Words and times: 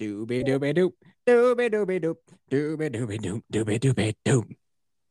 Dooby 0.00 0.44
dooby 0.44 0.74
doop. 0.76 0.92
Dooby 1.26 1.70
dooby 1.70 2.02
doop. 2.02 2.16
Dooby 2.50 2.90
dooby 2.90 3.20
doop. 3.20 3.42
Dooby 3.52 3.78
dooby 3.78 4.14
doop. 4.26 4.56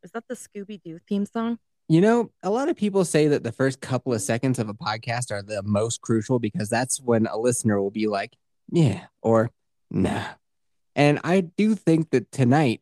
Is 0.04 0.12
that 0.12 0.26
the 0.28 0.36
Scooby 0.36 0.82
Doo 0.84 1.00
theme 1.08 1.26
song? 1.26 1.58
You 1.88 2.02
know, 2.02 2.32
a 2.44 2.50
lot 2.50 2.68
of 2.68 2.76
people 2.76 3.06
say 3.06 3.28
that 3.30 3.44
the 3.44 3.52
first 3.52 3.80
couple 3.80 4.14
of 4.14 4.22
seconds 4.22 4.60
of 4.60 4.68
a 4.68 4.74
podcast 4.74 5.32
are 5.32 5.42
the 5.42 5.64
most 5.64 6.02
crucial 6.02 6.40
because 6.40 6.70
that's 6.70 7.00
when 7.02 7.28
a 7.28 7.38
listener 7.38 7.82
will 7.82 7.92
be 7.92 8.08
like, 8.08 8.36
yeah, 8.70 9.06
or 9.22 9.52
nah. 9.90 10.26
And 10.96 11.20
I 11.24 11.42
do 11.42 11.76
think 11.76 12.10
that 12.12 12.32
tonight 12.32 12.82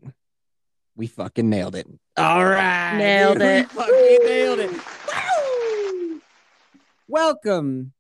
we 0.96 1.08
fucking 1.08 1.50
nailed 1.50 1.76
it. 1.76 1.88
All 2.18 2.44
right. 2.44 2.98
Nailed 2.98 3.40
dude, 3.40 3.48
it. 3.48 3.72
Fucking 3.72 4.20
nailed 4.24 4.60
it. 4.60 4.72
Woo! 4.72 6.22
Welcome 7.08 7.94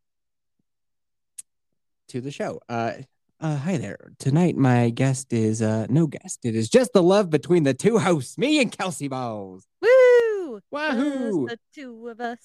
to 2.09 2.21
the 2.21 2.31
show. 2.31 2.59
Uh, 2.67 2.93
uh, 3.41 3.57
hi 3.57 3.77
there. 3.77 4.11
Tonight, 4.19 4.55
my 4.55 4.89
guest 4.89 5.33
is 5.33 5.61
uh, 5.61 5.87
no 5.89 6.07
guest. 6.07 6.39
It 6.43 6.55
is 6.55 6.69
just 6.69 6.93
the 6.93 7.03
love 7.03 7.29
between 7.29 7.63
the 7.63 7.73
two 7.73 7.97
hosts, 7.97 8.37
me 8.37 8.61
and 8.61 8.71
Kelsey 8.71 9.07
Balls. 9.07 9.67
Woo! 9.81 10.61
Wahoo! 10.71 11.47
Just 11.47 11.59
the 11.73 11.81
two 11.81 12.07
of 12.07 12.21
us. 12.21 12.39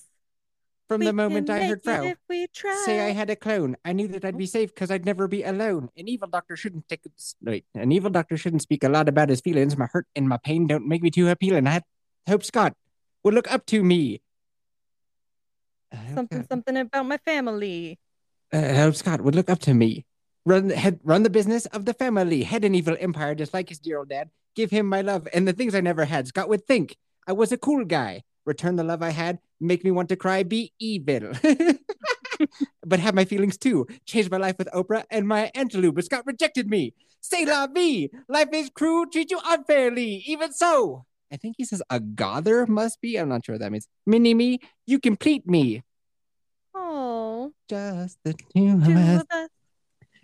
From 0.88 1.00
We 1.00 1.06
the 1.06 1.12
moment 1.12 1.50
I 1.50 1.64
heard 1.64 1.82
Frau 1.82 2.04
if 2.04 2.18
we 2.28 2.46
try. 2.46 2.80
say 2.86 3.04
I 3.04 3.10
had 3.10 3.28
a 3.28 3.34
clone, 3.34 3.76
I 3.84 3.92
knew 3.92 4.06
that 4.08 4.24
I'd 4.24 4.38
be 4.38 4.46
safe 4.46 4.72
because 4.72 4.88
I'd 4.90 5.04
never 5.04 5.26
be 5.26 5.42
alone. 5.42 5.88
An 5.96 6.06
evil 6.08 6.28
doctor 6.28 6.54
shouldn't 6.56 6.88
take 6.88 7.00
wait. 7.42 7.64
An 7.74 7.90
evil 7.90 8.08
doctor 8.08 8.36
shouldn't 8.36 8.62
speak 8.62 8.84
a 8.84 8.88
lot 8.88 9.08
about 9.08 9.28
his 9.28 9.40
feelings. 9.40 9.76
My 9.76 9.88
hurt 9.92 10.06
and 10.14 10.28
my 10.28 10.36
pain 10.36 10.68
don't 10.68 10.86
make 10.86 11.02
me 11.02 11.10
too 11.10 11.28
appealing. 11.28 11.66
I 11.66 11.82
hope 12.28 12.44
Scott 12.44 12.74
would 13.24 13.34
look 13.34 13.50
up 13.52 13.66
to 13.66 13.82
me. 13.82 14.22
Something 16.14 16.46
something 16.48 16.76
about 16.76 17.06
my 17.06 17.16
family. 17.18 17.98
uh, 18.54 18.58
I 18.58 18.74
hope 18.74 18.94
Scott 18.94 19.20
would 19.22 19.34
look 19.34 19.50
up 19.50 19.58
to 19.60 19.74
me. 19.74 20.06
Run 20.46 20.68
the 20.68 20.76
head, 20.76 21.00
run 21.02 21.24
the 21.24 21.30
business 21.30 21.66
of 21.66 21.86
the 21.86 21.92
family. 21.92 22.44
Head 22.44 22.64
an 22.64 22.76
evil 22.76 22.96
empire 23.00 23.34
just 23.34 23.52
like 23.52 23.68
his 23.68 23.80
dear 23.80 23.98
old 23.98 24.08
dad. 24.08 24.30
Give 24.54 24.70
him 24.70 24.86
my 24.86 25.00
love 25.02 25.26
and 25.34 25.46
the 25.46 25.52
things 25.52 25.74
I 25.74 25.80
never 25.80 26.04
had. 26.04 26.28
Scott 26.28 26.48
would 26.48 26.64
think 26.64 26.96
I 27.26 27.32
was 27.32 27.50
a 27.50 27.58
cool 27.58 27.84
guy. 27.84 28.22
Return 28.44 28.76
the 28.76 28.84
love 28.84 29.02
I 29.02 29.10
had. 29.10 29.40
Make 29.60 29.82
me 29.84 29.90
want 29.90 30.08
to 30.10 30.16
cry. 30.16 30.44
Be 30.44 30.72
evil. 30.78 31.32
but 32.86 33.00
have 33.00 33.16
my 33.16 33.24
feelings 33.24 33.58
too. 33.58 33.88
Change 34.04 34.30
my 34.30 34.36
life 34.36 34.56
with 34.56 34.68
Oprah 34.72 35.02
and 35.10 35.26
Maya 35.26 35.50
Angelou. 35.56 35.92
But 35.92 36.04
Scott 36.04 36.24
rejected 36.24 36.70
me. 36.70 36.94
Say 37.20 37.44
la 37.44 37.66
vie. 37.66 38.08
Life 38.28 38.50
is 38.52 38.70
cruel. 38.70 39.06
Treat 39.06 39.32
you 39.32 39.40
unfairly. 39.44 40.22
Even 40.28 40.52
so. 40.52 41.06
I 41.32 41.38
think 41.38 41.56
he 41.58 41.64
says 41.64 41.82
a 41.90 41.98
gother 41.98 42.68
must 42.68 43.00
be. 43.00 43.16
I'm 43.16 43.28
not 43.28 43.44
sure 43.44 43.54
what 43.54 43.62
that 43.62 43.72
means. 43.72 43.88
Mini 44.06 44.32
me. 44.32 44.60
You 44.86 45.00
complete 45.00 45.44
me. 45.48 45.82
Oh, 46.72 47.52
Just 47.68 48.18
the 48.22 48.34
two 48.34 48.68
of 48.68 49.26
us. 49.28 49.48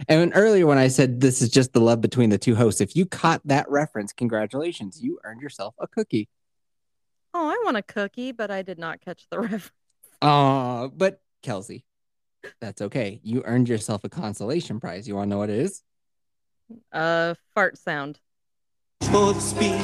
Of 0.09 0.15
us. 0.17 0.23
And 0.23 0.33
earlier, 0.35 0.67
when 0.67 0.79
I 0.79 0.89
said 0.89 1.21
this 1.21 1.43
is 1.43 1.51
just 1.51 1.73
the 1.73 1.81
love 1.81 2.01
between 2.01 2.31
the 2.31 2.39
two 2.39 2.55
hosts, 2.55 2.81
if 2.81 2.95
you 2.97 3.07
caught 3.07 3.41
that 3.47 3.71
reference, 3.71 4.13
congratulations, 4.13 5.01
you 5.03 5.19
earned 5.25 5.41
yourself 5.41 5.75
a 5.79 5.87
cookie. 5.87 6.29
Oh, 7.35 7.49
I 7.49 7.63
want 7.65 7.77
a 7.77 7.83
cookie, 7.83 8.33
but 8.33 8.51
I 8.51 8.63
did 8.63 8.79
not 8.79 9.01
catch 9.01 9.27
the 9.31 9.41
reference. 9.41 9.71
Uh, 10.21 10.89
but 10.89 11.21
Kelsey, 11.43 11.85
that's 12.61 12.83
okay. 12.83 13.21
You 13.23 13.43
earned 13.45 13.69
yourself 13.69 14.05
a 14.05 14.09
consolation 14.09 14.81
prize. 14.81 15.09
You 15.09 15.17
want 15.17 15.27
to 15.29 15.31
know 15.31 15.39
what 15.39 15.51
it 15.51 15.59
is? 15.59 15.83
Uh, 16.93 17.35
fart 17.55 17.77
sound. 17.79 18.19
for 19.11 19.33
the 19.35 19.41
speed, 19.41 19.81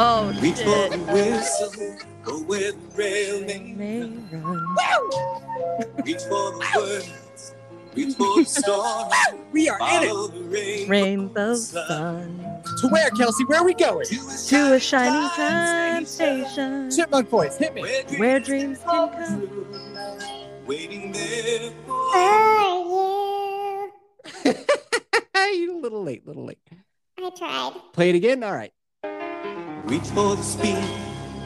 Oh 0.00 0.32
reach 0.40 0.58
for 0.58 0.88
the 0.88 0.98
whistle, 1.12 1.96
go 2.22 2.38
where 2.44 2.70
the 2.72 2.78
rail 2.94 3.40
may 3.44 3.72
May 3.72 4.02
run. 4.02 4.76
reach 6.04 6.22
for 6.22 6.52
the 6.52 6.66
words, 6.76 7.27
We 9.52 9.68
are 9.68 9.78
follow 9.78 10.28
the 10.28 10.40
rain. 10.44 10.88
Rainbow 10.88 11.54
sun 11.56 12.62
To 12.80 12.88
where, 12.88 13.10
Kelsey? 13.10 13.44
Where 13.46 13.60
are 13.60 13.64
we 13.64 13.74
going? 13.74 14.06
to 14.06 14.74
a 14.74 14.78
shining 14.78 15.28
time 15.30 16.04
station 16.06 16.90
Chipmunk 16.90 17.28
voice, 17.28 17.56
hit 17.56 17.74
me. 17.74 17.82
where 18.18 18.38
dreams 18.40 18.78
can 18.78 19.08
come. 19.10 19.48
Waiting 20.66 21.12
there 21.12 21.70
for 21.86 22.14
you 25.50 25.78
a 25.78 25.80
little 25.80 26.02
late, 26.04 26.26
little 26.26 26.44
late. 26.44 26.58
I 27.18 27.30
tried. 27.30 27.72
Play 27.94 28.10
it 28.10 28.14
again. 28.16 28.44
All 28.44 28.54
right. 28.54 28.72
reach 29.84 30.02
for 30.08 30.36
the 30.36 30.42
speed, 30.42 30.76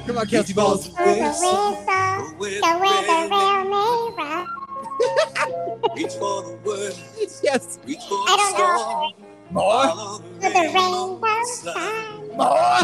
Come 0.06 0.18
on, 0.18 0.26
Kelsey 0.26 0.52
for 0.52 0.60
balls. 0.60 0.88
the 0.88 0.96
For 0.96 1.04
the 1.04 1.10
whistle, 1.22 1.70
whistle, 1.70 1.84
go 1.86 2.34
where 2.36 2.60
the 2.60 2.66
where 2.80 3.02
the 3.02 4.16
the 4.16 4.61
rail 5.00 5.14
rail 5.16 5.46
may 5.46 5.72
run. 5.72 5.80
may 5.96 6.02
reach 6.02 6.12
for 6.14 6.42
the 6.42 6.58
words, 6.64 7.40
Yes. 7.42 7.78
reach 7.84 7.98
for 8.08 8.14
I 8.14 8.24
the 8.30 8.36
don't 8.36 8.52
know. 8.58 8.78
storm, 8.78 9.12
More. 9.50 9.82
follow 9.84 10.18
the 10.18 10.24
For 10.24 10.40
the 10.40 10.58
rainbow 10.60 10.80
rainbow 11.12 11.44
sun. 11.44 11.74
sun. 11.74 12.36
More. 12.36 12.80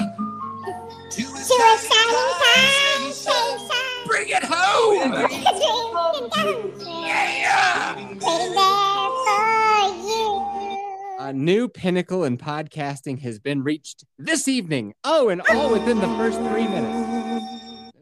To 1.10 1.22
a 1.22 1.24
To 1.24 1.26
a 1.26 1.78
shining 1.78 2.30
time 2.38 3.12
station. 3.12 3.58
station. 3.58 4.06
Bring 4.06 4.28
it 4.28 4.44
home. 4.44 5.10
Dreams 5.10 5.44
can 5.44 5.92
come 5.92 6.30
true. 6.30 6.72
Yeah. 6.86 7.94
Waiting 7.96 8.18
Waiting 8.20 8.54
there 8.54 8.54
there 8.54 9.10
for 9.24 10.08
you. 10.08 10.44
A 11.20 11.32
new 11.32 11.68
pinnacle 11.68 12.24
in 12.24 12.38
podcasting 12.38 13.20
has 13.20 13.38
been 13.38 13.62
reached 13.62 14.04
this 14.18 14.46
evening. 14.48 14.94
Oh, 15.04 15.28
and 15.28 15.42
all 15.50 15.70
within 15.72 15.98
the 16.00 16.06
first 16.16 16.38
three 16.38 16.66
minutes. 16.68 17.94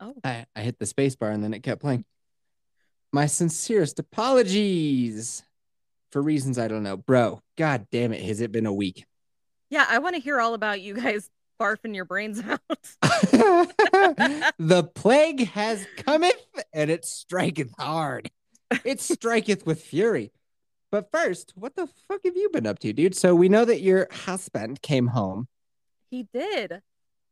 Oh, 0.00 0.14
I, 0.24 0.46
I 0.56 0.60
hit 0.62 0.78
the 0.78 0.86
space 0.86 1.14
bar 1.16 1.30
and 1.30 1.42
then 1.44 1.54
it 1.54 1.62
kept 1.62 1.80
playing. 1.80 2.04
My 3.14 3.26
sincerest 3.26 4.00
apologies 4.00 5.44
for 6.10 6.20
reasons 6.20 6.58
I 6.58 6.66
don't 6.66 6.82
know. 6.82 6.96
Bro, 6.96 7.42
god 7.56 7.86
damn 7.92 8.12
it, 8.12 8.20
has 8.22 8.40
it 8.40 8.50
been 8.50 8.66
a 8.66 8.72
week? 8.72 9.04
yeah. 9.70 9.86
I 9.88 10.00
want 10.00 10.16
to 10.16 10.20
hear 10.20 10.40
all 10.40 10.54
about 10.54 10.80
you 10.80 10.94
guys 10.94 11.30
barfing 11.62 11.94
your 11.94 12.06
brains 12.06 12.40
out. 12.42 12.58
the 14.58 14.90
plague 14.96 15.46
has 15.50 15.86
cometh 15.98 16.34
and 16.72 16.90
it 16.90 17.04
striketh 17.04 17.70
hard. 17.78 18.32
It 18.84 19.00
striketh 19.00 19.64
with 19.64 19.80
fury. 19.80 20.32
But 20.90 21.12
first, 21.12 21.52
what 21.54 21.76
the 21.76 21.86
fuck 22.08 22.20
have 22.24 22.36
you 22.36 22.48
been 22.50 22.66
up 22.66 22.80
to, 22.80 22.92
dude? 22.92 23.14
So 23.14 23.36
we 23.36 23.48
know 23.48 23.64
that 23.64 23.80
your 23.80 24.08
husband 24.10 24.82
came 24.82 25.06
home. 25.06 25.46
he 26.10 26.26
did. 26.34 26.80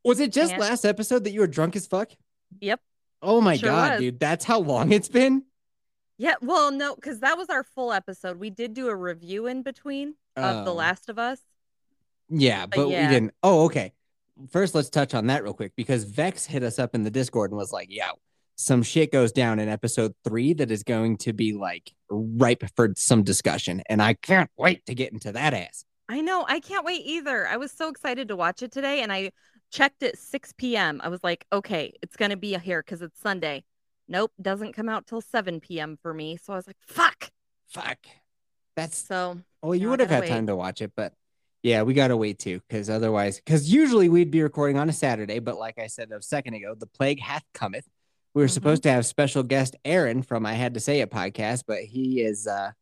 Was 0.04 0.20
it 0.20 0.32
just 0.32 0.52
And- 0.52 0.60
last 0.60 0.84
episode 0.84 1.24
that 1.24 1.32
you 1.32 1.40
were 1.40 1.48
drunk 1.48 1.74
as 1.74 1.88
fuck? 1.88 2.12
Yep. 2.60 2.80
Oh 3.20 3.40
my 3.40 3.56
Sure 3.56 3.68
god, 3.70 3.90
was. 3.94 4.00
dude. 4.00 4.20
That's 4.20 4.44
how 4.44 4.60
long 4.60 4.92
it's 4.92 5.08
been? 5.08 5.42
Yeah. 6.22 6.34
Well, 6.40 6.70
no, 6.70 6.94
because 6.94 7.18
that 7.18 7.36
was 7.36 7.48
our 7.50 7.64
full 7.64 7.92
episode. 7.92 8.38
We 8.38 8.48
did 8.48 8.74
do 8.74 8.86
a 8.88 8.94
review 8.94 9.48
in 9.48 9.62
between 9.62 10.14
of 10.36 10.64
The 10.64 10.70
Oh. 10.70 10.74
Last 10.74 11.08
of 11.08 11.18
Us. 11.18 11.40
Yeah, 12.28 12.66
but 12.66 12.88
yeah. 12.88 13.08
we 13.08 13.12
didn't. 13.12 13.34
Oh, 13.42 13.64
okay. 13.64 13.92
First, 14.50 14.76
let's 14.76 14.88
touch 14.88 15.14
on 15.14 15.26
that 15.26 15.42
real 15.42 15.52
quick 15.52 15.72
because 15.76 16.04
Vex 16.04 16.46
hit 16.46 16.62
us 16.62 16.78
up 16.78 16.94
in 16.94 17.02
the 17.02 17.10
Discord 17.10 17.50
and 17.50 17.58
was 17.58 17.72
like, 17.72 17.88
"Yo, 17.90 18.04
some 18.54 18.84
shit 18.84 19.10
goes 19.10 19.32
down 19.32 19.58
in 19.58 19.68
episode 19.68 20.14
three 20.22 20.52
that 20.54 20.70
is 20.70 20.84
going 20.84 21.16
to 21.18 21.32
be 21.32 21.54
like 21.54 21.92
ripe 22.08 22.62
for 22.76 22.92
some 22.96 23.24
discussion, 23.24 23.82
and 23.88 24.00
I 24.00 24.14
can't 24.14 24.48
wait 24.56 24.86
to 24.86 24.94
get 24.94 25.12
into 25.12 25.32
that 25.32 25.54
ass." 25.54 25.84
I 26.08 26.20
know. 26.20 26.44
I 26.48 26.60
can't 26.60 26.84
wait 26.84 27.02
either. 27.04 27.48
I 27.48 27.56
was 27.56 27.72
so 27.72 27.88
excited 27.88 28.28
to 28.28 28.36
watch 28.36 28.62
it 28.62 28.70
today, 28.70 29.02
and 29.02 29.12
I 29.12 29.32
checked 29.72 30.04
at 30.04 30.16
6 30.16 30.52
p.m. 30.56 31.00
I 31.02 31.08
was 31.08 31.24
like, 31.24 31.46
okay, 31.52 31.94
it's 32.00 32.14
gonna 32.16 32.36
be 32.36 32.56
here 32.58 32.80
because 32.80 33.02
it's 33.02 33.20
Sunday. 33.20 33.64
Nope, 34.08 34.32
doesn't 34.40 34.72
come 34.72 34.88
out 34.88 35.06
till 35.06 35.20
7 35.20 35.60
p.m. 35.60 35.98
for 36.02 36.12
me. 36.12 36.36
So 36.36 36.52
I 36.52 36.56
was 36.56 36.66
like, 36.66 36.76
fuck. 36.80 37.30
Fuck. 37.68 37.98
That's 38.76 38.96
So 38.98 39.40
well, 39.62 39.74
you 39.74 39.88
would 39.90 40.00
have 40.00 40.10
had 40.10 40.26
time 40.26 40.46
to 40.48 40.56
watch 40.56 40.80
it, 40.82 40.92
but 40.96 41.12
yeah, 41.62 41.82
we 41.82 41.94
gotta 41.94 42.16
wait 42.16 42.38
too, 42.38 42.60
because 42.68 42.90
otherwise, 42.90 43.36
because 43.36 43.72
usually 43.72 44.08
we'd 44.08 44.30
be 44.30 44.42
recording 44.42 44.78
on 44.78 44.88
a 44.88 44.92
Saturday, 44.92 45.38
but 45.38 45.58
like 45.58 45.78
I 45.78 45.86
said 45.86 46.10
a 46.10 46.20
second 46.22 46.54
ago, 46.54 46.74
the 46.74 46.86
plague 46.86 47.20
hath 47.20 47.44
cometh. 47.54 47.86
We 48.34 48.42
were 48.42 48.48
Mhm. 48.48 48.52
supposed 48.52 48.82
to 48.84 48.90
have 48.90 49.04
special 49.06 49.42
guest 49.42 49.76
Aaron 49.84 50.22
from 50.22 50.44
I 50.46 50.54
Had 50.54 50.74
to 50.74 50.80
Say 50.80 51.00
It 51.00 51.10
podcast, 51.10 51.64
but 51.66 51.80
he 51.82 52.20
is 52.22 52.46
uh 52.46 52.72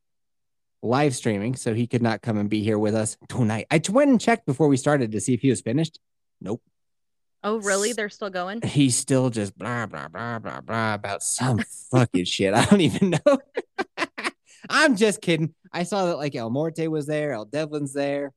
live 0.83 1.15
streaming, 1.15 1.57
so 1.57 1.75
he 1.75 1.87
could 1.87 2.01
not 2.03 2.23
come 2.23 2.39
and 2.39 2.49
be 2.49 2.63
here 2.63 2.79
with 2.79 2.95
us 2.95 3.17
tonight. 3.29 3.67
I 3.71 3.83
went 3.91 4.11
and 4.11 4.21
checked 4.21 4.47
before 4.47 4.69
we 4.69 4.79
started 4.79 5.13
to 5.13 5.21
see 5.21 5.35
if 5.35 5.43
he 5.43 5.51
was 5.51 5.61
finished. 5.61 5.99
Nope. 6.41 6.63
Oh 7.43 7.59
really? 7.61 7.93
They're 7.93 8.09
still 8.09 8.31
going? 8.31 8.63
He's 8.63 8.97
still 8.97 9.31
just 9.31 9.57
blah 9.59 9.87
blah 9.87 10.09
blah 10.09 10.39
blah 10.39 10.61
blah 10.61 10.95
about 10.95 11.23
some 11.23 11.59
fucking 11.91 12.25
shit. 12.25 12.55
I 12.55 12.65
don't 12.67 12.81
even 12.81 13.11
know. 13.27 13.39
I'm 14.69 14.97
just 14.97 15.21
kidding. 15.21 15.55
I 15.73 15.85
saw 15.85 16.07
that 16.07 16.17
like 16.17 16.35
El 16.35 16.51
Morte 16.51 16.87
was 16.89 17.07
there, 17.07 17.33
El 17.33 17.45
Devlin's 17.47 17.93
there. 17.93 18.33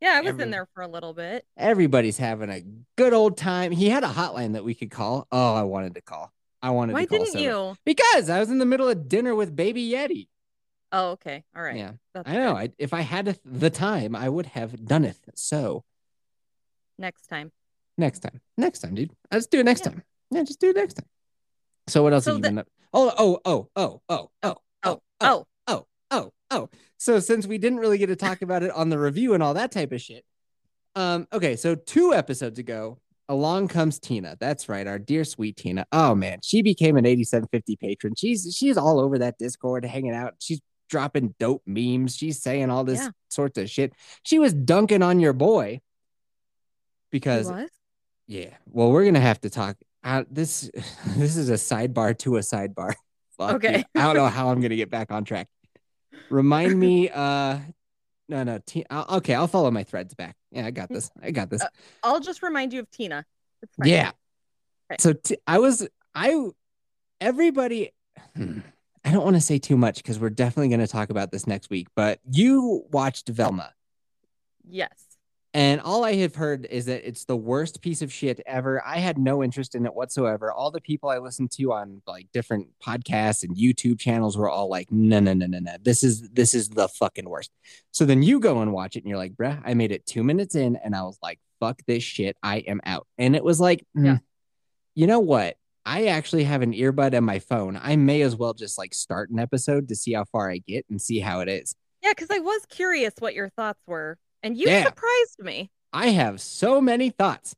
Yeah, 0.00 0.12
I 0.14 0.20
was 0.20 0.28
Every- 0.30 0.44
in 0.44 0.50
there 0.50 0.66
for 0.74 0.82
a 0.82 0.88
little 0.88 1.12
bit. 1.12 1.44
Everybody's 1.56 2.16
having 2.16 2.48
a 2.48 2.62
good 2.96 3.12
old 3.12 3.36
time. 3.36 3.70
He 3.70 3.90
had 3.90 4.02
a 4.02 4.08
hotline 4.08 4.54
that 4.54 4.64
we 4.64 4.74
could 4.74 4.90
call. 4.90 5.26
Oh, 5.30 5.54
I 5.54 5.62
wanted 5.64 5.94
to 5.96 6.00
call. 6.00 6.32
I 6.62 6.70
wanted 6.70 6.94
Why 6.94 7.02
to 7.02 7.06
call 7.08 7.18
didn't 7.18 7.32
so- 7.34 7.38
you? 7.38 7.76
Because 7.84 8.30
I 8.30 8.40
was 8.40 8.50
in 8.50 8.58
the 8.58 8.64
middle 8.66 8.88
of 8.88 9.08
dinner 9.08 9.34
with 9.34 9.54
Baby 9.54 9.90
Yeti. 9.90 10.28
Oh, 10.92 11.10
okay. 11.12 11.44
All 11.54 11.62
right. 11.62 11.76
Yeah, 11.76 11.92
That's 12.14 12.28
I 12.28 12.34
know. 12.34 12.56
I, 12.56 12.70
if 12.78 12.92
I 12.94 13.02
had 13.02 13.38
the 13.44 13.70
time, 13.70 14.16
I 14.16 14.28
would 14.28 14.46
have 14.46 14.84
done 14.86 15.04
it. 15.04 15.16
So 15.34 15.84
Next 16.98 17.26
time. 17.28 17.52
Next 18.00 18.20
time, 18.20 18.40
next 18.56 18.80
time, 18.80 18.94
dude. 18.94 19.12
Let's 19.30 19.46
do 19.46 19.60
it 19.60 19.64
next 19.64 19.80
Yeah. 19.86 19.92
time. 19.92 20.02
Yeah, 20.30 20.42
just 20.42 20.60
do 20.60 20.70
it 20.70 20.76
next 20.76 20.94
time. 20.94 21.06
So 21.88 22.02
what 22.02 22.12
else 22.12 22.24
So 22.24 22.32
have 22.32 22.38
you 22.38 22.42
the- 22.42 22.48
been 22.48 22.58
up? 22.58 22.68
Oh, 22.92 23.12
oh, 23.16 23.40
oh, 23.44 23.70
oh, 23.76 24.00
oh, 24.08 24.30
oh, 24.42 24.56
Oh, 24.82 25.00
oh, 25.20 25.46
oh, 25.68 25.86
oh, 26.10 26.32
oh, 26.50 26.68
So 26.96 27.20
since 27.20 27.46
we 27.46 27.58
didn't 27.58 27.78
really 27.78 27.98
get 27.98 28.06
to 28.06 28.16
talk 28.16 28.42
about 28.42 28.62
it 28.62 28.70
on 28.72 28.88
the 28.88 28.98
review 28.98 29.34
and 29.34 29.42
all 29.42 29.54
that 29.54 29.70
type 29.70 29.92
of 29.92 30.00
shit, 30.00 30.24
um, 30.96 31.28
okay, 31.32 31.54
so 31.56 31.74
two 31.76 32.12
episodes 32.14 32.58
ago, 32.58 32.98
along 33.28 33.68
comes 33.68 33.98
Tina. 34.00 34.36
That's 34.40 34.68
right, 34.68 34.86
our 34.86 34.98
dear 34.98 35.24
sweet 35.24 35.56
Tina. 35.56 35.86
Oh 35.92 36.14
man, 36.16 36.40
she 36.42 36.62
became 36.62 36.96
an 36.96 37.06
8750 37.06 37.76
patron. 37.76 38.14
She's 38.16 38.52
she's 38.56 38.76
all 38.76 38.98
over 38.98 39.18
that 39.18 39.38
Discord 39.38 39.84
hanging 39.84 40.14
out. 40.14 40.34
She's 40.40 40.60
dropping 40.88 41.34
dope 41.38 41.62
memes. 41.66 42.16
She's 42.16 42.42
saying 42.42 42.70
all 42.70 42.82
this 42.82 42.98
Yeah. 43.00 43.10
sorts 43.28 43.56
of 43.58 43.70
shit. 43.70 43.92
She 44.24 44.38
was 44.40 44.52
dunking 44.52 45.02
on 45.02 45.20
your 45.20 45.32
boy 45.32 45.80
because? 47.10 47.48
Yeah. 48.30 48.50
Well, 48.66 48.92
we're 48.92 49.04
gonna 49.04 49.18
have 49.18 49.40
to 49.40 49.50
talk. 49.50 49.76
Uh, 50.04 50.22
this 50.30 50.70
this 51.16 51.36
is 51.36 51.50
a 51.50 51.54
sidebar 51.54 52.16
to 52.18 52.36
a 52.36 52.40
sidebar. 52.40 52.94
Fuck. 53.36 53.56
Okay. 53.56 53.84
I 53.94 54.02
don't 54.02 54.16
know 54.16 54.28
how 54.28 54.50
I'm 54.50 54.60
gonna 54.60 54.76
get 54.76 54.88
back 54.88 55.10
on 55.10 55.24
track. 55.24 55.48
Remind 56.30 56.78
me. 56.78 57.10
Uh, 57.14 57.58
no, 58.28 58.44
no. 58.44 58.60
T- 58.64 58.86
I'll, 58.88 59.16
okay, 59.16 59.34
I'll 59.34 59.48
follow 59.48 59.72
my 59.72 59.82
threads 59.82 60.14
back. 60.14 60.36
Yeah, 60.52 60.64
I 60.64 60.70
got 60.70 60.88
this. 60.88 61.10
I 61.20 61.32
got 61.32 61.50
this. 61.50 61.62
Uh, 61.62 61.68
I'll 62.04 62.20
just 62.20 62.44
remind 62.44 62.72
you 62.72 62.78
of 62.78 62.90
Tina. 62.92 63.26
Yeah. 63.84 64.12
Okay. 64.88 64.98
So 65.00 65.14
t- 65.14 65.38
I 65.48 65.58
was. 65.58 65.88
I. 66.14 66.50
Everybody. 67.20 67.90
hmm, 68.36 68.60
I 69.04 69.10
don't 69.10 69.24
want 69.24 69.34
to 69.34 69.40
say 69.40 69.58
too 69.58 69.76
much 69.76 69.96
because 69.96 70.20
we're 70.20 70.30
definitely 70.30 70.68
going 70.68 70.78
to 70.78 70.86
talk 70.86 71.10
about 71.10 71.32
this 71.32 71.48
next 71.48 71.70
week. 71.70 71.88
But 71.96 72.20
you 72.30 72.84
watched 72.92 73.28
Velma. 73.28 73.72
Yes. 74.64 75.09
And 75.52 75.80
all 75.80 76.04
I 76.04 76.14
have 76.16 76.36
heard 76.36 76.64
is 76.70 76.86
that 76.86 77.06
it's 77.06 77.24
the 77.24 77.36
worst 77.36 77.82
piece 77.82 78.02
of 78.02 78.12
shit 78.12 78.40
ever. 78.46 78.80
I 78.86 78.98
had 78.98 79.18
no 79.18 79.42
interest 79.42 79.74
in 79.74 79.84
it 79.84 79.92
whatsoever. 79.92 80.52
All 80.52 80.70
the 80.70 80.80
people 80.80 81.08
I 81.08 81.18
listened 81.18 81.50
to 81.52 81.72
on 81.72 82.02
like 82.06 82.28
different 82.32 82.68
podcasts 82.80 83.42
and 83.42 83.56
YouTube 83.56 83.98
channels 83.98 84.38
were 84.38 84.48
all 84.48 84.68
like, 84.68 84.92
no, 84.92 85.18
no, 85.18 85.32
no, 85.32 85.46
no, 85.46 85.58
no. 85.58 85.72
This 85.82 86.04
is 86.04 86.28
this 86.30 86.54
is 86.54 86.68
the 86.68 86.86
fucking 86.86 87.28
worst. 87.28 87.50
So 87.90 88.04
then 88.04 88.22
you 88.22 88.38
go 88.38 88.60
and 88.60 88.72
watch 88.72 88.94
it 88.94 89.00
and 89.00 89.08
you're 89.08 89.18
like, 89.18 89.32
bruh, 89.34 89.60
I 89.64 89.74
made 89.74 89.90
it 89.90 90.06
two 90.06 90.22
minutes 90.22 90.54
in 90.54 90.76
and 90.76 90.94
I 90.94 91.02
was 91.02 91.18
like, 91.20 91.40
fuck 91.58 91.80
this 91.86 92.04
shit. 92.04 92.36
I 92.44 92.58
am 92.58 92.80
out. 92.84 93.08
And 93.18 93.34
it 93.34 93.42
was 93.42 93.60
like, 93.60 93.84
hmm, 93.94 94.04
Yeah. 94.04 94.18
you 94.94 95.08
know 95.08 95.20
what? 95.20 95.56
I 95.84 96.06
actually 96.06 96.44
have 96.44 96.62
an 96.62 96.74
earbud 96.74 97.16
on 97.16 97.24
my 97.24 97.40
phone. 97.40 97.76
I 97.82 97.96
may 97.96 98.22
as 98.22 98.36
well 98.36 98.54
just 98.54 98.78
like 98.78 98.94
start 98.94 99.30
an 99.30 99.40
episode 99.40 99.88
to 99.88 99.96
see 99.96 100.12
how 100.12 100.26
far 100.26 100.48
I 100.48 100.58
get 100.58 100.84
and 100.90 101.00
see 101.02 101.18
how 101.18 101.40
it 101.40 101.48
is. 101.48 101.74
Yeah, 102.04 102.12
because 102.12 102.28
I 102.30 102.38
was 102.38 102.64
curious 102.66 103.14
what 103.18 103.34
your 103.34 103.48
thoughts 103.48 103.80
were, 103.86 104.16
and 104.42 104.56
you 104.56 104.66
Yeah. 104.66 104.84
surprised 104.84 105.38
me. 105.40 105.70
I 105.92 106.08
have 106.10 106.40
so 106.40 106.80
many 106.80 107.10
thoughts. 107.10 107.54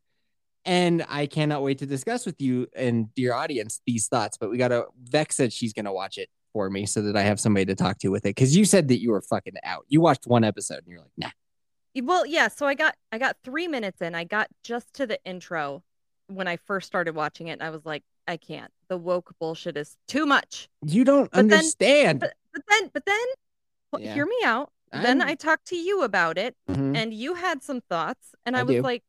And 0.64 1.04
I 1.08 1.26
cannot 1.26 1.62
wait 1.62 1.78
to 1.78 1.86
discuss 1.86 2.24
with 2.24 2.40
you 2.40 2.68
and 2.76 3.12
dear 3.16 3.34
audience 3.34 3.80
these 3.84 4.06
thoughts. 4.06 4.36
But 4.38 4.48
we 4.48 4.58
got 4.58 4.68
to, 4.68 4.86
Vex 5.02 5.34
said 5.36 5.52
she's 5.52 5.72
going 5.72 5.86
to 5.86 5.92
watch 5.92 6.18
it 6.18 6.28
for 6.52 6.70
me 6.70 6.86
so 6.86 7.02
that 7.02 7.16
I 7.16 7.22
have 7.22 7.40
somebody 7.40 7.66
to 7.66 7.74
talk 7.74 7.98
to 7.98 8.08
with 8.10 8.24
it. 8.26 8.34
Cause 8.34 8.54
you 8.54 8.64
said 8.64 8.86
that 8.88 9.00
you 9.00 9.10
were 9.10 9.22
fucking 9.22 9.54
out. 9.64 9.84
You 9.88 10.00
watched 10.00 10.24
one 10.28 10.44
episode 10.44 10.78
and 10.84 10.86
you're 10.86 11.00
like, 11.00 11.10
nah. 11.16 11.30
Well, 12.00 12.24
yeah. 12.24 12.46
So 12.46 12.64
I 12.66 12.74
got 12.74 12.94
I 13.10 13.18
got 13.18 13.36
three 13.42 13.66
minutes 13.66 14.00
in. 14.00 14.14
I 14.14 14.22
got 14.22 14.46
just 14.62 14.94
to 14.94 15.06
the 15.06 15.18
intro 15.24 15.82
when 16.28 16.46
I 16.46 16.56
first 16.58 16.86
started 16.86 17.14
watching 17.16 17.48
it, 17.48 17.54
and 17.54 17.62
I 17.62 17.70
was 17.70 17.84
like, 17.84 18.04
I 18.28 18.36
can't. 18.38 18.70
The 18.88 18.96
woke 18.96 19.34
bullshit 19.40 19.76
is 19.76 19.96
too 20.08 20.24
much. 20.26 20.68
You 20.86 21.04
don't 21.04 21.30
But 21.32 21.48
then- 21.48 21.52
understand. 21.58 22.20
But 22.20 22.34
but 22.54 22.62
then 22.68 22.90
but 22.94 23.04
then 23.04 23.18
well, 23.92 24.00
Yeah. 24.00 24.14
hear 24.14 24.26
me 24.26 24.38
out. 24.44 24.70
Then 24.92 25.22
I 25.22 25.34
talked 25.34 25.66
to 25.68 25.76
you 25.76 26.02
about 26.02 26.36
it, 26.38 26.54
Mhm. 26.68 26.96
and 26.96 27.14
you 27.14 27.34
had 27.34 27.62
some 27.62 27.80
thoughts, 27.80 28.34
and 28.44 28.56
I 28.56 28.60
I, 28.60 28.62
was 28.64 28.76
do. 28.76 28.82
like, 28.82 29.02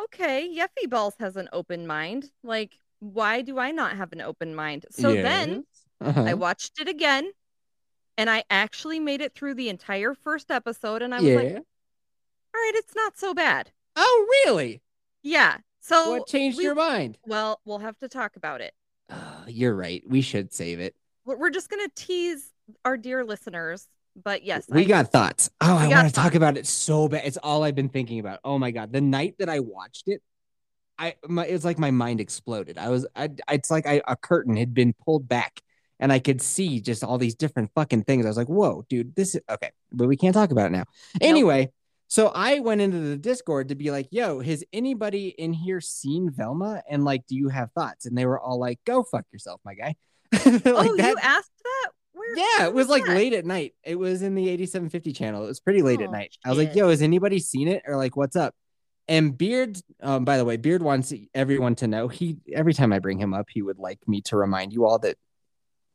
okay, 0.00 0.48
Yeffy 0.54 0.88
Balls 0.88 1.14
has 1.18 1.36
an 1.36 1.48
open 1.52 1.86
mind. 1.86 2.30
Like, 2.42 2.78
why 2.98 3.42
do 3.42 3.58
I 3.58 3.70
not 3.70 3.96
have 3.96 4.12
an 4.12 4.20
open 4.20 4.54
mind? 4.54 4.86
So 4.90 5.12
then 5.14 5.64
Uh-huh. 6.00 6.22
I 6.22 6.34
watched 6.34 6.80
it 6.80 6.88
again, 6.88 7.30
and 8.18 8.28
I 8.28 8.44
actually 8.50 8.98
made 9.00 9.20
it 9.20 9.34
through 9.34 9.54
the 9.54 9.68
entire 9.68 10.12
first 10.14 10.50
episode, 10.50 11.02
and 11.02 11.14
I 11.14 11.18
was 11.20 11.26
yeah. 11.26 11.36
like, 11.36 11.54
all 11.56 12.60
right, 12.62 12.72
it's 12.74 12.94
not 12.94 13.16
so 13.18 13.32
bad. 13.34 13.72
oh, 13.98 14.26
really? 14.44 14.82
Yeah. 15.22 15.58
So 15.80 16.10
what 16.18 16.26
changed 16.26 16.58
we- 16.58 16.64
your 16.64 16.74
mind? 16.74 17.16
Well, 17.24 17.60
we'll 17.64 17.78
have 17.78 17.96
to 17.98 18.08
talk 18.08 18.36
about 18.36 18.60
it. 18.60 18.74
Oh, 19.08 19.44
you're 19.46 19.74
right. 19.74 20.02
We 20.06 20.20
should 20.20 20.52
save 20.52 20.80
it. 20.80 20.94
We're 21.24 21.36
we're 21.36 21.50
just 21.50 21.70
gonna 21.70 21.88
tease 21.94 22.52
our 22.84 22.96
dear 22.98 23.24
listeners, 23.24 23.88
but 24.22 24.44
yes, 24.44 24.66
we 24.68 24.82
I- 24.82 24.84
got 24.84 25.12
thoughts. 25.12 25.50
Oh, 25.60 25.76
I 25.76 25.88
want 25.88 26.08
to 26.08 26.14
talk 26.14 26.34
about 26.34 26.56
it 26.56 26.66
so 26.66 27.08
bad. 27.08 27.22
It's 27.24 27.36
all 27.36 27.62
I've 27.62 27.74
been 27.74 27.88
thinking 27.88 28.18
about. 28.18 28.40
Oh 28.44 28.58
my 28.58 28.70
god, 28.70 28.92
the 28.92 29.00
night 29.00 29.36
that 29.38 29.48
I 29.48 29.60
watched 29.60 30.08
it, 30.08 30.22
I 30.98 31.14
my 31.28 31.46
it's 31.46 31.64
like 31.64 31.78
my 31.78 31.90
mind 31.90 32.20
exploded. 32.20 32.78
I 32.78 32.88
was 32.88 33.06
I 33.14 33.30
it's 33.50 33.70
like 33.70 33.86
I, 33.86 34.02
a 34.06 34.16
curtain 34.16 34.56
had 34.56 34.74
been 34.74 34.94
pulled 35.04 35.28
back 35.28 35.60
and 35.98 36.12
I 36.12 36.18
could 36.18 36.40
see 36.40 36.80
just 36.80 37.04
all 37.04 37.18
these 37.18 37.34
different 37.34 37.70
fucking 37.74 38.04
things. 38.04 38.24
I 38.24 38.28
was 38.28 38.36
like, 38.36 38.48
"Whoa, 38.48 38.84
dude, 38.88 39.14
this 39.14 39.34
is 39.34 39.42
okay." 39.50 39.70
But 39.92 40.08
we 40.08 40.16
can't 40.16 40.34
talk 40.34 40.50
about 40.50 40.66
it 40.66 40.72
now. 40.72 40.84
Anyway, 41.20 41.70
so 42.08 42.28
I 42.28 42.60
went 42.60 42.80
into 42.80 42.98
the 42.98 43.16
Discord 43.16 43.68
to 43.68 43.74
be 43.74 43.90
like, 43.90 44.08
"Yo, 44.10 44.40
has 44.40 44.64
anybody 44.72 45.28
in 45.28 45.52
here 45.52 45.80
seen 45.80 46.30
Velma 46.30 46.82
and 46.88 47.04
like 47.04 47.26
do 47.26 47.36
you 47.36 47.48
have 47.48 47.72
thoughts?" 47.72 48.06
And 48.06 48.16
they 48.16 48.26
were 48.26 48.40
all 48.40 48.58
like, 48.58 48.80
"Go 48.84 49.02
fuck 49.02 49.26
yourself, 49.32 49.60
my 49.64 49.74
guy." 49.74 49.96
like 50.32 50.62
oh, 50.66 50.94
you 50.94 51.16
asked 51.22 51.50
that? 51.62 51.90
Where? 52.34 52.58
yeah, 52.60 52.66
it 52.66 52.74
was 52.74 52.88
like 52.88 53.04
that? 53.04 53.14
late 53.14 53.32
at 53.32 53.44
night. 53.44 53.74
It 53.84 53.96
was 53.98 54.22
in 54.22 54.34
the 54.34 54.48
8750 54.48 55.12
channel. 55.12 55.44
It 55.44 55.48
was 55.48 55.60
pretty 55.60 55.82
late 55.82 56.00
at 56.00 56.08
Oh, 56.08 56.12
night. 56.12 56.34
I 56.44 56.48
was 56.50 56.58
like, 56.58 56.74
yo, 56.74 56.88
has 56.88 57.02
anybody 57.02 57.38
seen 57.38 57.68
it? 57.68 57.82
Or 57.86 57.96
like, 57.96 58.16
what's 58.16 58.36
up? 58.36 58.54
And 59.08 59.36
Beard, 59.38 59.78
um, 60.02 60.24
by 60.24 60.36
the 60.36 60.44
way, 60.44 60.56
Beard 60.56 60.82
wants 60.82 61.12
everyone 61.34 61.76
to 61.76 61.86
know 61.86 62.08
he 62.08 62.38
every 62.52 62.74
time 62.74 62.92
I 62.92 62.98
bring 62.98 63.18
him 63.18 63.32
up, 63.34 63.46
he 63.50 63.62
would 63.62 63.78
like 63.78 64.00
me 64.08 64.20
to 64.22 64.36
remind 64.36 64.72
you 64.72 64.84
all 64.84 64.98
that 65.00 65.16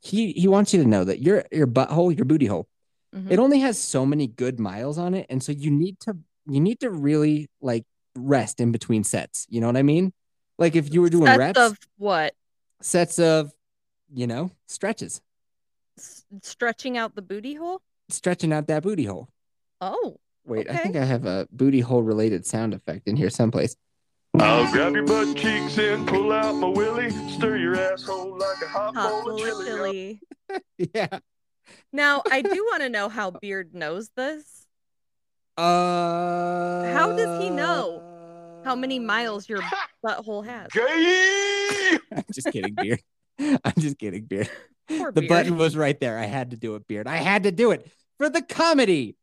he 0.01 0.31
he 0.31 0.48
wants 0.48 0.74
you 0.74 0.81
to 0.81 0.88
know 0.88 1.04
that 1.04 1.22
your 1.22 1.44
your 1.51 1.68
butthole, 1.68 2.16
your 2.16 2.25
booty 2.25 2.45
hole, 2.45 2.68
Mhm. 3.13 3.30
it 3.30 3.38
only 3.39 3.60
has 3.60 3.77
so 3.77 4.06
many 4.06 4.27
good 4.27 4.60
miles 4.60 4.98
on 4.98 5.13
it. 5.13 5.25
And 5.30 5.44
so 5.44 5.51
you 5.51 5.69
need 5.72 6.00
to 6.01 6.18
you 6.48 6.60
need 6.62 6.80
to 6.80 6.89
really 6.89 7.50
like 7.62 7.84
rest 8.16 8.60
in 8.62 8.72
between 8.72 9.04
sets. 9.04 9.45
You 9.50 9.60
know 9.62 9.68
what 9.68 9.77
I 9.77 9.84
mean? 9.84 10.13
Like 10.57 10.75
if 10.77 10.94
you 10.94 11.01
were 11.01 11.10
doing 11.10 11.25
Sets 11.25 11.38
reps, 11.38 11.60
of 11.60 11.77
what? 11.98 12.34
sets 12.81 13.19
of, 13.19 13.51
you 14.13 14.25
know, 14.25 14.51
stretches, 14.68 15.22
S- 16.01 16.25
stretching 16.42 16.98
out 16.98 17.15
the 17.15 17.21
booty 17.21 17.53
hole? 17.56 17.81
stretching 18.09 18.51
out 18.51 18.68
that 18.68 18.83
booty 18.83 19.06
hole. 19.06 19.30
Oh, 19.80 20.18
Wait, 20.45 20.69
I 20.69 20.75
think 20.77 20.95
I 20.98 21.06
have 21.06 21.25
a 21.25 21.48
booty 21.51 21.80
hole 21.80 22.03
related 22.03 22.45
sound 22.45 22.74
effect 22.74 23.07
in 23.07 23.15
here 23.15 23.30
someplace. 23.30 23.75
I'll 24.39 24.69
grab 24.71 24.94
your 24.94 25.06
butt 25.06 25.38
cheeks 25.38 25.77
and 25.77 26.06
pull 26.07 26.31
out 26.33 26.53
my 26.56 26.68
willy, 26.68 27.09
stir 27.30 27.57
your 27.57 27.75
asshole 27.80 28.38
like 28.38 28.57
a 28.63 28.68
hot, 28.68 28.95
hot 28.95 29.24
bowl 29.24 29.30
of 29.36 29.39
of 29.39 29.45
chili. 29.45 30.19
chili. 30.50 30.59
Yeah. 30.95 31.19
Now, 31.94 32.21
I 32.30 32.42
do 32.42 32.65
want 32.71 32.81
to 32.81 32.89
know 32.89 33.07
how 33.07 33.31
Beard 33.31 33.74
knows 33.75 34.09
this. 34.18 34.68
Uh 35.57 36.91
How 36.93 37.15
does 37.15 37.41
he 37.41 37.50
know 37.50 38.01
How 38.65 38.75
many 38.75 39.00
miles 39.00 39.48
your 39.48 39.62
butthole 40.05 40.46
has? 40.46 40.67
Gay! 40.72 41.98
I'm 42.15 42.24
just 42.34 42.51
kidding, 42.51 42.74
Beard. 42.75 43.01
I'm 43.39 43.74
just 43.79 43.98
kidding, 43.98 44.25
Beard. 44.25 44.50
Poor 44.98 45.12
The 45.12 45.21
Beard. 45.21 45.29
button 45.29 45.57
was 45.57 45.75
right 45.77 46.00
there. 46.00 46.17
I 46.17 46.25
had 46.25 46.51
to 46.51 46.57
do 46.57 46.75
it, 46.75 46.88
Beard. 46.88 47.07
I 47.07 47.17
had 47.17 47.43
to 47.43 47.51
do 47.51 47.71
it 47.71 47.89
for 48.17 48.29
the 48.29 48.41
comedy. 48.41 49.15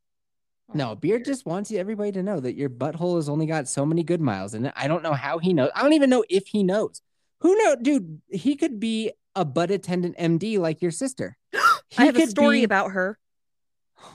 Oh, 0.71 0.73
no, 0.75 0.91
Oh, 0.91 0.95
Beard 0.95 1.25
just 1.25 1.47
wants 1.47 1.71
you 1.71 1.79
everybody 1.79 2.13
to 2.13 2.23
know 2.23 2.41
that 2.41 2.55
your 2.55 2.69
butthole 2.71 3.17
has 3.17 3.29
only 3.29 3.47
got 3.47 3.69
so 3.69 3.87
many 3.87 4.03
good 4.03 4.21
miles 4.21 4.55
in 4.55 4.67
it. 4.67 4.73
I 4.77 4.87
don't 4.89 5.03
know 5.03 5.15
how 5.15 5.39
he 5.39 5.53
knows. 5.53 5.71
I 5.75 5.83
don't 5.83 5.95
even 5.95 6.11
know 6.11 6.25
if 6.29 6.47
he 6.49 6.63
knows. 6.63 7.01
Who 7.41 7.57
know, 7.57 7.77
dude? 7.77 8.21
He 8.29 8.57
could 8.57 8.79
be 8.81 9.13
a 9.35 9.45
butt 9.45 9.71
attendant 9.71 10.17
MD 10.19 10.59
like 10.59 10.83
your 10.83 10.91
sister. 10.91 11.37
I 11.97 12.05
have 12.07 12.17
a 12.17 12.27
story 12.27 12.59
be- 12.61 12.65
about 12.65 12.91
her 12.93 13.19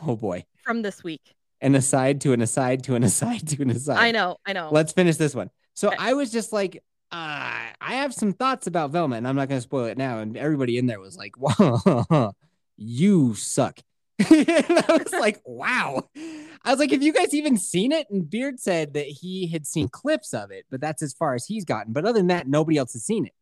Oh 0.07 0.15
boy, 0.15 0.45
from 0.63 0.81
this 0.81 1.03
week. 1.03 1.33
an 1.61 1.75
aside 1.75 2.21
to 2.21 2.33
an 2.33 2.41
aside 2.41 2.83
to 2.83 2.95
an 2.95 3.03
aside 3.03 3.47
to 3.49 3.61
an 3.61 3.69
aside. 3.71 3.97
I 3.97 4.11
know, 4.11 4.37
I 4.45 4.53
know. 4.53 4.69
Let's 4.71 4.93
finish 4.93 5.17
this 5.17 5.33
one. 5.33 5.49
So 5.73 5.87
Okay. 5.87 5.97
I 5.99 6.13
was 6.13 6.31
just 6.31 6.53
like, 6.53 6.83
uh, 7.13 7.71
I 7.79 7.93
have 7.95 8.13
some 8.13 8.33
thoughts 8.33 8.65
about 8.67 8.91
Velma, 8.91 9.15
and 9.17 9.27
I'm 9.27 9.35
not 9.35 9.47
going 9.47 9.59
to 9.59 9.63
spoil 9.63 9.85
it 9.85 9.97
now. 9.97 10.19
And 10.19 10.35
everybody 10.35 10.77
in 10.77 10.87
there 10.87 10.99
was 10.99 11.15
like, 11.15 11.35
"Wow, 11.37 12.33
you 12.77 13.35
suck." 13.35 13.79
and 14.19 14.45
I 14.49 14.99
was 15.03 15.13
like, 15.13 15.41
"Wow." 15.45 16.09
I 16.15 16.71
was 16.71 16.79
like, 16.79 16.91
"Have 16.91 17.03
you 17.03 17.13
guys 17.13 17.33
even 17.33 17.57
seen 17.57 17.91
it?" 17.91 18.07
And 18.09 18.29
Beard 18.29 18.59
said 18.59 18.93
that 18.95 19.05
he 19.05 19.47
had 19.47 19.67
seen 19.67 19.89
clips 19.89 20.33
of 20.33 20.49
it, 20.51 20.65
but 20.71 20.81
that's 20.81 21.01
as 21.03 21.13
far 21.13 21.35
as 21.35 21.45
he's 21.45 21.65
gotten. 21.65 21.93
But 21.93 22.05
other 22.05 22.19
than 22.19 22.27
that, 22.27 22.47
nobody 22.47 22.77
else 22.77 22.93
has 22.93 23.05
seen 23.05 23.25
it. 23.25 23.33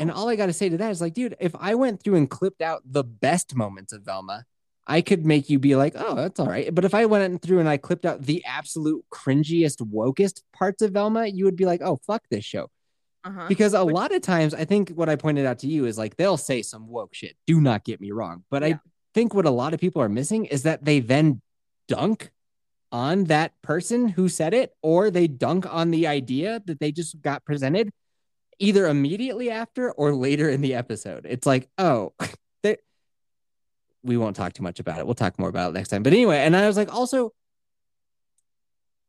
And 0.00 0.10
Oh. 0.10 0.14
all 0.14 0.28
I 0.28 0.36
got 0.36 0.46
to 0.46 0.52
say 0.54 0.68
to 0.68 0.78
that 0.78 0.90
is 0.90 1.00
like, 1.02 1.12
dude, 1.14 1.36
if 1.40 1.54
I 1.60 1.74
went 1.74 2.02
through 2.02 2.14
and 2.16 2.28
clipped 2.30 2.62
out 2.62 2.82
the 2.86 3.04
best 3.04 3.54
moments 3.54 3.92
of 3.92 4.02
Velma, 4.02 4.44
I 4.86 5.00
could 5.00 5.24
make 5.24 5.48
you 5.48 5.58
be 5.58 5.76
like, 5.76 5.94
oh, 5.96 6.14
that's 6.14 6.38
all 6.38 6.46
right. 6.46 6.74
But 6.74 6.84
if 6.84 6.94
I 6.94 7.06
went 7.06 7.40
through 7.40 7.60
and 7.60 7.68
I 7.68 7.76
clipped 7.78 8.04
out 8.04 8.22
the 8.22 8.44
absolute 8.44 9.04
cringiest, 9.10 9.78
wokest 9.80 10.42
parts 10.52 10.82
of 10.82 10.92
Velma, 10.92 11.26
you 11.26 11.44
would 11.46 11.56
be 11.56 11.64
like, 11.64 11.80
oh, 11.82 11.98
fuck 12.06 12.22
this 12.30 12.44
show. 12.44 12.68
uh-huh. 13.24 13.46
Because 13.48 13.72
a 13.72 13.84
Which- 13.84 13.94
lot 13.94 14.12
of 14.14 14.20
times, 14.20 14.52
I 14.52 14.66
think 14.66 14.90
what 14.90 15.08
I 15.08 15.16
pointed 15.16 15.46
out 15.46 15.60
to 15.60 15.66
you 15.66 15.86
is 15.86 15.96
like, 15.96 16.16
they'll 16.16 16.36
say 16.36 16.60
some 16.60 16.86
woke 16.88 17.14
shit. 17.14 17.34
Do 17.46 17.60
not 17.62 17.84
get 17.84 17.98
me 18.00 18.10
wrong. 18.12 18.44
But 18.50 18.62
Yeah. 18.62 18.68
I 18.74 18.80
think 19.14 19.32
what 19.32 19.46
a 19.46 19.50
lot 19.50 19.72
of 19.72 19.80
people 19.80 20.02
are 20.02 20.08
missing 20.10 20.44
is 20.44 20.64
that 20.64 20.84
they 20.84 21.00
then 21.00 21.40
dunk 21.88 22.30
on 22.92 23.24
that 23.24 23.52
person 23.62 24.08
who 24.08 24.28
said 24.28 24.52
it, 24.54 24.72
or 24.82 25.10
they 25.10 25.26
dunk 25.26 25.64
on 25.72 25.90
the 25.92 26.06
idea 26.06 26.62
that 26.66 26.78
they 26.78 26.92
just 26.92 27.20
got 27.22 27.44
presented 27.44 27.90
either 28.60 28.86
immediately 28.86 29.50
after 29.50 29.90
or 29.92 30.14
later 30.14 30.48
in 30.50 30.60
the 30.60 30.74
episode. 30.74 31.26
It's 31.28 31.46
like, 31.46 31.68
oh, 31.78 32.12
they, 32.62 32.76
we 34.04 34.16
won't 34.16 34.36
talk 34.36 34.52
too 34.52 34.62
much 34.62 34.78
about 34.78 34.98
it. 34.98 35.06
We'll 35.06 35.14
talk 35.14 35.38
more 35.38 35.48
about 35.48 35.70
it 35.70 35.74
next 35.74 35.88
time. 35.88 36.02
But 36.02 36.12
anyway, 36.12 36.38
and 36.38 36.54
I 36.54 36.66
was 36.66 36.76
like, 36.76 36.94
also, 36.94 37.32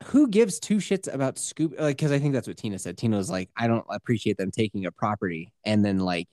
who 0.05 0.27
gives 0.27 0.59
two 0.59 0.77
shits 0.77 1.11
about 1.13 1.35
Scooby? 1.35 1.79
Like, 1.79 1.97
because 1.97 2.11
I 2.11 2.19
think 2.19 2.33
that's 2.33 2.47
what 2.47 2.57
Tina 2.57 2.79
said. 2.79 2.97
Tina 2.97 3.17
was 3.17 3.29
like, 3.29 3.49
I 3.57 3.67
don't 3.67 3.85
appreciate 3.89 4.37
them 4.37 4.51
taking 4.51 4.85
a 4.85 4.91
property 4.91 5.51
and 5.65 5.83
then 5.83 5.99
like 5.99 6.27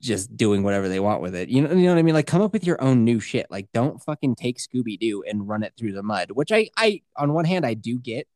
just 0.00 0.36
doing 0.36 0.64
whatever 0.64 0.88
they 0.88 0.98
want 0.98 1.22
with 1.22 1.34
it. 1.34 1.48
You 1.48 1.62
know, 1.62 1.70
you 1.72 1.84
know 1.84 1.92
what 1.92 1.98
I 1.98 2.02
mean? 2.02 2.14
Like, 2.14 2.26
come 2.26 2.42
up 2.42 2.52
with 2.52 2.66
your 2.66 2.80
own 2.82 3.04
new 3.04 3.20
shit. 3.20 3.46
Like, 3.50 3.68
don't 3.72 4.02
fucking 4.02 4.34
take 4.34 4.58
Scooby 4.58 4.98
Doo 4.98 5.22
and 5.28 5.48
run 5.48 5.62
it 5.62 5.74
through 5.78 5.92
the 5.92 6.02
mud. 6.02 6.32
Which 6.32 6.50
I, 6.50 6.70
I, 6.76 7.02
on 7.16 7.32
one 7.32 7.44
hand, 7.44 7.64
I 7.64 7.74
do 7.74 7.98
get. 7.98 8.26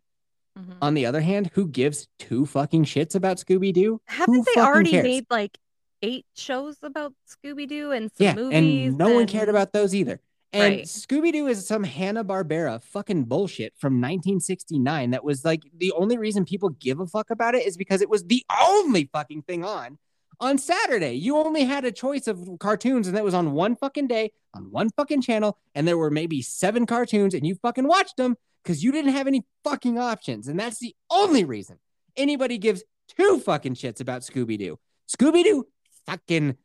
Mhm. 0.56 0.76
On 0.80 0.94
the 0.94 1.04
other 1.06 1.20
hand, 1.20 1.50
who 1.54 1.66
gives 1.66 2.08
two 2.18 2.46
fucking 2.46 2.84
shits 2.84 3.14
about 3.14 3.38
Scooby 3.38 3.74
Doo? 3.74 4.00
Haven't 4.06 4.46
they 4.54 4.60
already 4.60 4.90
cares? 4.92 5.04
made 5.04 5.26
like 5.28 5.58
eight 6.06 6.26
shows 6.34 6.76
about 6.82 7.12
Scooby 7.28 7.66
Doo 7.68 7.90
and 7.90 8.10
some 8.12 8.25
Yeah, 8.25 8.34
movies? 8.34 8.56
and 8.90 8.98
no 8.98 9.12
one 9.12 9.26
cared 9.26 9.48
about 9.48 9.72
those 9.72 9.94
either. 9.94 10.20
And 10.52 10.76
Right. 10.76 10.84
Scooby 10.84 11.32
Doo 11.32 11.48
is 11.48 11.66
some 11.66 11.82
Hanna 11.84 12.25
Barbera 12.25 12.82
fucking 12.82 13.25
bullshit 13.25 13.75
from 13.76 14.00
1969. 14.00 15.10
That 15.10 15.25
was 15.25 15.44
like 15.44 15.62
the 15.76 15.92
only 15.92 16.16
reason 16.16 16.44
people 16.44 16.68
give 16.70 17.00
a 17.00 17.06
fuck 17.06 17.30
about 17.30 17.54
it 17.54 17.66
is 17.66 17.76
because 17.76 18.00
it 18.00 18.08
was 18.08 18.25
the 18.25 18.44
only 18.66 19.10
fucking 19.12 19.42
thing 19.42 19.64
on 19.64 19.98
on 20.38 20.58
Saturday. 20.58 21.14
You 21.14 21.36
only 21.36 21.64
had 21.64 21.84
a 21.84 21.92
choice 21.92 22.26
of 22.26 22.48
cartoons, 22.60 23.06
and 23.08 23.16
that 23.16 23.25
was 23.25 23.34
on 23.34 23.52
one 23.52 23.75
fucking 23.75 24.06
day 24.06 24.32
on 24.54 24.70
one 24.70 24.90
fucking 24.90 25.22
channel. 25.22 25.58
And 25.75 25.86
there 25.88 25.98
were 25.98 26.10
maybe 26.10 26.40
seven 26.42 26.86
cartoons, 26.86 27.34
and 27.34 27.46
you 27.46 27.54
fucking 27.56 27.86
watched 27.88 28.16
them 28.16 28.36
because 28.62 28.84
you 28.84 28.92
didn't 28.92 29.12
have 29.12 29.26
any 29.26 29.42
fucking 29.64 29.98
options. 29.98 30.46
And 30.48 30.58
that's 30.60 30.78
the 30.78 30.94
only 31.10 31.44
reason 31.44 31.78
anybody 32.16 32.56
gives 32.58 32.82
two 33.16 33.40
fucking 33.40 33.75
shits 33.75 34.00
about 34.00 34.22
Scooby 34.22 34.58
Doo. 34.58 34.78
Scooby 35.08 35.42
Doo 35.44 35.66
fucking 36.06 36.56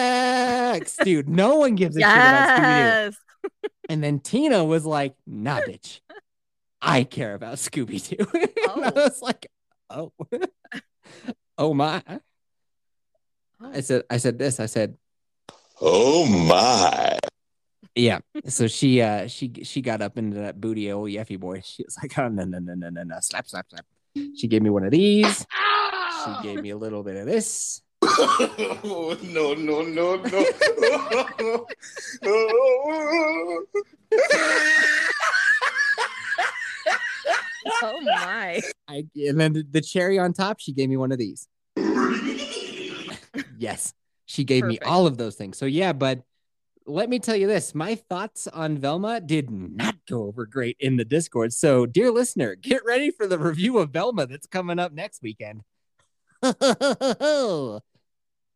sucks, 0.00 0.96
dude. 0.98 1.28
No 1.28 1.56
one 1.56 1.74
gives 1.74 1.96
a 1.96 2.00
shit 2.00 2.08
about 2.08 2.48
Scooby 2.58 3.10
Doo. 3.10 3.16
And 3.88 4.04
then 4.04 4.20
Tina 4.20 4.64
was 4.64 4.86
like, 4.86 5.14
nah, 5.26 5.60
bitch. 5.62 6.00
I 6.80 7.02
care 7.04 7.34
about 7.34 7.56
Scooby 7.56 7.98
Doo. 8.08 8.24
and 8.34 8.50
I 8.84 8.92
Oh. 8.94 9.02
was 9.02 9.20
like, 9.20 9.46
oh. 9.90 10.12
oh 11.58 11.74
my. 11.74 12.00
I 13.60 13.80
said, 13.80 14.04
I 14.08 14.18
said 14.18 14.38
this. 14.38 14.60
I 14.60 14.66
said, 14.66 14.96
Oh 15.80 16.24
my. 16.26 17.18
yeah. 17.96 18.20
So 18.46 18.68
she 18.68 19.00
uh 19.02 19.26
she 19.26 19.50
she 19.64 19.80
got 19.82 20.02
up 20.02 20.16
into 20.18 20.36
that 20.40 20.60
booty 20.60 20.92
old 20.92 21.08
Yeffy 21.10 21.40
boy. 21.40 21.62
She 21.64 21.82
was 21.82 21.96
like, 22.02 22.16
oh 22.18 22.28
no, 22.28 22.44
no, 22.44 22.58
no, 22.60 22.74
no, 22.74 22.90
no, 22.90 23.02
no. 23.02 23.16
Slap, 23.20 23.48
slap, 23.48 23.66
slap. 23.70 23.84
She 24.36 24.46
gave 24.46 24.62
me 24.62 24.70
one 24.70 24.84
of 24.84 24.90
these. 24.92 25.44
She 26.24 26.30
gave 26.42 26.62
me 26.62 26.70
a 26.70 26.76
little 26.84 27.02
bit 27.02 27.16
of 27.16 27.26
this. 27.26 27.82
oh, 28.02 29.16
no, 29.22 29.54
no, 29.54 29.82
no, 29.82 30.16
no. 30.16 31.66
Oh 37.82 38.00
my. 38.02 38.60
I 38.88 39.06
and 39.16 39.38
then 39.40 39.52
the, 39.52 39.64
the 39.70 39.80
cherry 39.80 40.18
on 40.18 40.32
top, 40.32 40.60
she 40.60 40.72
gave 40.72 40.88
me 40.88 40.96
one 40.96 41.12
of 41.12 41.18
these. 41.18 41.46
yes, 43.58 43.92
she 44.26 44.44
gave 44.44 44.64
me 44.64 44.78
all 44.80 45.06
of 45.06 45.16
those 45.16 45.36
things. 45.36 45.58
So 45.58 45.66
yeah, 45.66 45.92
but 45.92 46.22
let 46.86 47.08
me 47.08 47.18
tell 47.18 47.36
you 47.36 47.46
this: 47.46 47.74
my 47.74 47.94
thoughts 47.94 48.46
on 48.48 48.78
Velma 48.78 49.20
did 49.20 49.50
not 49.50 49.96
go 50.08 50.24
over 50.24 50.46
great 50.46 50.76
in 50.80 50.96
the 50.96 51.04
Discord. 51.04 51.52
So, 51.52 51.86
dear 51.86 52.10
listener, 52.10 52.54
get 52.54 52.84
ready 52.84 53.10
for 53.10 53.26
the 53.26 53.38
review 53.38 53.78
of 53.78 53.90
Velma 53.90 54.26
that's 54.26 54.46
coming 54.46 54.78
up 54.78 54.92
next 54.92 55.22
weekend. 55.22 55.62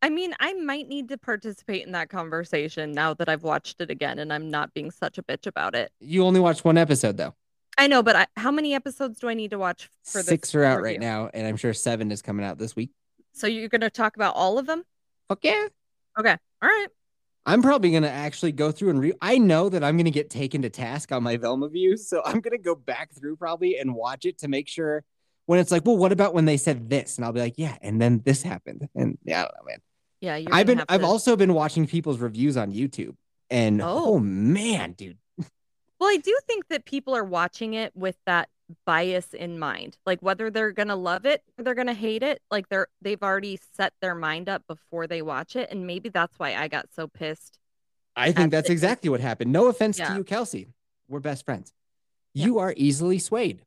I 0.02 0.10
mean, 0.10 0.34
I 0.38 0.52
might 0.54 0.88
need 0.88 1.08
to 1.08 1.18
participate 1.18 1.86
in 1.86 1.92
that 1.92 2.10
conversation 2.10 2.92
now 2.92 3.14
that 3.14 3.28
I've 3.28 3.42
watched 3.42 3.80
it 3.80 3.90
again 3.90 4.18
and 4.18 4.32
I'm 4.32 4.50
not 4.50 4.74
being 4.74 4.90
such 4.90 5.18
a 5.18 5.22
bitch 5.22 5.46
about 5.46 5.74
it. 5.74 5.92
you 6.00 6.24
only 6.24 6.40
watched 6.40 6.64
one 6.64 6.76
episode 6.76 7.16
though. 7.16 7.34
I 7.76 7.86
know, 7.88 8.02
but 8.02 8.14
I, 8.14 8.26
how 8.36 8.50
many 8.50 8.74
episodes 8.74 9.18
do 9.18 9.28
I 9.28 9.34
need 9.34 9.50
to 9.50 9.58
watch 9.58 9.90
for 10.04 10.18
this? 10.18 10.26
Six 10.26 10.54
are 10.54 10.62
out 10.62 10.80
right 10.80 11.00
now, 11.00 11.28
and 11.34 11.46
I'm 11.46 11.56
sure 11.56 11.72
seven 11.72 12.12
is 12.12 12.22
coming 12.22 12.46
out 12.46 12.56
this 12.56 12.76
week. 12.76 12.90
So 13.32 13.48
you're 13.48 13.68
going 13.68 13.80
to 13.80 13.90
talk 13.90 14.14
about 14.14 14.36
all 14.36 14.58
of 14.58 14.66
them? 14.66 14.84
Fuck 15.28 15.40
yeah! 15.42 15.66
Okay. 16.18 16.36
All 16.62 16.68
right. 16.68 16.86
I'm 17.46 17.60
probably 17.60 17.90
gonna 17.90 18.08
actually 18.08 18.52
go 18.52 18.72
through 18.72 18.90
and 18.90 19.00
re. 19.00 19.12
I 19.20 19.36
know 19.36 19.68
that 19.68 19.84
I'm 19.84 19.98
gonna 19.98 20.10
get 20.10 20.30
taken 20.30 20.62
to 20.62 20.70
task 20.70 21.12
on 21.12 21.22
my 21.22 21.36
Velma 21.36 21.68
views, 21.68 22.08
so 22.08 22.22
I'm 22.24 22.40
gonna 22.40 22.56
go 22.56 22.74
back 22.74 23.12
through 23.12 23.36
probably 23.36 23.76
and 23.76 23.94
watch 23.94 24.24
it 24.24 24.38
to 24.38 24.48
make 24.48 24.66
sure 24.66 25.04
when 25.46 25.58
it's 25.58 25.70
like, 25.70 25.84
well, 25.84 25.96
what 25.96 26.12
about 26.12 26.34
when 26.34 26.44
they 26.44 26.56
said 26.56 26.88
this? 26.88 27.16
And 27.16 27.24
I'll 27.24 27.32
be 27.32 27.40
like, 27.40 27.54
yeah, 27.56 27.76
and 27.82 28.00
then 28.00 28.22
this 28.24 28.42
happened, 28.42 28.88
and 28.94 29.18
yeah, 29.24 29.40
I 29.40 29.42
don't 29.42 29.54
know, 29.58 29.64
man. 29.70 29.78
Yeah. 30.20 30.36
You're 30.36 30.54
I've 30.54 30.66
been, 30.66 30.82
I've 30.88 31.00
to- 31.02 31.06
also 31.06 31.36
been 31.36 31.52
watching 31.54 31.86
people's 31.86 32.18
reviews 32.18 32.56
on 32.56 32.72
YouTube, 32.72 33.16
and 33.50 33.82
oh, 33.82 34.14
Oh. 34.14 34.18
man, 34.18 34.92
dude, 34.92 35.18
Well, 36.00 36.08
I 36.10 36.16
do 36.16 36.36
think 36.46 36.68
that 36.68 36.84
people 36.86 37.14
are 37.14 37.24
watching 37.24 37.74
it 37.74 37.94
with 37.94 38.16
that 38.26 38.48
bias 38.86 39.34
in 39.34 39.58
mind. 39.58 39.98
Like 40.06 40.20
whether 40.22 40.50
they're 40.50 40.72
going 40.72 40.88
to 40.88 40.94
love 40.96 41.26
it 41.26 41.42
or 41.58 41.64
they're 41.64 41.74
going 41.74 41.86
to 41.88 41.92
hate 41.94 42.22
it, 42.22 42.40
like 42.50 42.68
they're 42.70 42.86
they've 43.02 43.22
already 43.22 43.58
set 43.76 43.92
their 44.00 44.14
mind 44.14 44.48
up 44.48 44.66
before 44.66 45.06
they 45.06 45.20
watch 45.20 45.54
it 45.54 45.68
and 45.70 45.86
maybe 45.86 46.08
that's 46.08 46.38
why 46.38 46.54
I 46.54 46.68
got 46.68 46.86
so 46.96 47.06
pissed. 47.06 47.58
I 48.16 48.32
think 48.32 48.50
that's 48.50 48.68
the- 48.68 48.72
exactly 48.72 49.10
what 49.10 49.20
happened. 49.20 49.52
No 49.52 49.66
offense 49.66 49.98
to 49.98 50.14
you, 50.16 50.24
Kelsey, 50.24 50.68
we're 51.08 51.20
best 51.20 51.44
friends. 51.44 51.74
Yeah. 52.32 52.46
You 52.46 52.58
are 52.58 52.72
easily 52.76 53.18
swayed. 53.18 53.60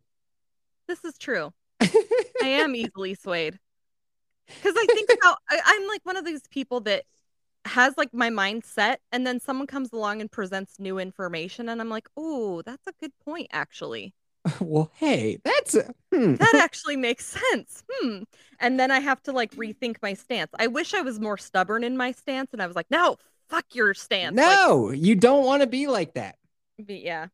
This 0.87 1.03
is 1.05 1.17
true. 1.19 1.53
I 1.81 2.47
am 2.47 2.75
easily 2.75 3.15
swayed. 3.15 3.59
Cuz 4.61 4.73
I 4.75 4.85
think 4.87 5.09
about 5.13 5.37
I, 5.49 5.59
I'm 5.65 5.87
like 5.87 6.01
one 6.03 6.17
of 6.17 6.25
these 6.25 6.47
people 6.49 6.81
that 6.81 7.03
has 7.65 7.97
like 7.97 8.13
my 8.13 8.29
mind 8.29 8.63
set 8.63 9.01
and 9.11 9.27
then 9.27 9.39
someone 9.39 9.67
comes 9.67 9.91
along 9.91 10.21
and 10.21 10.31
presents 10.31 10.79
new 10.79 10.99
information 10.99 11.69
and 11.69 11.81
I'm 11.81 11.89
like, 11.89 12.07
"Oh, 12.15 12.61
that's 12.61 12.87
a 12.87 12.93
good 12.99 13.11
point 13.25 13.47
actually." 13.51 14.13
well, 14.61 14.91
hey, 14.95 15.39
that's 15.43 15.75
a, 15.75 15.93
hmm. 16.13 16.35
that 16.35 16.55
actually 16.55 16.95
makes 16.95 17.25
sense. 17.25 17.83
Hmm. 17.91 18.23
And 18.59 18.79
then 18.79 18.91
I 18.91 18.99
have 18.99 19.21
to 19.23 19.31
like 19.31 19.51
rethink 19.55 19.97
my 20.01 20.13
stance. 20.13 20.51
I 20.57 20.67
wish 20.67 20.93
I 20.93 21.01
was 21.01 21.19
more 21.19 21.37
stubborn 21.37 21.83
in 21.83 21.97
my 21.97 22.11
stance 22.11 22.53
and 22.53 22.61
I 22.61 22.67
was 22.67 22.75
like, 22.75 22.89
no, 22.89 23.17
fuck 23.49 23.65
your 23.73 23.93
stance. 23.93 24.35
Like, 24.35 24.45
no, 24.45 24.91
you 24.91 25.15
don't 25.15 25.45
want 25.45 25.61
to 25.61 25.67
be 25.67 25.87
like 25.87 26.13
that. 26.13 26.37
but 26.77 27.01
yeah. 27.01 27.27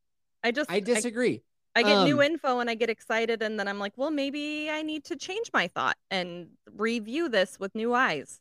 I 0.44 0.52
just 0.52 0.70
I 0.70 0.80
disagree. 0.82 1.42
I, 1.75 1.84
get 1.84 2.03
new 2.03 2.20
um, 2.20 2.24
info 2.24 2.60
and 2.60 2.70
I 2.70 2.75
get 2.75 2.89
excited 2.89 3.42
and 3.42 3.60
then 3.60 3.68
I'm 3.68 3.80
like, 3.80 3.94
well, 3.96 4.12
maybe 4.12 4.70
I 4.70 4.82
need 4.82 5.06
to 5.06 5.15
change 5.15 5.50
my 5.53 5.68
thought 5.68 5.98
and 6.12 6.50
review 6.75 7.30
this 7.30 7.60
with 7.60 7.74
new 7.74 7.94
eyes. 7.94 8.39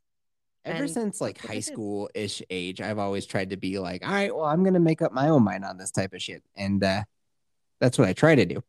Ever 0.65 0.85
And 0.85 0.91
since 0.91 1.21
like 1.21 1.37
that's 1.37 1.45
what 1.45 1.51
I 1.51 1.55
high 1.55 1.61
school 1.61 2.11
ish 2.15 2.43
age, 2.51 2.81
I've 2.81 2.99
always 2.99 3.27
tried 3.27 3.51
to 3.51 3.57
be 3.57 3.79
like, 3.79 4.07
all 4.07 4.13
right, 4.13 4.35
well, 4.35 4.45
I'm 4.45 4.63
gonna 4.63 4.81
make 4.81 5.03
up 5.03 5.13
my 5.13 5.29
own 5.29 5.43
mind 5.43 5.65
on 5.65 5.79
this 5.79 5.91
type 5.91 6.13
of 6.13 6.23
shit. 6.23 6.43
And 6.57 6.83
uh 6.85 7.03
that's 7.81 7.99
what 7.99 8.09
I 8.09 8.13
try 8.13 8.35
to 8.35 8.45
do. 8.45 8.63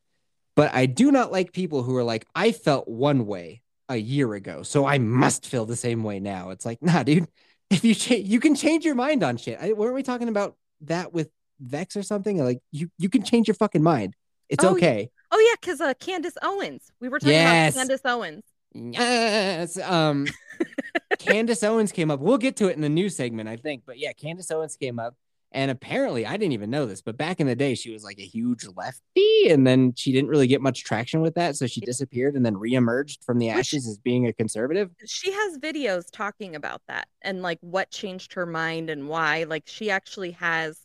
But 0.55 0.73
I 0.73 0.85
do 0.85 1.11
not 1.11 1.31
like 1.31 1.51
people 1.51 1.83
who 1.83 1.95
are 1.95 2.03
like, 2.03 2.25
I 2.35 2.51
felt 2.51 2.87
one 2.87 3.25
way 3.25 3.61
a 3.89 3.97
year 3.97 4.33
ago, 4.33 4.63
so 4.63 4.85
I 4.85 4.97
must 4.97 5.45
feel 5.45 5.65
the 5.65 5.75
same 5.75 6.03
way 6.03 6.19
now. 6.19 6.49
It's 6.49 6.65
like, 6.65 6.81
nah, 6.81 7.03
dude. 7.03 7.27
If 7.69 7.83
you 7.83 7.95
change, 7.95 8.27
you 8.27 8.39
can 8.39 8.53
change 8.53 8.85
your 8.85 8.93
mind 8.93 9.23
on 9.23 9.35
shit. 9.37 9.57
I, 9.59 9.73
weren't 9.73 9.95
we 9.95 10.03
talking 10.03 10.29
about 10.29 10.55
that 10.81 11.11
with 11.11 11.31
Vex 11.59 11.95
or 11.95 12.03
something? 12.03 12.37
Like 12.37 12.59
you, 12.71 12.91
you 12.99 13.09
can 13.09 13.23
change 13.23 13.47
your 13.47 13.55
fucking 13.55 13.81
mind. 13.81 14.15
It's 14.49 14.63
Oh, 14.63 14.69
yeah. 14.69 14.87
okay. 14.87 15.09
Oh 15.31 15.39
yeah, 15.39 15.55
because 15.59 15.81
uh 15.81 15.93
Candace 15.95 16.37
Owens. 16.43 16.91
We 16.99 17.09
were 17.09 17.19
talking 17.19 17.33
Yes. 17.33 17.73
about 17.73 17.79
Candace 17.81 18.01
Owens. 18.05 18.43
Yes. 18.75 19.77
Um, 19.79 20.27
Candace 21.19 21.63
Owens 21.63 21.91
came 21.91 22.11
up. 22.11 22.19
We'll 22.19 22.37
get 22.37 22.55
to 22.57 22.67
it 22.67 22.75
in 22.75 22.81
the 22.81 22.89
news 22.89 23.15
segment, 23.15 23.49
I 23.49 23.57
think. 23.57 23.83
But 23.85 23.97
yeah, 23.99 24.13
Candace 24.13 24.51
Owens 24.51 24.75
came 24.75 24.99
up. 24.99 25.15
And 25.55 25.69
apparently, 25.69 26.25
I 26.25 26.31
didn't 26.35 26.53
even 26.53 26.71
know 26.71 26.87
this, 26.87 27.03
but 27.03 27.15
back 27.15 27.39
in 27.39 27.45
the 27.45 27.55
day, 27.55 27.75
she 27.75 27.91
was 27.91 28.03
like 28.03 28.17
a 28.17 28.25
huge 28.25 28.65
lefty. 28.75 29.49
And 29.49 29.67
then 29.67 29.93
she 29.95 30.11
didn't 30.11 30.31
really 30.31 30.47
get 30.47 30.61
much 30.61 30.83
traction 30.83 31.21
with 31.21 31.35
that. 31.35 31.55
So 31.55 31.67
she 31.67 31.79
disappeared 31.81 32.33
and 32.33 32.43
then 32.43 32.55
reemerged 32.55 33.23
from 33.23 33.37
the 33.37 33.49
Which- 33.49 33.57
ashes 33.57 33.87
as 33.87 33.99
being 33.99 34.25
a 34.25 34.33
conservative. 34.33 34.89
she 35.05 35.31
has 35.31 35.59
videos 35.59 36.05
talking 36.11 36.55
about 36.55 36.81
that 36.87 37.07
and 37.21 37.43
like 37.43 37.59
what 37.61 37.91
changed 37.91 38.33
her 38.33 38.47
mind 38.47 38.89
and 38.89 39.07
why 39.07 39.43
like 39.43 39.63
she 39.67 39.91
actually 39.91 40.31
has 40.31 40.79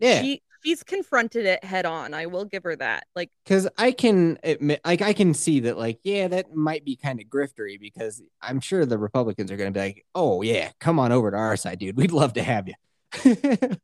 Yeah. 0.00 0.20
she 0.20 0.42
she's 0.64 0.82
confronted 0.82 1.44
it 1.46 1.62
head 1.64 1.86
on 1.86 2.14
i 2.14 2.26
will 2.26 2.44
give 2.44 2.62
her 2.62 2.76
that 2.76 3.06
like 3.14 3.30
Cause 3.46 3.68
I 3.76 3.92
can 3.92 4.38
admit, 4.42 4.80
like, 4.86 5.02
I 5.02 5.12
can 5.12 5.34
see 5.34 5.60
that, 5.60 5.76
like, 5.76 5.98
yeah, 6.02 6.28
that 6.28 6.54
might 6.54 6.82
be 6.82 6.96
kind 6.96 7.20
of 7.20 7.26
griftery 7.26 7.78
because 7.78 8.22
I'm 8.40 8.58
sure 8.58 8.86
the 8.86 8.96
Republicans 8.96 9.50
are 9.50 9.56
going 9.58 9.70
to 9.70 9.78
be 9.78 9.84
like, 9.84 10.06
oh, 10.14 10.40
yeah, 10.40 10.70
come 10.80 10.98
on 10.98 11.12
over 11.12 11.30
to 11.30 11.36
our 11.36 11.56
side, 11.58 11.78
dude. 11.78 11.96
We'd 11.96 12.10
love 12.10 12.32
to 12.34 12.42
have 12.42 12.68
you. 12.68 13.76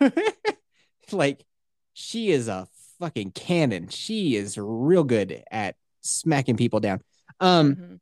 like, 1.12 1.44
she 1.92 2.32
is 2.32 2.48
a 2.48 2.66
fucking 2.98 3.30
cannon. 3.32 3.86
She 3.88 4.34
is 4.34 4.58
real 4.58 5.04
good 5.04 5.44
at 5.50 5.76
smacking 6.00 6.56
people 6.56 6.80
down. 6.80 7.02
Um, 7.38 7.76
mhm. 7.76 8.00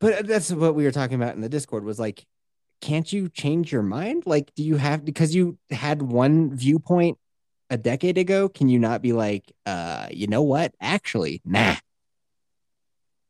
but 0.00 0.26
that's 0.26 0.50
what 0.50 0.74
we 0.74 0.84
were 0.84 0.92
talking 0.92 1.16
about 1.16 1.34
in 1.34 1.42
the 1.42 1.50
Discord 1.50 1.84
was 1.84 1.98
like, 1.98 2.24
can't 2.80 3.12
you 3.12 3.28
change 3.28 3.72
your 3.72 3.82
mind? 3.82 4.24
Like, 4.26 4.54
do 4.54 4.62
you 4.62 4.76
have 4.76 5.04
because 5.04 5.34
you 5.34 5.58
had 5.70 6.02
one 6.02 6.54
viewpoint 6.54 7.18
a 7.70 7.76
decade 7.76 8.18
ago? 8.18 8.48
Can 8.48 8.68
you 8.68 8.78
not 8.78 9.02
be 9.02 9.12
like, 9.12 9.52
uh, 9.66 10.08
you 10.10 10.26
know 10.26 10.42
what? 10.42 10.74
Actually, 10.80 11.42
nah. 11.44 11.76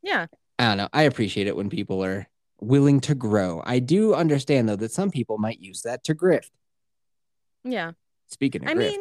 yeah 0.02 0.26
I 0.58 0.68
don't 0.68 0.76
know. 0.76 0.88
I 0.92 1.02
appreciate 1.02 1.46
it 1.46 1.56
when 1.56 1.70
people 1.70 2.04
are 2.04 2.26
willing 2.60 3.00
to 3.02 3.14
grow. 3.14 3.62
I 3.64 3.78
do 3.78 4.14
understand 4.14 4.68
though 4.68 4.76
that 4.76 4.90
some 4.92 5.10
people 5.10 5.38
might 5.38 5.60
use 5.60 5.82
that 5.82 6.02
to 6.04 6.14
grift. 6.14 6.50
Yeah. 7.64 7.92
Speaking 8.26 8.64
of 8.64 8.68
I 8.70 8.74
grift, 8.74 8.78
mean, 8.78 9.00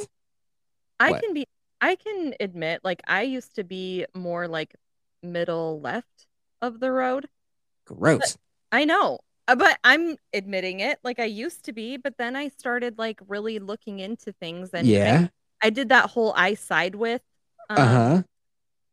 I 0.99 1.11
What? 1.11 1.23
can 1.23 1.33
be 1.33 1.47
I 1.81 1.95
can 1.95 2.33
admit 2.39 2.81
like 2.83 3.01
I 3.07 3.23
used 3.23 3.55
to 3.55 3.63
be 3.63 4.05
more 4.13 4.47
like 4.47 4.75
middle 5.23 5.79
left 5.81 6.27
of 6.61 6.79
the 6.79 6.91
road. 6.91 7.27
gross. 7.85 8.37
I 8.71 8.85
know. 8.85 9.19
Uh, 9.47 9.55
But 9.55 9.79
I'm 9.83 10.17
admitting 10.33 10.79
it 10.81 10.99
like 11.03 11.19
I 11.19 11.25
used 11.25 11.65
to 11.65 11.73
be, 11.73 11.97
but 11.97 12.17
then 12.17 12.35
I 12.35 12.49
started 12.49 12.97
like 12.97 13.19
really 13.27 13.59
looking 13.59 13.99
into 13.99 14.31
things 14.33 14.71
and 14.73 14.87
yeah. 14.87 15.27
I, 15.61 15.69
did 15.69 15.89
that 15.89 16.09
whole 16.11 16.33
I 16.35 16.53
side 16.55 16.95
with 16.95 17.21
um, 17.69 17.77
Uh 17.77 17.85
huh. 17.87 18.21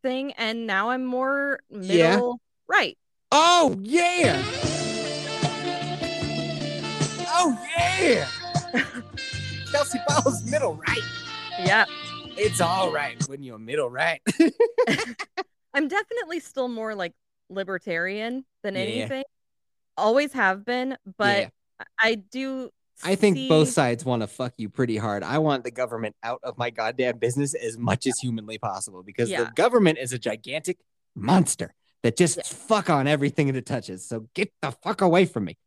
thing 0.03 0.33
and 0.33 0.67
now 0.67 0.91
I'm 0.91 1.05
more 1.05 1.61
Yeah. 1.71 2.15
middle 2.17 2.41
right. 2.69 2.97
Oh 3.33 3.77
yeah. 3.83 4.43
Oh 7.37 7.59
yeah. 7.77 8.29
Kelsey 9.73 9.99
Ball's 10.07 10.49
middle 10.51 10.75
right. 10.75 11.03
Yeah. 11.59 11.85
It's 12.37 12.61
all 12.61 12.93
right 12.93 13.17
when 13.29 13.43
you're 13.43 13.59
middle 13.59 13.91
right. 13.91 14.21
I'm 15.75 15.89
definitely 15.89 16.41
still 16.41 16.69
more 16.69 16.95
like 16.95 17.13
libertarian 17.51 18.45
than 18.63 18.75
Yeah. 18.75 18.81
anything. 18.83 19.25
Always 19.97 20.33
have 20.33 20.65
been, 20.65 20.97
but 21.19 21.39
Yeah. 21.39 21.49
I 21.99 22.15
do 22.17 22.71
I 23.03 23.17
think 23.17 23.49
both 23.49 23.69
sides 23.71 24.05
want 24.05 24.23
to 24.23 24.29
fuck 24.29 24.55
you 24.57 24.69
pretty 24.69 24.97
hard. 24.97 25.25
I 25.25 25.39
want 25.39 25.65
the 25.65 25.71
government 25.73 26.15
out 26.23 26.39
of 26.45 26.57
my 26.57 26.71
goddamn 26.71 27.19
business 27.19 27.53
as 27.55 27.77
much 27.77 28.07
as 28.07 28.19
humanly 28.21 28.57
possible 28.59 29.03
because 29.03 29.29
the 29.29 29.51
government 29.57 29.99
is 29.99 30.13
a 30.13 30.19
gigantic 30.19 30.79
monster 31.15 31.75
that 32.03 32.17
just 32.17 32.37
Yeah. 32.37 32.43
fuck 32.45 32.89
on 32.91 33.07
everything 33.09 33.49
that 33.49 33.57
it 33.57 33.67
touches. 33.67 34.07
So 34.07 34.29
get 34.35 34.53
the 34.63 34.71
fuck 34.71 35.01
away 35.01 35.27
from 35.27 35.45
me. 35.47 35.59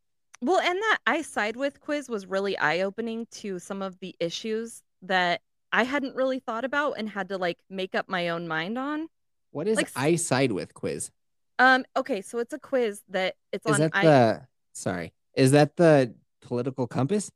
Well, 0.42 0.60
and 0.60 0.78
that 0.78 1.00
I 1.06 1.22
side 1.24 1.58
with 1.58 1.82
quiz 1.82 2.08
was 2.08 2.28
really 2.28 2.58
eye 2.58 2.82
opening 2.82 3.26
to 3.32 3.60
some 3.60 3.82
of 3.82 4.00
the 4.00 4.16
issues 4.20 4.82
that 5.02 5.42
I 5.74 5.84
hadn't 5.84 6.16
really 6.16 6.40
thought 6.40 6.64
about 6.64 6.94
and 6.94 7.10
had 7.10 7.30
to 7.30 7.38
like 7.38 7.58
make 7.70 7.94
up 7.94 8.08
my 8.08 8.30
own 8.30 8.48
mind 8.48 8.78
on. 8.78 9.10
What 9.52 9.68
is 9.68 9.78
Like 9.78 9.92
I 9.96 10.16
side 10.16 10.52
with 10.54 10.74
quiz? 10.74 11.12
Um, 11.60 11.86
okay, 11.96 12.22
so 12.22 12.40
it's 12.40 12.54
a 12.54 12.60
quiz 12.60 13.02
that 13.10 13.36
it's 13.52 13.66
Is 13.66 13.80
on 13.80 13.80
that 13.80 13.92
I 13.94 14.04
the 14.04 14.48
sorry? 14.74 15.14
Is 15.36 15.52
that 15.52 15.76
the 15.76 16.14
political 16.42 16.88
compass? 16.88 17.32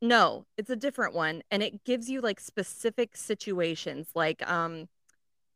no, 0.00 0.46
it's 0.56 0.70
a 0.70 0.76
different 0.76 1.14
one, 1.14 1.42
and 1.50 1.62
it 1.62 1.84
gives 1.84 2.08
you 2.08 2.20
like 2.20 2.40
specific 2.40 3.16
situations, 3.16 4.08
like 4.14 4.48
um 4.48 4.88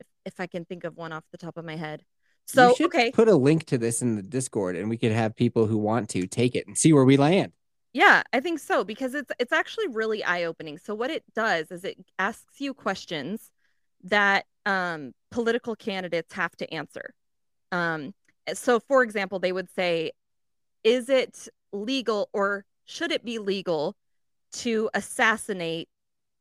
if, 0.01 0.07
if 0.27 0.41
I 0.41 0.47
can 0.47 0.65
think 0.65 0.85
of 0.85 0.97
one 0.97 1.13
off 1.13 1.25
the 1.33 1.39
top 1.39 1.57
of 1.59 1.65
my 1.65 1.77
head. 1.77 2.05
So 2.47 2.75
should 2.75 2.87
okay, 2.87 3.13
put 3.13 3.29
a 3.29 3.37
link 3.37 3.65
to 3.67 3.79
this 3.79 4.03
in 4.03 4.17
the 4.17 4.23
Discord, 4.23 4.77
and 4.77 4.89
we 4.91 4.99
could 4.99 5.13
have 5.13 5.37
people 5.37 5.67
who 5.67 5.79
want 5.79 6.09
to 6.11 6.27
take 6.27 6.55
it 6.55 6.67
and 6.67 6.77
see 6.77 6.93
where 6.93 7.05
we 7.05 7.17
land. 7.17 7.53
Yeah, 7.93 8.23
I 8.33 8.41
think 8.41 8.61
so 8.61 8.85
because 8.85 9.15
it's 9.15 9.33
it's 9.39 9.53
actually 9.53 9.89
really 9.89 10.23
eye-opening. 10.23 10.79
So 10.79 10.95
what 10.95 11.11
it 11.11 11.25
does 11.35 11.71
is 11.73 11.85
it 11.85 11.97
asks 12.19 12.61
you 12.61 12.73
questions 12.75 13.51
that 14.05 14.47
um, 14.67 15.13
political 15.31 15.75
candidates 15.77 16.33
have 16.35 16.57
to 16.57 16.73
answer. 16.73 17.15
Um, 17.73 18.15
so 18.55 18.81
for 18.81 19.03
example, 19.03 19.39
they 19.39 19.53
would 19.53 19.71
say, 19.71 20.13
is 20.85 21.09
it 21.09 21.49
legal 21.73 22.29
or 22.33 22.65
should 22.87 23.13
it 23.13 23.25
be 23.25 23.39
legal 23.39 23.97
to 24.53 24.91
assassinate 24.95 25.89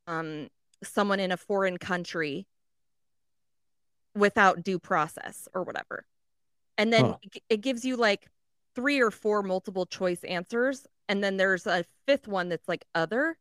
um, 0.08 0.50
someone 0.84 1.20
in 1.20 1.32
a 1.32 1.38
foreign 1.38 1.78
country 1.78 2.48
without 4.16 4.64
due 4.64 4.80
process 4.80 5.48
or 5.54 5.64
whatever? 5.64 6.06
And 6.78 6.94
then 6.94 7.14
Huh. 7.14 7.18
it- 7.24 7.44
it 7.50 7.58
gives 7.62 7.86
you 7.86 7.98
like 7.98 8.30
three 8.76 9.02
or 9.02 9.12
four 9.12 9.44
multiple 9.44 9.86
choice 9.86 10.24
answers 10.24 10.88
and 11.10 11.24
then 11.24 11.38
there's 11.38 11.68
a 11.68 11.86
fifth 12.08 12.28
one 12.28 12.50
that's 12.50 12.68
like 12.70 12.86
other 12.96 13.38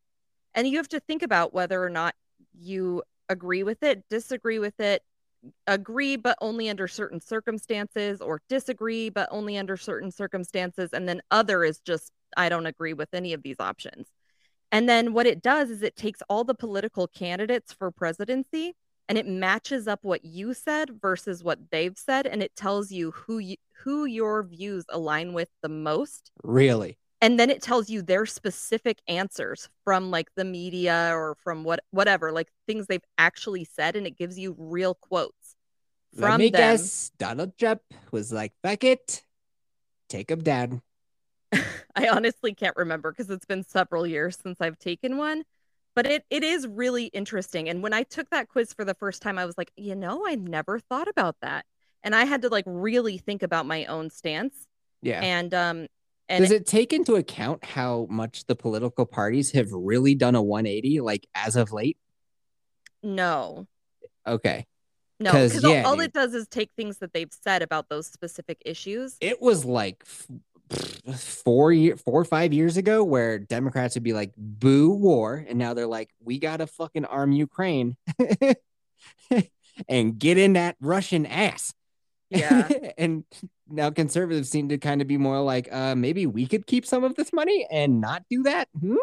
and 0.54 0.68
you 0.68 0.78
have 0.78 0.88
to 0.88 1.00
think 1.00 1.23
about 1.23 1.54
whether 1.54 1.83
or 1.83 1.90
not 1.90 2.14
you 2.54 3.02
agree 3.28 3.62
with 3.62 3.83
it 3.83 4.09
disagree 4.11 4.59
with 4.59 4.80
it 4.80 5.05
agree 5.66 6.16
but 6.16 6.37
only 6.40 6.68
under 6.68 6.88
certain 6.88 7.20
circumstances 7.20 8.20
or 8.20 8.40
disagree 8.48 9.09
but 9.09 9.29
only 9.31 9.57
under 9.57 9.77
certain 9.77 10.11
circumstances 10.11 10.90
and 10.92 11.09
then 11.09 11.20
other 11.31 11.62
is 11.64 11.79
just 11.79 12.12
i 12.37 12.48
don't 12.48 12.66
agree 12.66 12.92
with 12.92 13.09
any 13.12 13.33
of 13.33 13.42
these 13.42 13.57
options 13.61 14.09
and 14.72 14.88
then 14.88 15.12
what 15.12 15.27
it 15.27 15.40
does 15.42 15.70
is 15.70 15.83
it 15.83 15.96
takes 15.96 16.20
all 16.29 16.44
the 16.44 16.55
political 16.55 17.07
candidates 17.07 17.72
for 17.72 17.90
presidency 17.90 18.74
and 19.09 19.16
it 19.16 19.27
matches 19.27 19.88
up 19.88 20.01
what 20.03 20.24
you 20.24 20.53
said 20.53 20.90
versus 21.01 21.42
what 21.42 21.59
they've 21.70 21.96
said 21.96 22.27
and 22.27 22.42
it 22.42 22.55
tells 22.55 22.90
you 22.90 23.11
who 23.12 23.38
you, 23.38 23.57
who 23.85 24.05
your 24.05 24.42
views 24.42 24.85
align 24.90 25.33
with 25.33 25.48
the 25.62 25.68
most 25.68 26.31
Really? 26.42 26.98
And 27.20 27.38
then 27.38 27.50
it 27.50 27.62
tells 27.62 27.90
you 27.90 28.02
their 28.02 28.26
specific 28.26 29.00
answers 29.09 29.68
from 29.85 30.11
like 30.11 30.28
the 30.37 30.44
media 30.44 31.11
or 31.14 31.35
from 31.42 31.64
what 31.64 31.81
whatever 31.90 32.33
like 32.33 32.48
things 32.66 32.87
they've 32.87 33.04
actually 33.18 33.64
said 33.64 33.96
and 33.96 34.07
it 34.07 34.16
gives 34.16 34.38
you 34.38 34.54
real 34.59 34.94
quotes 34.94 35.57
Let 36.12 36.20
from 36.20 36.37
me 36.37 36.50
them 36.50 36.50
guess. 36.50 37.11
Donald 37.18 37.57
Trump 37.59 37.83
was 38.11 38.33
like, 38.33 38.52
"Fuck 38.62 38.85
it, 38.85 39.24
take 40.09 40.31
him 40.31 40.42
down." 40.42 40.83
i 41.96 42.09
honestly 42.09 42.54
can't 42.54 42.76
remember 42.76 43.11
because 43.11 43.31
it's 43.31 43.46
been 43.46 43.62
several 43.62 44.07
years 44.07 44.37
since 44.42 44.61
i've 44.61 44.78
taken 44.78 45.16
one 45.16 45.42
but 45.94 46.07
it 46.07 46.24
it 46.31 46.44
is 46.44 46.66
really 46.66 47.07
interesting 47.07 47.68
and 47.68 47.83
when 47.83 47.92
i 47.92 48.02
took 48.02 48.28
that 48.31 48.48
quiz 48.48 48.72
for 48.72 48.85
the 48.85 48.94
first 48.94 49.22
time 49.22 49.38
i 49.38 49.44
was 49.46 49.57
like 49.57 49.72
you 49.76 49.94
know 49.94 50.24
i 50.26 50.35
never 50.35 50.78
thought 50.78 51.09
about 51.09 51.37
that 51.40 51.64
and 52.02 52.14
i 52.14 52.24
had 52.24 52.42
to 52.42 52.48
like 52.48 52.64
really 52.66 53.18
think 53.18 53.42
about 53.42 53.66
my 53.66 53.85
own 53.87 54.11
stance 54.11 54.66
Yeah. 55.02 55.22
and 55.22 55.54
um 55.54 55.87
and 56.29 56.43
Does 56.43 56.51
it 56.51 56.67
take 56.67 56.93
into 56.93 57.14
account 57.14 57.64
how 57.64 58.07
much 58.11 58.45
the 58.47 58.55
political 58.55 59.07
parties 59.07 59.53
have 59.53 59.73
really 59.73 60.14
done 60.14 60.35
a 60.35 60.43
180, 60.43 61.01
like 61.01 61.27
as 61.35 61.57
of 61.57 61.73
late? 61.73 61.97
no 63.03 63.67
Okay. 64.27 64.67
No, 65.21 65.33
because 65.33 65.64
all, 65.64 65.75
yeah, 65.75 65.83
all 65.85 65.97
dude. 65.97 66.07
it 66.07 66.12
does 66.12 66.35
is 66.35 66.47
take 66.47 66.71
things 66.77 66.99
that 66.99 67.12
they've 67.12 67.33
said 67.43 67.62
about 67.62 67.88
those 67.88 68.07
specific 68.07 68.62
issues 68.64 69.17
It 69.21 69.41
was 69.43 69.64
like 69.64 70.05
four 71.17 71.73
year, 71.73 71.97
four 71.97 72.21
or 72.21 72.25
five 72.25 72.53
years 72.53 72.77
ago, 72.77 73.03
where 73.03 73.38
Democrats 73.38 73.95
would 73.95 74.05
be 74.05 74.12
like, 74.12 74.33
"Boo 74.37 74.91
war," 74.91 75.45
and 75.49 75.59
now 75.59 75.75
they're 75.75 75.87
like, 75.87 76.11
"We 76.21 76.38
gotta 76.38 76.67
fucking 76.67 77.05
arm 77.05 77.33
Ukraine 77.33 77.97
and 79.88 80.19
get 80.19 80.38
in 80.38 80.53
that 80.53 80.77
Russian 80.81 81.27
ass." 81.27 81.75
Yeah. 82.31 82.69
and 82.99 83.25
now 83.69 83.91
conservatives 83.91 84.51
seem 84.51 84.69
to 84.69 84.79
kind 84.79 85.01
of 85.01 85.07
be 85.07 85.17
more 85.17 85.41
like, 85.41 85.69
uh, 85.73 85.95
maybe 85.95 86.27
we 86.27 86.47
could 86.47 86.67
keep 86.67 86.87
some 86.87 87.05
of 87.05 87.14
this 87.14 87.33
money 87.33 87.67
and 87.71 88.01
not 88.01 88.25
do 88.31 88.43
that. 88.45 88.69
Hmm? 88.79 88.97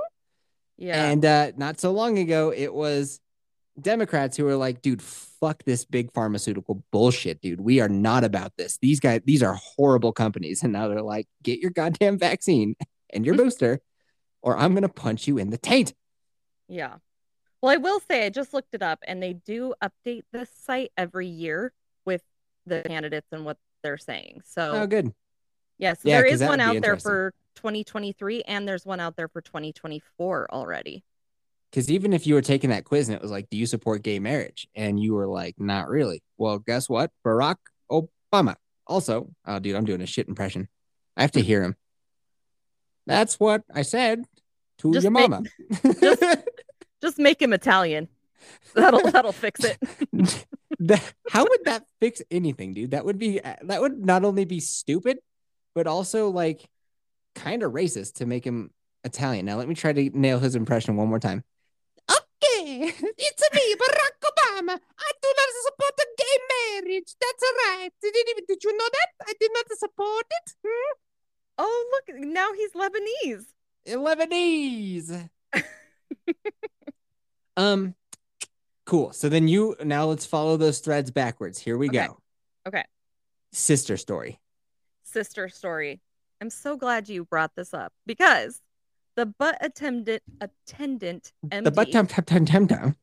yeah 0.78 1.10
And 1.10 1.26
uh, 1.26 1.52
not 1.58 1.80
so 1.80 1.92
long 1.92 2.18
ago, 2.18 2.54
it 2.56 2.74
was 2.74 3.20
Democrats 3.80 4.38
who 4.38 4.46
were 4.46 4.56
like, 4.56 4.82
dude, 4.82 5.02
fuck 5.02 5.64
this 5.64 5.86
big 5.86 6.12
pharmaceutical 6.14 6.84
bullshit, 6.92 7.42
dude. 7.42 7.62
We 7.62 7.82
are 7.82 7.90
not 7.90 8.24
about 8.24 8.54
this. 8.58 8.78
These 8.82 9.00
guys, 9.00 9.22
these 9.26 9.44
are 9.44 9.54
horrible 9.56 10.14
companies. 10.14 10.64
And 10.64 10.72
now 10.72 10.88
they're 10.88 11.02
like, 11.02 11.28
get 11.44 11.60
your 11.60 11.72
goddamn 11.72 12.18
vaccine 12.18 12.76
and 13.12 13.26
your 13.26 13.36
booster, 13.38 13.82
or 14.42 14.58
I'm 14.58 14.72
going 14.72 14.84
to 14.84 14.90
punch 14.90 15.28
you 15.28 15.38
in 15.38 15.50
the 15.50 15.58
taint. 15.58 15.94
Yeah. 16.68 16.96
Well, 17.62 17.74
I 17.74 17.78
will 17.78 18.00
say 18.00 18.26
I 18.26 18.30
just 18.30 18.54
looked 18.54 18.74
it 18.74 18.82
up 18.82 19.00
and 19.08 19.22
they 19.22 19.34
do 19.34 19.74
update 19.84 20.24
this 20.32 20.50
site 20.64 20.92
every 20.98 21.28
year 21.28 21.74
the 22.66 22.82
candidates 22.84 23.28
and 23.32 23.46
what 23.46 23.58
they're 23.84 23.98
saying. 23.98 24.42
So, 24.46 24.72
Oh, 24.74 24.88
good. 24.88 25.14
yeah, 25.78 25.94
so 25.94 26.02
Yeah, 26.10 26.22
there 26.22 26.30
'cause 26.30 26.42
one 26.42 26.60
out 26.60 26.82
there 26.82 26.98
for 26.98 27.34
2023 27.56 28.42
and 28.44 28.68
there's 28.68 28.86
one 28.86 29.00
out 29.00 29.16
there 29.16 29.28
for 29.28 29.42
2024 29.42 30.48
already. 30.52 31.04
Because 31.72 31.92
even 31.92 32.14
if 32.14 32.26
you 32.26 32.36
were 32.36 32.42
taking 32.42 32.70
that 32.70 32.86
quiz 32.86 33.10
and 33.10 33.16
it 33.16 33.22
was 33.22 33.32
like, 33.32 33.50
do 33.50 33.58
you 33.58 33.66
support 33.66 34.02
gay 34.02 34.20
marriage? 34.20 34.68
And 34.76 35.00
you 35.00 35.14
were 35.14 35.28
like, 35.28 35.56
not 35.60 35.88
really. 35.90 36.24
Well, 36.38 36.60
guess 36.60 36.88
what? 36.88 37.12
Barack 37.26 37.58
Obama. 37.92 38.56
Also, 38.88 39.30
oh, 39.46 39.60
dude, 39.60 39.76
I'm 39.76 39.86
doing 39.86 40.02
a 40.02 40.06
shit 40.06 40.28
impression. 40.28 40.70
I 41.18 41.22
have 41.22 41.32
to 41.34 41.42
hear 41.42 41.64
him. 41.64 41.76
That's 43.08 43.40
what 43.40 43.64
I 43.74 43.82
said 43.82 44.24
to 44.80 44.94
Just 44.94 45.04
your 45.04 45.12
make- 45.12 45.30
mama. 45.30 45.48
Just 47.02 47.20
make 47.20 47.42
him 47.42 47.54
Italian. 47.54 48.08
That'll 48.74 49.02
that'll 49.12 49.32
fix 49.32 49.62
it. 49.64 49.78
That- 50.80 51.14
how 51.30 51.44
would 51.44 51.66
that 51.66 51.86
fix 52.00 52.22
anything, 52.32 52.74
dude? 52.74 52.92
That 52.92 53.06
would 53.06 53.18
be 53.18 53.40
that 53.40 53.82
would 53.82 54.06
not 54.06 54.26
only 54.26 54.46
be 54.46 54.60
stupid, 54.60 55.20
but 55.74 55.88
also 55.88 56.30
like 56.30 56.68
kind 57.36 57.64
of 57.64 57.74
racist 57.74 58.16
to 58.16 58.26
make 58.26 58.46
him 58.46 58.72
Italian. 59.04 59.46
Now 59.46 59.58
let 59.58 59.68
me 59.68 59.76
try 59.76 59.94
to 59.94 60.10
nail 60.18 60.40
his 60.40 60.56
impression 60.56 60.96
one 60.96 61.08
more 61.08 61.20
time. 61.20 61.44
Okay, 62.10 62.92
it's 63.18 63.44
me, 63.54 63.76
Barack 63.76 64.18
Obama. 64.24 64.80
I 64.80 65.12
do 65.22 65.30
not 65.38 65.50
support 65.64 65.94
the 65.98 66.08
gay 66.18 66.38
marriage. 66.54 67.16
That's 67.20 67.44
right. 67.68 67.90
Did, 68.02 68.14
did, 68.14 68.48
did 68.48 68.64
you 68.64 68.78
know 68.78 68.90
that? 68.92 69.28
I 69.28 69.34
did 69.40 69.52
not 69.54 69.66
support 69.78 70.26
it. 70.30 70.54
Hmm? 70.66 70.94
Oh, 71.58 72.02
look, 72.10 72.20
now 72.20 72.52
he's 72.54 72.72
Lebanese. 72.74 73.46
Lebanese. 73.88 75.30
um, 77.58 77.96
cool. 78.86 79.12
So 79.12 79.30
then 79.30 79.48
you 79.48 79.76
now 79.84 80.06
let's 80.06 80.26
follow 80.26 80.58
those 80.58 80.80
threads 80.80 81.12
backwards. 81.12 81.60
Here 81.60 81.78
we 81.78 81.88
Okay. 81.90 82.08
go. 82.08 82.18
Okay. 82.68 82.84
Sister 83.52 83.98
story. 83.98 84.40
Sister 85.04 85.50
story. 85.50 86.02
I'm 86.42 86.50
so 86.50 86.76
glad 86.78 87.08
you 87.10 87.26
brought 87.26 87.56
this 87.56 87.74
up 87.74 87.94
because 88.06 88.62
the 89.16 89.26
butt 89.26 89.58
attendant 89.62 90.22
attendant 90.42 91.32
MD. 91.48 91.64
The 91.64 91.72
butt 91.72 91.92
temp 91.92 92.10
temp 92.10 92.28
temp 92.28 92.48
temp 92.50 92.70
temp. 92.70 92.98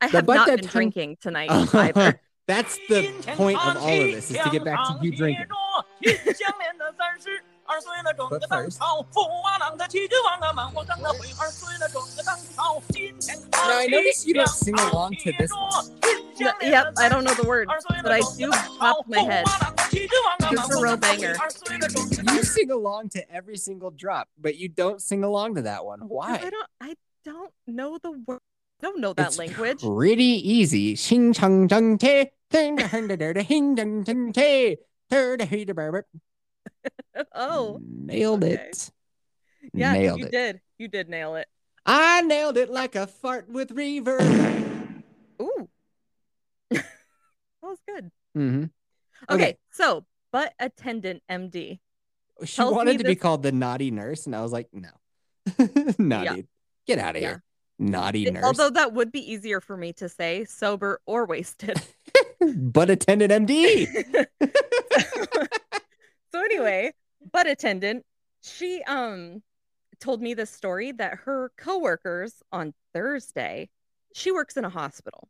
I 0.00 0.06
have 0.08 0.26
not 0.26 0.46
been 0.46 0.58
tem- 0.58 0.68
drinking 0.70 1.16
tonight 1.20 1.50
either. 1.50 2.20
That's 2.46 2.78
the 2.88 3.12
point 3.34 3.58
of 3.66 3.76
all 3.78 3.88
of 3.88 4.12
this 4.12 4.30
is 4.30 4.38
to 4.38 4.50
get 4.50 4.64
back 4.64 4.78
to 4.86 4.98
you 5.04 5.10
drinking. 5.16 5.46
But 7.68 8.42
Now 13.52 13.78
I 13.78 13.86
notice 13.86 14.26
you 14.26 14.34
don't 14.34 14.48
sing 14.48 14.78
along 14.78 15.16
to 15.16 15.32
this 15.38 15.50
one. 15.52 15.90
Yep, 16.38 16.94
I 16.98 17.08
don't 17.08 17.24
know 17.24 17.34
the 17.34 17.46
words, 17.46 17.70
but 18.02 18.12
I 18.12 18.20
do 18.36 18.50
pop 18.78 19.06
my 19.08 19.20
head. 19.20 19.44
It's 19.92 20.74
a 20.74 20.80
real 20.82 20.96
banger. 20.96 21.34
You 22.32 22.42
sing 22.42 22.70
along 22.70 23.10
to 23.10 23.30
every 23.32 23.56
single 23.56 23.90
drop, 23.90 24.28
but 24.38 24.56
you 24.56 24.68
don't 24.68 25.00
sing 25.00 25.24
along 25.24 25.54
to 25.56 25.62
that 25.62 25.84
one. 25.84 26.00
Why? 26.00 26.34
I 26.34 26.50
don't 26.50 26.68
I 26.80 26.94
don't 27.24 27.52
know 27.66 27.98
the 27.98 28.12
word. 28.12 28.40
I 28.82 28.86
don't 28.86 29.00
know 29.00 29.14
that 29.14 29.28
It's 29.28 29.38
language. 29.38 29.80
Pretty 29.82 30.24
easy. 30.24 30.94
Xing 30.94 31.34
chang 31.34 31.66
zheng 31.68 31.98
te, 31.98 32.30
ding 32.50 32.76
da 32.76 32.86
heng 32.86 33.08
da 33.08 33.16
da 33.16 33.32
da 33.32 33.42
hing 33.42 33.74
ding 33.74 34.02
ding 34.04 34.32
te, 34.32 34.76
ter 36.66 36.90
da 37.14 37.22
he 37.22 37.22
da 37.22 37.22
ba 37.22 37.24
ba. 37.24 37.26
Oh, 37.34 37.80
nailed 37.82 38.44
okay. 38.44 38.54
it. 38.54 38.90
yeah, 39.72 39.92
nailed 39.92 40.20
you 40.20 40.26
it. 40.26 40.32
did. 40.32 40.60
You 40.78 40.88
did 40.88 41.08
nail 41.08 41.36
it. 41.36 41.46
I 41.84 42.22
nailed 42.22 42.56
it 42.56 42.70
like 42.70 42.94
a 42.96 43.06
fart 43.06 43.48
with 43.48 43.70
reverb. 43.74 45.02
Ooh. 45.40 45.68
that 46.70 46.84
was 47.62 47.78
good. 47.88 48.10
Mm-hmm. 48.36 48.64
Okay, 49.30 49.34
Okay. 49.34 49.58
so 49.70 50.04
butt 50.32 50.52
attendant 50.58 51.22
MD. 51.30 51.78
She 52.44 52.60
wanted 52.62 52.98
to 52.98 53.04
be 53.04 53.14
called 53.16 53.42
the 53.42 53.52
naughty 53.52 53.90
nurse, 53.90 54.26
and 54.26 54.36
I 54.36 54.42
was 54.42 54.52
like, 54.52 54.68
no, 54.72 54.90
naughty. 55.98 56.46
Get 56.86 56.98
out 56.98 57.16
of 57.16 57.22
Yeah. 57.22 57.28
here, 57.28 57.42
naughty 57.78 58.26
It- 58.26 58.34
nurse. 58.34 58.44
Although 58.44 58.70
that 58.70 58.92
would 58.92 59.10
be 59.10 59.32
easier 59.32 59.60
for 59.62 59.76
me 59.76 59.94
to 59.94 60.08
say, 60.08 60.44
sober 60.44 61.00
or 61.06 61.24
wasted. 61.24 61.80
but 62.56 62.90
attendant 62.90 63.32
MD. 63.48 64.26
So 66.36 66.44
anyway, 66.44 66.92
butt 67.32 67.46
attendant, 67.46 68.04
she 68.42 68.82
um 68.86 69.42
told 70.00 70.20
me 70.20 70.34
this 70.34 70.50
story 70.50 70.92
that 70.92 71.14
her 71.24 71.50
coworkers 71.56 72.42
on 72.52 72.74
Thursday, 72.92 73.70
she 74.14 74.30
works 74.30 74.56
in 74.56 74.64
a 74.64 74.68
hospital. 74.68 75.28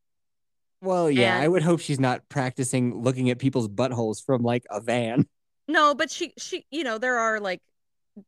Well, 0.80 1.10
yeah, 1.10 1.38
I 1.38 1.48
would 1.48 1.62
hope 1.62 1.80
she's 1.80 2.00
not 2.00 2.28
practicing 2.28 3.02
looking 3.02 3.30
at 3.30 3.38
people's 3.38 3.68
buttholes 3.68 4.24
from 4.24 4.42
like 4.42 4.64
a 4.70 4.80
van. 4.80 5.26
No, 5.68 5.94
but 5.94 6.10
she 6.10 6.32
she 6.38 6.66
you 6.70 6.84
know, 6.84 6.98
there 6.98 7.18
are 7.18 7.40
like 7.40 7.60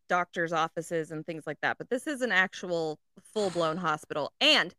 doctors' 0.08 0.52
offices 0.52 1.10
and 1.10 1.26
things 1.26 1.44
like 1.46 1.58
that, 1.62 1.78
but 1.78 1.90
this 1.90 2.06
is 2.06 2.20
an 2.20 2.30
actual 2.32 2.98
full-blown 3.32 3.76
hospital. 3.76 4.32
And 4.40 4.74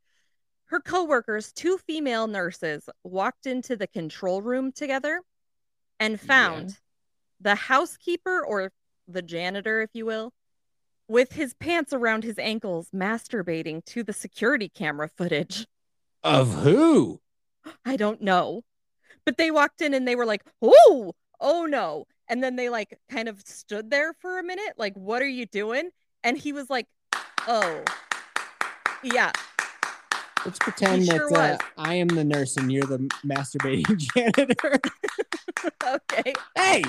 her 0.66 0.80
coworkers, 0.80 1.52
two 1.52 1.80
female 1.80 2.28
nurses, 2.28 2.88
walked 3.04 3.48
into 3.48 3.76
the 3.76 3.88
control 3.88 4.42
room 4.42 4.72
together 4.72 5.22
and 6.00 6.20
found 6.20 6.78
the 7.40 7.56
housekeeper 7.56 8.44
or 8.44 8.72
the 9.08 9.22
janitor, 9.22 9.82
if 9.82 9.90
you 9.94 10.06
will, 10.06 10.34
with 11.08 11.34
his 11.34 11.54
pants 11.56 11.94
around 11.94 12.24
his 12.24 12.38
ankles, 12.38 12.90
masturbating 12.94 13.84
to 13.86 14.04
the 14.04 14.14
security 14.14 14.70
camera 14.70 15.10
footage. 15.10 15.66
Of 16.24 16.54
who? 16.54 17.22
I 17.86 17.96
don't 17.96 18.22
know. 18.22 18.64
But 19.26 19.38
they 19.38 19.52
walked 19.52 19.82
in 19.82 19.94
and 19.94 20.08
they 20.08 20.16
were 20.16 20.26
like, 20.26 20.44
oh, 20.62 21.14
oh 21.40 21.66
no. 21.66 22.06
And 22.28 22.44
then 22.44 22.56
they 22.56 22.70
like 22.70 22.98
kind 23.10 23.28
of 23.28 23.42
stood 23.42 23.90
there 23.90 24.14
for 24.14 24.38
a 24.38 24.44
minute, 24.44 24.74
like, 24.78 24.94
what 24.96 25.22
are 25.22 25.28
you 25.28 25.46
doing? 25.46 25.90
And 26.24 26.38
he 26.38 26.54
was 26.54 26.70
like, 26.70 26.88
oh, 27.48 27.84
yeah, 29.04 29.32
Let's 30.46 30.60
pretend 30.60 31.06
sure 31.06 31.30
that 31.32 31.62
uh. 31.62 31.66
I 31.78 31.96
am 31.96 32.08
the 32.08 32.24
nurse 32.24 32.58
and 32.58 32.72
you're 32.72 32.86
the 32.86 33.00
masturbating 33.26 33.98
janitor. 34.16 34.80
okay. 35.86 36.34
hey, 36.56 36.84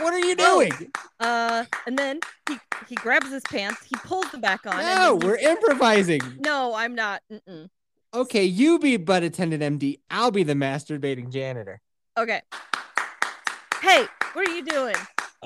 what 0.00 0.12
are 0.12 0.18
you 0.18 0.34
Oh, 0.38 0.60
doing? 0.68 0.92
Uh, 1.20 1.64
and 1.86 1.98
then 1.98 2.20
he 2.48 2.58
he 2.88 2.94
grabs 2.96 3.30
his 3.30 3.42
pants, 3.44 3.84
he 3.84 3.94
pulls 4.04 4.30
them 4.30 4.40
back 4.40 4.66
on. 4.66 4.76
No, 4.76 5.16
we're 5.22 5.36
improvising. 5.36 6.20
no, 6.40 6.74
I'm 6.74 6.94
not. 6.94 7.22
Mm-mm. 7.32 7.68
Okay, 8.14 8.44
you 8.44 8.78
be 8.78 8.98
butt 8.98 9.22
attendant 9.22 9.62
MD. 9.80 9.98
I'll 10.10 10.30
be 10.30 10.42
the 10.42 10.52
masturbating 10.54 11.30
janitor. 11.32 11.80
Okay. 12.18 12.42
Hey, 13.80 14.04
what 14.34 14.46
are 14.46 14.52
you 14.54 14.62
doing? 14.64 14.94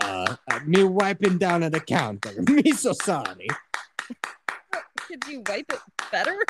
Uh, 0.00 0.36
uh, 0.50 0.60
me 0.66 0.82
wiping 0.84 1.38
down 1.38 1.62
at 1.62 1.72
the 1.72 1.80
counter. 1.80 2.32
Me 2.48 2.72
so 2.72 2.92
sorry. 2.92 3.46
Could 5.08 5.26
you 5.28 5.42
wipe 5.48 5.72
it 5.72 5.80
better? 6.12 6.36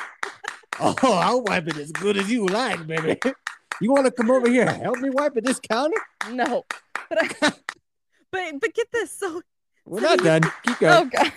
Oh, 0.79 0.95
I'll 1.03 1.40
wipe 1.42 1.66
it 1.69 1.79
as 1.79 1.90
good 1.90 2.19
as 2.19 2.31
you 2.31 2.45
like, 2.47 2.87
baby. 2.87 3.19
You 3.81 3.92
want 3.92 4.05
to 4.07 4.11
come 4.11 4.31
over 4.31 4.47
here 4.49 4.66
and 4.66 4.83
help 4.83 4.99
me 4.99 5.09
wipe 5.09 5.35
at 5.37 5.45
this 5.45 5.59
counter? 5.59 5.97
No. 6.31 6.64
But 7.09 7.19
I 7.23 7.29
but 8.31 8.61
but 8.61 8.75
get 8.75 8.87
this. 8.92 9.11
So 9.19 9.40
We're 9.87 10.01
So 10.01 10.07
not 10.07 10.19
you- 10.19 10.25
done. 10.25 10.42
Keep 10.66 10.79
going. 10.81 10.92
oh 10.95 11.05
god. 11.07 11.33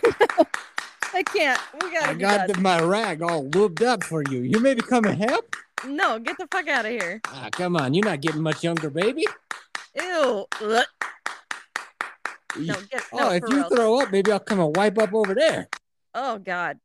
I 1.13 1.23
can't. 1.23 1.59
We 1.81 1.91
gotta 1.91 2.09
I 2.11 2.13
got 2.15 2.47
the, 2.49 2.59
my 2.59 2.81
rag 2.81 3.21
all 3.21 3.45
lubed 3.45 3.81
up 3.81 4.03
for 4.03 4.23
you. 4.29 4.39
You 4.41 4.59
maybe 4.59 4.81
come 4.81 5.05
and 5.05 5.17
help? 5.23 5.55
No, 5.85 6.19
get 6.19 6.37
the 6.37 6.47
fuck 6.51 6.67
out 6.67 6.85
of 6.85 6.91
here. 6.91 7.21
Ah, 7.27 7.47
come 7.51 7.77
on. 7.77 7.93
You're 7.93 8.05
not 8.05 8.19
getting 8.21 8.41
much 8.41 8.61
younger, 8.63 8.89
baby. 8.89 9.25
Ew. 9.95 10.45
Ugh. 10.61 10.85
No, 12.57 12.73
get 12.91 13.03
oh, 13.13 13.17
no 13.19 13.29
if 13.31 13.43
for 13.43 13.49
you 13.51 13.55
real. 13.57 13.69
throw 13.69 13.99
up, 14.01 14.11
maybe 14.11 14.31
I'll 14.33 14.39
come 14.39 14.59
and 14.59 14.75
wipe 14.75 14.97
up 14.97 15.13
over 15.13 15.33
there. 15.35 15.69
Oh 16.13 16.37
god. 16.39 16.79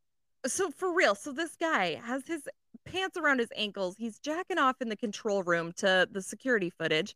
So 0.47 0.71
for 0.71 0.93
real, 0.95 1.15
so 1.15 1.33
this 1.33 1.57
guy 1.57 2.01
has 2.05 2.27
his 2.27 2.43
pants 2.85 3.17
around 3.17 3.39
his 3.39 3.49
ankles. 3.57 3.97
He's 3.97 4.19
jacking 4.19 4.59
off 4.59 4.77
in 4.81 4.89
the 4.89 4.97
control 4.97 5.43
room 5.43 5.73
to 5.77 6.07
the 6.11 6.23
security 6.23 6.71
footage. 6.71 7.15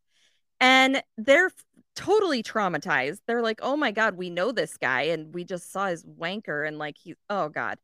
And 0.61 1.03
they're 1.17 1.51
totally 1.95 2.43
traumatized. 2.43 3.21
They're 3.27 3.43
like, 3.43 3.61
"Oh 3.63 3.77
my 3.77 3.91
god, 3.93 4.17
we 4.17 4.31
know 4.31 4.51
this 4.51 4.77
guy 4.77 5.03
and 5.03 5.33
we 5.33 5.45
just 5.45 5.71
saw 5.71 5.87
his 5.87 6.05
wanker 6.05 6.67
and 6.67 6.79
like 6.79 6.97
he 6.99 7.15
oh 7.31 7.49
god." 7.49 7.79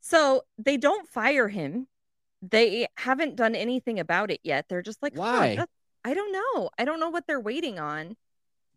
So 0.00 0.42
they 0.58 0.76
don't 0.76 1.08
fire 1.08 1.48
him. 1.48 1.88
They 2.42 2.86
haven't 2.96 3.34
done 3.36 3.54
anything 3.56 3.98
about 3.98 4.30
it 4.30 4.40
yet. 4.44 4.66
They're 4.68 4.82
just 4.82 5.02
like, 5.02 5.16
Why? 5.16 5.48
that's- 5.50 5.68
I 6.04 6.14
don't 6.14 6.30
know. 6.30 6.70
I 6.78 6.84
don't 6.84 7.00
know 7.00 7.08
what 7.08 7.26
they're 7.26 7.40
waiting 7.40 7.80
on. 7.80 8.16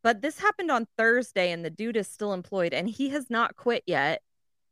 But 0.01 0.21
this 0.21 0.39
happened 0.39 0.71
on 0.71 0.88
Thursday 0.97 1.51
and 1.51 1.63
the 1.63 1.69
dude 1.69 1.97
is 1.97 2.07
still 2.07 2.33
employed 2.33 2.73
and 2.73 2.89
he 2.89 3.09
has 3.09 3.29
not 3.29 3.55
quit 3.55 3.83
yet 3.85 4.23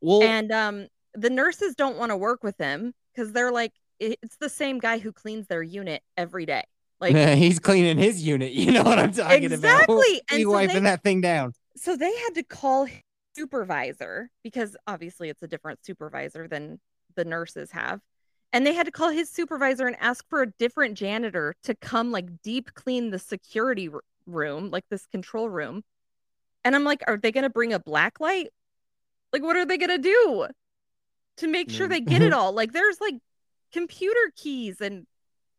Well, 0.02 0.24
and 0.24 0.52
um 0.52 0.88
the 1.20 1.30
nurses 1.30 1.76
don't 1.76 1.98
want 1.98 2.12
to 2.12 2.18
work 2.18 2.44
with 2.44 2.58
him 2.58 2.94
because 3.14 3.32
they're 3.34 3.52
like 3.52 3.74
it's 4.00 4.38
the 4.38 4.50
same 4.50 4.78
guy 4.80 5.00
who 5.00 5.12
cleans 5.12 5.48
their 5.48 5.64
unit 5.64 6.04
every 6.16 6.46
day 6.46 6.64
like 7.02 7.16
he's 7.38 7.60
cleaning 7.60 7.98
his 7.98 8.22
unit. 8.26 8.52
You 8.64 8.72
know 8.72 8.84
what 8.84 9.00
I'm 9.00 9.12
talking 9.12 9.46
about? 9.46 9.54
Exactly, 9.54 10.22
and 10.30 10.38
He's 10.38 10.46
so 10.46 10.52
wiping 10.52 10.76
they- 10.76 10.90
that 10.90 11.04
thing 11.04 11.22
down. 11.22 11.54
so 11.76 11.96
they 11.96 12.16
had 12.16 12.36
to 12.36 12.44
call 12.44 12.86
his 12.86 13.02
supervisor 13.36 14.30
because 14.44 14.76
obviously 14.88 15.30
it's 15.30 15.44
a 15.44 15.48
different 15.48 15.84
supervisor 15.86 16.48
than 16.48 16.80
the 17.16 17.24
nurses 17.26 17.72
have 17.72 18.02
and 18.54 18.66
they 18.66 18.74
had 18.74 18.86
to 18.86 18.92
call 18.92 19.10
his 19.10 19.30
supervisor 19.30 19.86
and 19.88 19.96
ask 20.00 20.24
for 20.30 20.42
a 20.42 20.52
different 20.60 20.98
janitor 20.98 21.56
to 21.64 21.76
come 21.76 22.12
like 22.12 22.42
deep 22.44 22.74
clean 22.74 23.10
the 23.12 23.20
security 23.20 23.90
r- 23.90 24.02
room 24.26 24.70
like 24.72 24.86
this 24.90 25.06
control 25.08 25.50
room 25.50 25.84
and 26.64 26.76
i'm 26.76 26.84
like 26.84 27.04
are 27.08 27.18
they 27.18 27.32
going 27.32 27.44
to 27.44 27.50
bring 27.50 27.74
a 27.74 27.80
black 27.80 28.20
light 28.20 28.48
like 29.34 29.42
what 29.44 29.56
are 29.56 29.66
they 29.66 29.78
going 29.78 29.90
to 29.90 29.98
do 30.00 30.48
to 31.38 31.48
make 31.48 31.70
sure 31.70 31.88
they 31.88 32.02
get 32.02 32.22
it 32.22 32.34
all 32.34 32.52
like 32.54 32.72
there's 32.74 33.00
like 33.02 33.16
computer 33.74 34.32
keys 34.36 34.82
and 34.82 35.06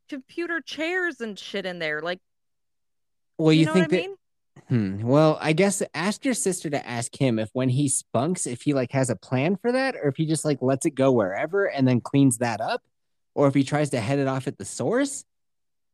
computer 0.09 0.61
chairs 0.61 1.21
and 1.21 1.39
shit 1.39 1.67
in 1.67 1.79
there 1.79 2.01
like 2.01 2.19
Well, 3.39 3.53
you, 3.53 3.61
you, 3.61 3.67
know 3.67 3.73
think 3.75 3.87
what 3.91 3.95
i 3.95 3.97
that? 4.03 4.09
mean 4.09 4.17
Hmm. 4.69 5.03
Well, 5.07 5.39
I 5.41 5.53
guess 5.53 5.83
ask 5.95 6.25
your 6.25 6.35
sister 6.35 6.69
to 6.69 6.85
ask 6.87 7.15
him 7.19 7.39
if 7.39 7.49
when 7.53 7.69
he 7.69 7.89
spunks, 7.89 8.45
if 8.45 8.63
he 8.63 8.75
like 8.75 8.91
has 8.91 9.09
a 9.09 9.15
plan 9.15 9.57
for 9.57 9.71
that, 9.71 9.95
or 9.95 10.09
if 10.09 10.17
he 10.17 10.27
just 10.27 10.45
like 10.45 10.59
lets 10.61 10.85
it 10.85 10.97
go 10.97 11.13
wherever 11.13 11.67
and 11.67 11.87
then 11.87 12.01
cleans 12.01 12.39
that 12.39 12.61
up, 12.61 12.83
or 13.37 13.47
if 13.47 13.55
he 13.55 13.63
tries 13.63 13.91
to 13.91 14.01
head 14.01 14.19
it 14.19 14.27
off 14.27 14.49
at 14.49 14.59
the 14.59 14.65
source, 14.65 15.25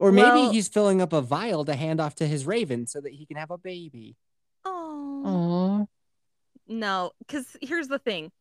or 0.00 0.10
maybe 0.10 0.28
Well- 0.28 0.50
he's 0.50 0.66
filling 0.68 1.02
up 1.02 1.12
a 1.12 1.20
vial 1.20 1.66
to 1.66 1.74
hand 1.76 2.00
off 2.00 2.14
to 2.16 2.26
his 2.26 2.46
raven 2.46 2.86
so 2.86 3.02
that 3.02 3.12
he 3.12 3.26
can 3.26 3.36
have 3.36 3.50
a 3.50 3.58
baby. 3.58 4.16
oh 4.64 5.22
Oh, 5.26 5.88
No, 6.66 7.12
because 7.18 7.56
here's 7.60 7.88
the 7.88 7.98
thing 7.98 8.32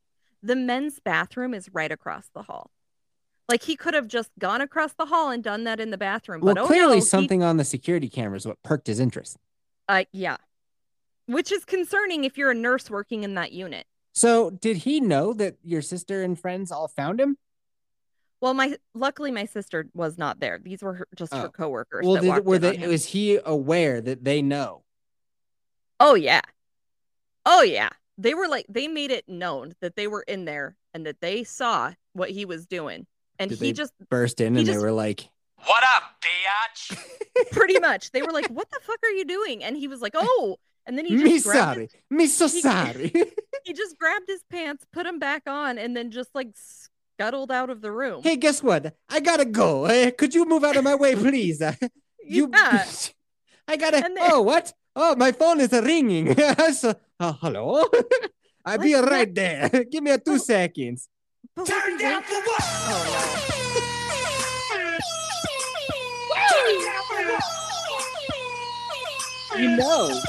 the 0.44 0.56
men's 0.56 1.00
bathroom 1.00 1.54
is 1.54 1.70
right 1.74 1.92
across 1.92 2.28
the 2.36 2.44
hall. 2.44 2.70
Like 3.50 3.64
he 3.64 3.76
could 3.76 3.94
have 3.94 4.08
just 4.08 4.30
gone 4.40 4.62
across 4.62 4.94
the 4.94 5.06
hall 5.08 5.30
and 5.32 5.44
done 5.44 5.64
that 5.64 5.80
in 5.80 5.90
the 5.90 5.98
bathroom. 5.98 6.42
well, 6.42 6.54
but 6.56 6.64
oh 6.64 6.68
clearly 6.68 6.88
no, 6.88 6.96
he- 6.96 7.02
something 7.02 7.42
on 7.42 7.58
the 7.58 7.66
security 7.66 8.10
cameras 8.10 8.46
what 8.46 8.62
perked 8.64 8.88
his 8.88 9.00
interest. 9.00 9.38
uh, 9.90 10.04
yeah. 10.12 10.38
Which 11.26 11.52
is 11.54 11.64
concerning 11.64 12.26
if 12.26 12.38
you're 12.38 12.52
a 12.52 12.56
nurse 12.56 12.90
working 12.90 13.24
in 13.24 13.36
that 13.36 13.54
unit. 13.54 13.86
So, 14.12 14.50
did 14.50 14.78
he 14.78 15.00
know 15.00 15.32
that 15.34 15.56
your 15.64 15.82
sister 15.82 16.22
and 16.22 16.38
friends 16.38 16.70
all 16.72 16.88
found 16.90 17.20
him? 17.22 17.38
Well, 18.42 18.54
my 18.54 18.78
luckily 18.94 19.32
my 19.32 19.46
sister 19.46 19.88
was 19.94 20.18
not 20.18 20.42
there. 20.42 20.60
These 20.62 20.82
were 20.84 20.94
her, 20.96 21.08
just 21.16 21.34
her 21.34 21.46
Oh. 21.46 21.50
coworkers. 21.50 22.06
Well, 22.06 22.22
did, 22.22 22.46
were 22.46 22.60
they? 22.60 22.86
Was 22.88 23.06
he 23.06 23.40
aware 23.46 24.02
that 24.02 24.26
they 24.26 24.42
know? 24.42 24.84
Oh 26.00 26.16
yeah. 26.16 26.42
Oh 27.46 27.62
yeah. 27.62 27.90
They 28.18 28.34
were 28.34 28.48
like 28.48 28.66
they 28.70 28.88
made 28.88 29.12
it 29.12 29.28
known 29.28 29.74
that 29.82 29.96
they 29.96 30.08
were 30.08 30.24
in 30.28 30.46
there 30.46 30.76
and 30.94 31.06
that 31.06 31.20
they 31.22 31.44
saw 31.44 31.94
what 32.14 32.30
he 32.30 32.46
was 32.46 32.66
doing. 32.66 33.08
And 33.40 33.50
Did 33.50 33.60
he 33.60 33.66
they- 33.68 33.74
just 33.74 33.94
Burst 34.10 34.40
in 34.42 34.56
and 34.56 34.66
just- 34.66 34.78
they 34.80 34.84
were 34.84 34.92
like, 34.92 35.30
What 35.66 35.84
up, 35.96 36.04
biatch? 36.22 36.98
pretty 37.52 37.80
much 37.80 38.12
they 38.12 38.22
were 38.22 38.32
like, 38.32 38.48
What 38.48 38.70
the 38.70 38.80
fuck 38.84 39.00
are 39.04 39.10
you 39.12 39.26
doing? 39.26 39.64
And 39.64 39.76
he 39.76 39.88
was 39.88 40.02
like, 40.02 40.14
Oh 40.16 40.58
and 40.86 40.98
then 40.98 41.06
he 41.06 41.16
"Me 41.16 41.30
just 41.36 41.46
grabbed 41.46 41.76
sorry, 41.76 41.90
me 42.10 42.28
so 42.28 42.48
he- 42.48 42.60
sorry." 42.62 43.12
he 43.64 43.72
just 43.74 43.98
grabbed 43.98 44.26
his 44.28 44.44
pants, 44.52 44.86
put 44.92 45.04
them 45.06 45.18
back 45.18 45.44
on, 45.48 45.78
and 45.78 45.96
then 45.96 46.12
just 46.12 46.30
like 46.36 46.50
scuttled 46.54 47.52
out 47.52 47.70
of 47.70 47.82
the 47.82 47.90
room. 47.92 48.22
hey, 48.22 48.36
guess 48.36 48.62
what? 48.62 48.94
I 49.10 49.22
gotta 49.22 49.46
go. 49.46 49.86
Uh, 49.86 50.12
could 50.12 50.36
you 50.36 50.46
move 50.46 50.64
out 50.66 50.76
of 50.76 50.84
my 50.84 50.96
way, 50.96 51.16
please? 51.16 51.62
Uh, 51.62 51.74
you, 52.26 52.50
yeah. 52.54 52.86
I 53.68 53.78
gotta. 53.78 54.02
Then- 54.02 54.16
oh, 54.20 54.42
what? 54.42 54.74
Oh, 54.96 55.16
my 55.16 55.32
phone 55.32 55.60
is 55.62 55.72
ringing. 55.72 56.36
so, 56.74 56.94
uh, 57.24 57.34
hello. 57.42 57.84
I'll 58.66 58.78
be 58.78 58.96
Like, 58.96 59.10
right 59.10 59.34
there. 59.36 59.70
Give 59.92 60.04
me 60.04 60.12
a 60.12 60.18
two 60.18 60.38
seconds. 60.40 61.08
But 61.56 61.68
was 61.68 61.70
he 61.70 62.06
wait- 62.06 62.26
for 62.26 62.36
what? 62.36 62.62
Oh 62.62 63.30
You 69.58 69.78
know. 69.78 70.20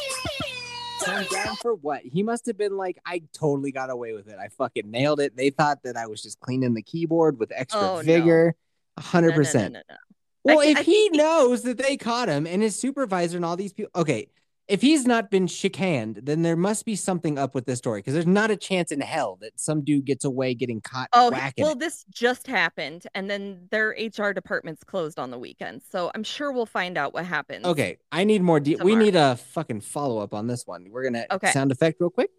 Turned 1.04 1.28
down 1.28 1.56
for 1.56 1.74
what? 1.74 2.02
He 2.02 2.22
must 2.22 2.46
have 2.46 2.56
been 2.56 2.76
like, 2.76 2.98
I 3.04 3.22
totally 3.32 3.72
got 3.72 3.90
away 3.90 4.12
with 4.14 4.28
it. 4.28 4.36
I 4.38 4.48
fucking 4.48 4.90
nailed 4.90 5.20
it. 5.20 5.36
They 5.36 5.50
thought 5.50 5.82
that 5.84 5.96
I 5.96 6.06
was 6.06 6.22
just 6.22 6.40
cleaning 6.40 6.74
the 6.74 6.82
keyboard 6.82 7.38
with 7.38 7.52
extra 7.54 7.80
Oh, 7.98 8.02
vigor. 8.02 8.54
A 8.96 9.00
no. 9.00 9.06
hundred 9.06 9.28
No, 9.28 9.32
no, 9.32 9.36
no, 9.36 9.40
percent. 9.40 9.72
no, 9.74 9.80
no. 9.88 9.96
Well, 10.44 10.60
I- 10.60 10.66
if 10.66 10.76
I 10.78 10.82
he 10.82 10.92
think 10.92 11.12
he- 11.14 11.18
knows 11.18 11.62
that 11.62 11.78
they 11.78 11.96
caught 11.96 12.28
him 12.28 12.46
and 12.46 12.62
his 12.62 12.78
supervisor 12.78 13.36
and 13.36 13.44
all 13.44 13.56
these 13.56 13.72
people, 13.72 13.90
okay, 13.96 14.28
if 14.66 14.80
he's 14.80 15.06
not 15.06 15.30
been 15.30 15.46
chicaned, 15.46 16.20
then 16.22 16.40
there 16.42 16.56
must 16.56 16.86
be 16.86 16.96
something 16.96 17.38
up 17.38 17.54
with 17.54 17.66
this 17.66 17.78
story 17.78 17.98
because 18.00 18.14
there's 18.14 18.26
not 18.26 18.50
a 18.50 18.56
chance 18.56 18.90
in 18.90 19.00
hell 19.00 19.36
that 19.42 19.58
some 19.60 19.82
dude 19.84 20.06
gets 20.06 20.24
away 20.24 20.54
getting 20.54 20.80
caught 20.80 21.08
Oh, 21.12 21.30
whacking. 21.30 21.64
well, 21.64 21.72
it. 21.74 21.80
this 21.80 22.04
just 22.10 22.46
happened, 22.46 23.06
and 23.14 23.28
then 23.30 23.68
their 23.70 23.90
HR 23.90 24.32
department's 24.32 24.82
closed 24.82 25.18
on 25.18 25.30
the 25.30 25.38
weekend, 25.38 25.82
so 25.90 26.10
I'm 26.14 26.22
sure 26.24 26.50
we'll 26.50 26.64
find 26.64 26.96
out 26.96 27.12
what 27.12 27.26
happens. 27.26 27.66
Okay, 27.66 27.98
I 28.10 28.24
need 28.24 28.40
more. 28.42 28.58
De- 28.58 28.76
we 28.82 28.96
need 28.96 29.16
a 29.16 29.36
fucking 29.36 29.82
follow 29.82 30.18
up 30.18 30.32
on 30.32 30.46
this 30.46 30.66
one. 30.66 30.86
We're 30.90 31.04
gonna 31.04 31.26
Okay. 31.30 31.50
sound 31.52 31.70
effect 31.70 31.98
real 32.00 32.08
quick. 32.10 32.30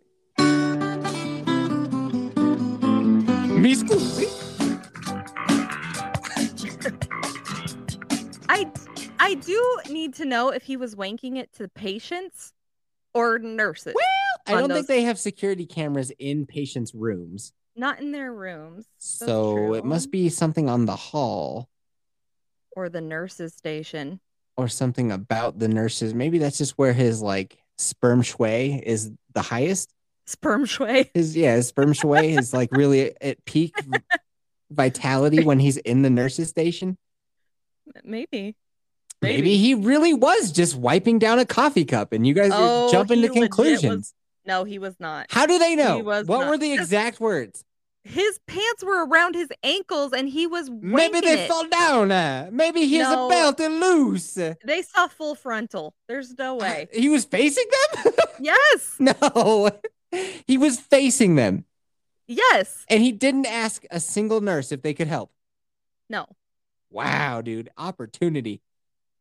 Me 3.56 3.74
Scooby. 3.74 4.30
I 8.50 8.72
I 9.26 9.34
do 9.34 9.80
need 9.90 10.14
to 10.16 10.26
know 10.26 10.50
if 10.50 10.62
he 10.62 10.78
was 10.78 10.94
wanking 10.94 11.38
it 11.38 11.52
to 11.54 11.68
patients 11.68 12.54
or 13.12 13.40
nurses. 13.40 13.96
I 14.46 14.52
don't 14.52 14.72
think 14.72 14.86
they 14.86 15.02
have 15.02 15.18
security 15.18 15.66
cameras 15.66 16.12
in 16.20 16.46
patients' 16.46 16.94
rooms, 16.94 17.52
Not 17.76 18.00
in 18.00 18.12
their 18.12 18.32
rooms 18.32 18.86
so 19.00 19.74
it 19.74 19.84
must 19.84 20.12
be 20.12 20.30
something 20.30 20.70
on 20.70 20.86
the 20.86 20.96
hall 20.96 21.70
or 22.76 22.88
the 22.88 23.02
nurses 23.02 23.56
station. 23.56 24.20
or 24.58 24.68
something 24.68 25.12
about 25.12 25.58
the 25.58 25.70
nurses. 25.70 26.14
Maybe 26.14 26.38
that's 26.38 26.60
just 26.60 26.78
where 26.78 26.94
his 26.94 27.22
like 27.22 27.58
sperm 27.80 28.22
shui 28.22 28.80
is 28.86 29.12
the 29.34 29.42
highest. 29.42 29.92
Sperm 30.28 30.66
shui. 30.66 31.10
His 31.16 31.36
yeah, 31.36 31.56
his 31.56 31.68
sperm 31.70 31.94
shui 31.94 32.34
is 32.38 32.54
like 32.54 32.70
really 32.72 33.20
at 33.22 33.44
peak 33.46 33.74
vitality 34.70 35.44
when 35.44 35.58
he's 35.58 35.78
in 35.78 36.04
the 36.04 36.12
nurses 36.12 36.50
station. 36.50 36.96
Maybe. 38.04 38.56
Maybe. 39.26 39.58
he 39.58 39.74
really 39.76 40.14
was 40.14 40.52
just 40.52 40.76
wiping 40.76 41.20
down 41.20 41.40
a 41.40 41.46
coffee 41.46 41.86
cup, 41.86 42.14
and 42.14 42.26
you 42.26 42.34
guys 42.34 42.52
Oh, 42.54 42.88
are 42.88 42.92
jumping 42.92 43.18
to 43.22 43.28
legit 43.28 43.32
was- 43.42 43.48
conclusions. 43.50 44.14
No, 44.46 44.64
he 44.64 44.78
was 44.80 44.96
not. 45.00 45.26
How 45.32 45.46
do 45.48 45.58
they 45.58 45.76
know? 45.76 46.00
was 46.00 46.28
What 46.28 46.42
not. 46.42 46.50
were 46.52 46.58
the 46.58 46.72
exact 46.74 47.20
words? 47.20 47.64
His 48.04 48.40
pants 48.46 48.84
were 48.84 49.04
around 49.08 49.34
his 49.34 49.50
ankles 49.64 50.14
and 50.14 50.30
he 50.30 50.46
was 50.46 50.70
Maybe 50.70 51.20
they 51.22 51.46
it. 51.46 51.50
fall 51.50 51.68
down. 51.68 52.12
Uh, 52.12 52.50
maybe 52.52 52.82
he's 52.86 53.02
No. 53.02 53.26
about 53.26 53.58
to 53.58 53.68
loose. 53.68 54.36
They 54.36 54.84
saw 54.84 55.08
full 55.08 55.34
frontal. 55.34 55.96
There's 56.08 56.38
no 56.38 56.54
way. 56.54 56.88
He 56.94 57.10
was 57.10 57.26
facing 57.26 57.66
them? 58.04 58.14
yes. 58.40 58.96
no. 59.00 59.72
He 60.46 60.58
was 60.60 60.80
facing 60.80 61.34
them. 61.34 61.66
Yes. 62.28 62.86
And 62.88 63.02
he 63.04 63.12
didn't 63.12 63.48
ask 63.48 63.84
a 63.90 64.00
single 64.00 64.40
nurse 64.40 64.72
if 64.72 64.82
they 64.84 64.94
could 64.94 65.08
help. 65.08 65.32
No. 66.10 66.28
Wow, 66.92 67.42
dude. 67.42 67.70
Opportunity. 67.78 68.62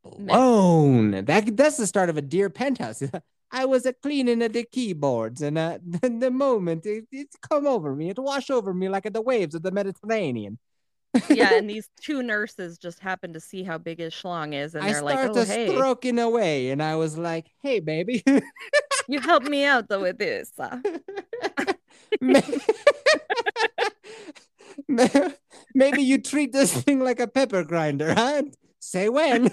Blown. 0.05 1.25
That, 1.25 1.57
that's 1.57 1.77
the 1.77 1.87
start 1.87 2.11
of 2.11 2.17
a 2.17 2.23
dear 2.23 2.51
penthouse. 2.51 3.03
I 3.51 3.67
was 3.67 3.87
a 3.87 3.93
cleaning 3.93 4.43
of 4.43 4.53
the 4.53 4.65
keyboards, 4.65 5.41
and 5.41 5.57
uh, 5.57 5.79
the, 5.87 6.09
the 6.09 6.31
moment 6.31 6.87
it, 6.87 7.05
it 7.13 7.29
come 7.41 7.67
over 7.67 7.95
me, 7.95 8.11
it 8.11 8.19
wash 8.19 8.51
over 8.51 8.75
me 8.75 8.89
like 8.89 9.11
the 9.13 9.23
waves 9.23 9.55
of 9.55 9.63
the 9.63 9.71
Mediterranean. 9.71 10.59
Yeah, 11.31 11.55
and 11.55 11.71
these 11.71 11.89
two 12.01 12.23
nurses 12.23 12.79
just 12.79 12.99
happened 12.99 13.35
to 13.35 13.41
see 13.41 13.63
how 13.63 13.79
big 13.79 14.01
his 14.01 14.13
schlong 14.13 14.55
is, 14.55 14.75
and 14.75 14.85
I 14.85 14.93
they're 14.93 15.03
like, 15.03 15.19
"Oh, 15.21 15.45
hey, 15.45 15.69
stroking 15.69 16.19
away, 16.19 16.71
and 16.71 16.83
I 16.83 16.97
was 16.97 17.17
like, 17.17 17.47
"Hey, 17.63 17.79
baby, 17.79 18.25
you 19.09 19.21
help 19.21 19.45
me 19.45 19.65
out 19.65 19.89
though 19.89 20.03
with 20.03 20.19
this." 20.19 20.51
uh." 20.59 20.79
Ma- 22.21 22.41
Ma- 24.89 25.31
maybe 25.75 26.03
you 26.03 26.21
treat 26.21 26.53
this 26.53 26.73
thing 26.83 27.01
like 27.01 27.21
a 27.21 27.29
pepper 27.29 27.63
grinder, 27.63 28.15
huh? 28.15 28.43
Say 28.81 29.09
when." 29.09 29.49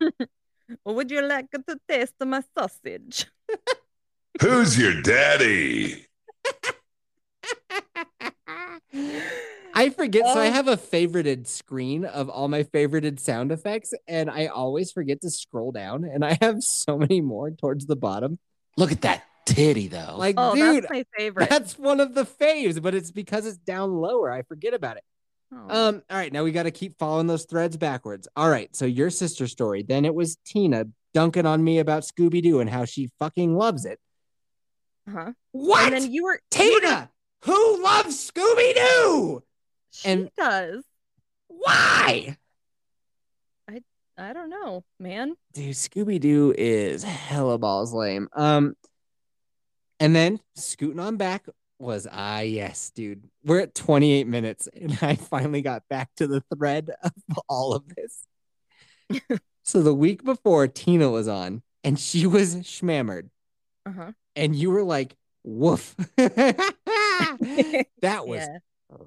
Would 0.84 1.10
you 1.10 1.22
like 1.22 1.50
to 1.50 1.78
taste 1.88 2.14
my 2.24 2.42
sausage? 2.56 3.26
Who's 4.42 4.78
your 4.78 5.00
daddy? 5.02 6.06
I 9.74 9.90
forget. 9.90 10.24
So 10.26 10.40
I 10.40 10.48
Oh. 10.48 10.52
have 10.52 10.68
a 10.68 10.76
favorited 10.76 11.46
screen 11.46 12.04
of 12.04 12.28
all 12.28 12.48
my 12.48 12.64
favorited 12.64 13.18
sound 13.20 13.52
effects, 13.52 13.94
and 14.08 14.28
I 14.30 14.46
always 14.46 14.90
forget 14.92 15.20
to 15.22 15.30
scroll 15.30 15.72
down, 15.72 16.04
and 16.04 16.24
I 16.24 16.36
have 16.40 16.62
so 16.62 16.98
many 16.98 17.20
more 17.20 17.50
towards 17.50 17.86
the 17.86 17.96
bottom. 17.96 18.38
Look 18.76 18.92
at 18.92 19.02
that 19.02 19.22
titty, 19.46 19.88
though. 19.88 20.16
Like, 20.16 20.34
Oh, 20.38 20.54
dude, 20.54 20.84
that's 20.84 20.90
my 20.92 21.04
favorite. 21.16 21.48
that's 21.50 21.78
one 21.78 22.00
of 22.00 22.14
the 22.14 22.24
faves, 22.24 22.82
but 22.82 22.94
it's 22.94 23.10
because 23.10 23.46
it's 23.46 23.58
down 23.58 23.92
lower. 23.92 24.30
I 24.30 24.42
forget 24.42 24.74
about 24.74 24.96
it. 24.96 25.04
Oh. 25.52 25.88
Um, 25.88 26.02
all 26.08 26.16
right, 26.16 26.32
now 26.32 26.44
we 26.44 26.52
got 26.52 26.62
to 26.64 26.70
keep 26.70 26.96
following 26.98 27.26
those 27.26 27.44
threads 27.44 27.76
backwards. 27.76 28.28
All 28.36 28.48
right, 28.48 28.74
so 28.74 28.84
your 28.86 29.10
sister 29.10 29.46
story. 29.48 29.82
Then 29.82 30.04
it 30.04 30.14
was 30.14 30.36
Tina 30.44 30.84
dunking 31.12 31.46
on 31.46 31.62
me 31.64 31.80
about 31.80 32.04
Scooby 32.04 32.40
Doo 32.42 32.60
and 32.60 32.70
how 32.70 32.84
she 32.84 33.10
fucking 33.18 33.56
loves 33.56 33.84
it. 33.84 33.98
uh-huh. 35.08 35.32
What? 35.52 35.92
And 35.92 36.04
then 36.04 36.12
you 36.12 36.22
were 36.24 36.40
you 36.54 36.72
were- 36.74 36.80
Tina, 36.80 37.10
who 37.42 37.82
loves 37.82 38.30
Scooby 38.30 38.74
Doo? 38.74 39.42
She 39.90 40.08
and- 40.08 40.30
does. 40.36 40.84
Why? 41.48 42.36
I 43.68 43.82
I 44.16 44.32
don't 44.32 44.50
know, 44.50 44.84
man. 45.00 45.34
Dude, 45.52 45.74
Scooby 45.74 46.20
Doo 46.20 46.54
is 46.56 47.02
hella 47.02 47.58
balls 47.58 47.92
lame. 47.92 48.28
Um, 48.34 48.74
and 49.98 50.14
then 50.14 50.38
scooting 50.54 51.00
on 51.00 51.16
back 51.16 51.46
was 51.80 52.06
ah 52.10 52.40
yes, 52.40 52.90
dude. 52.90 53.28
We're 53.44 53.60
at 53.60 53.74
28 53.74 54.26
minutes, 54.26 54.68
and 54.80 54.98
I 55.02 55.16
finally 55.16 55.62
got 55.62 55.82
back 55.88 56.10
to 56.16 56.26
the 56.26 56.42
thread 56.54 56.90
of 57.02 57.12
all 57.48 57.74
of 57.74 57.84
this. 57.88 59.20
so 59.64 59.82
the 59.82 59.94
week 59.94 60.24
before, 60.24 60.68
Tina 60.68 61.10
was 61.10 61.26
on, 61.28 61.62
and 61.82 61.98
she 61.98 62.26
was 62.26 62.64
schmammered, 62.66 63.30
Uh-huh. 63.86 64.12
and 64.36 64.54
you 64.54 64.70
were 64.70 64.84
like, 64.84 65.16
"Woof." 65.42 65.96
that 66.16 66.74
was 68.26 68.40
yeah. 68.40 68.58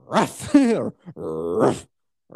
rough, 0.08 0.54
rough, 1.16 1.88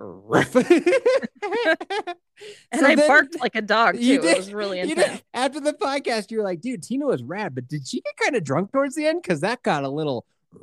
And 2.71 2.82
So 2.82 2.86
I 2.86 2.93
then- 2.95 3.08
barked 3.08 3.39
like 3.39 3.56
a 3.56 3.62
dog 3.63 3.95
too. 3.95 4.02
You 4.04 4.21
did. 4.21 4.32
It 4.32 4.38
was 4.38 4.54
really 4.54 4.80
intense. 4.80 5.23
After 5.34 5.60
the 5.60 5.73
podcast, 5.73 6.30
you 6.30 6.38
were 6.38 6.43
like, 6.43 6.62
dude, 6.62 6.84
Tina 6.84 7.08
was 7.08 7.23
rad, 7.23 7.56
but 7.56 7.67
did 7.67 7.88
she 7.88 8.02
get 8.02 8.15
kind 8.17 8.36
of 8.36 8.43
drunk 8.43 8.71
towards 8.71 8.93
the 8.95 9.08
end? 9.08 9.23
Because 9.23 9.41
that 9.41 9.63
got 9.63 9.84
a 9.84 9.89
little 9.89 10.26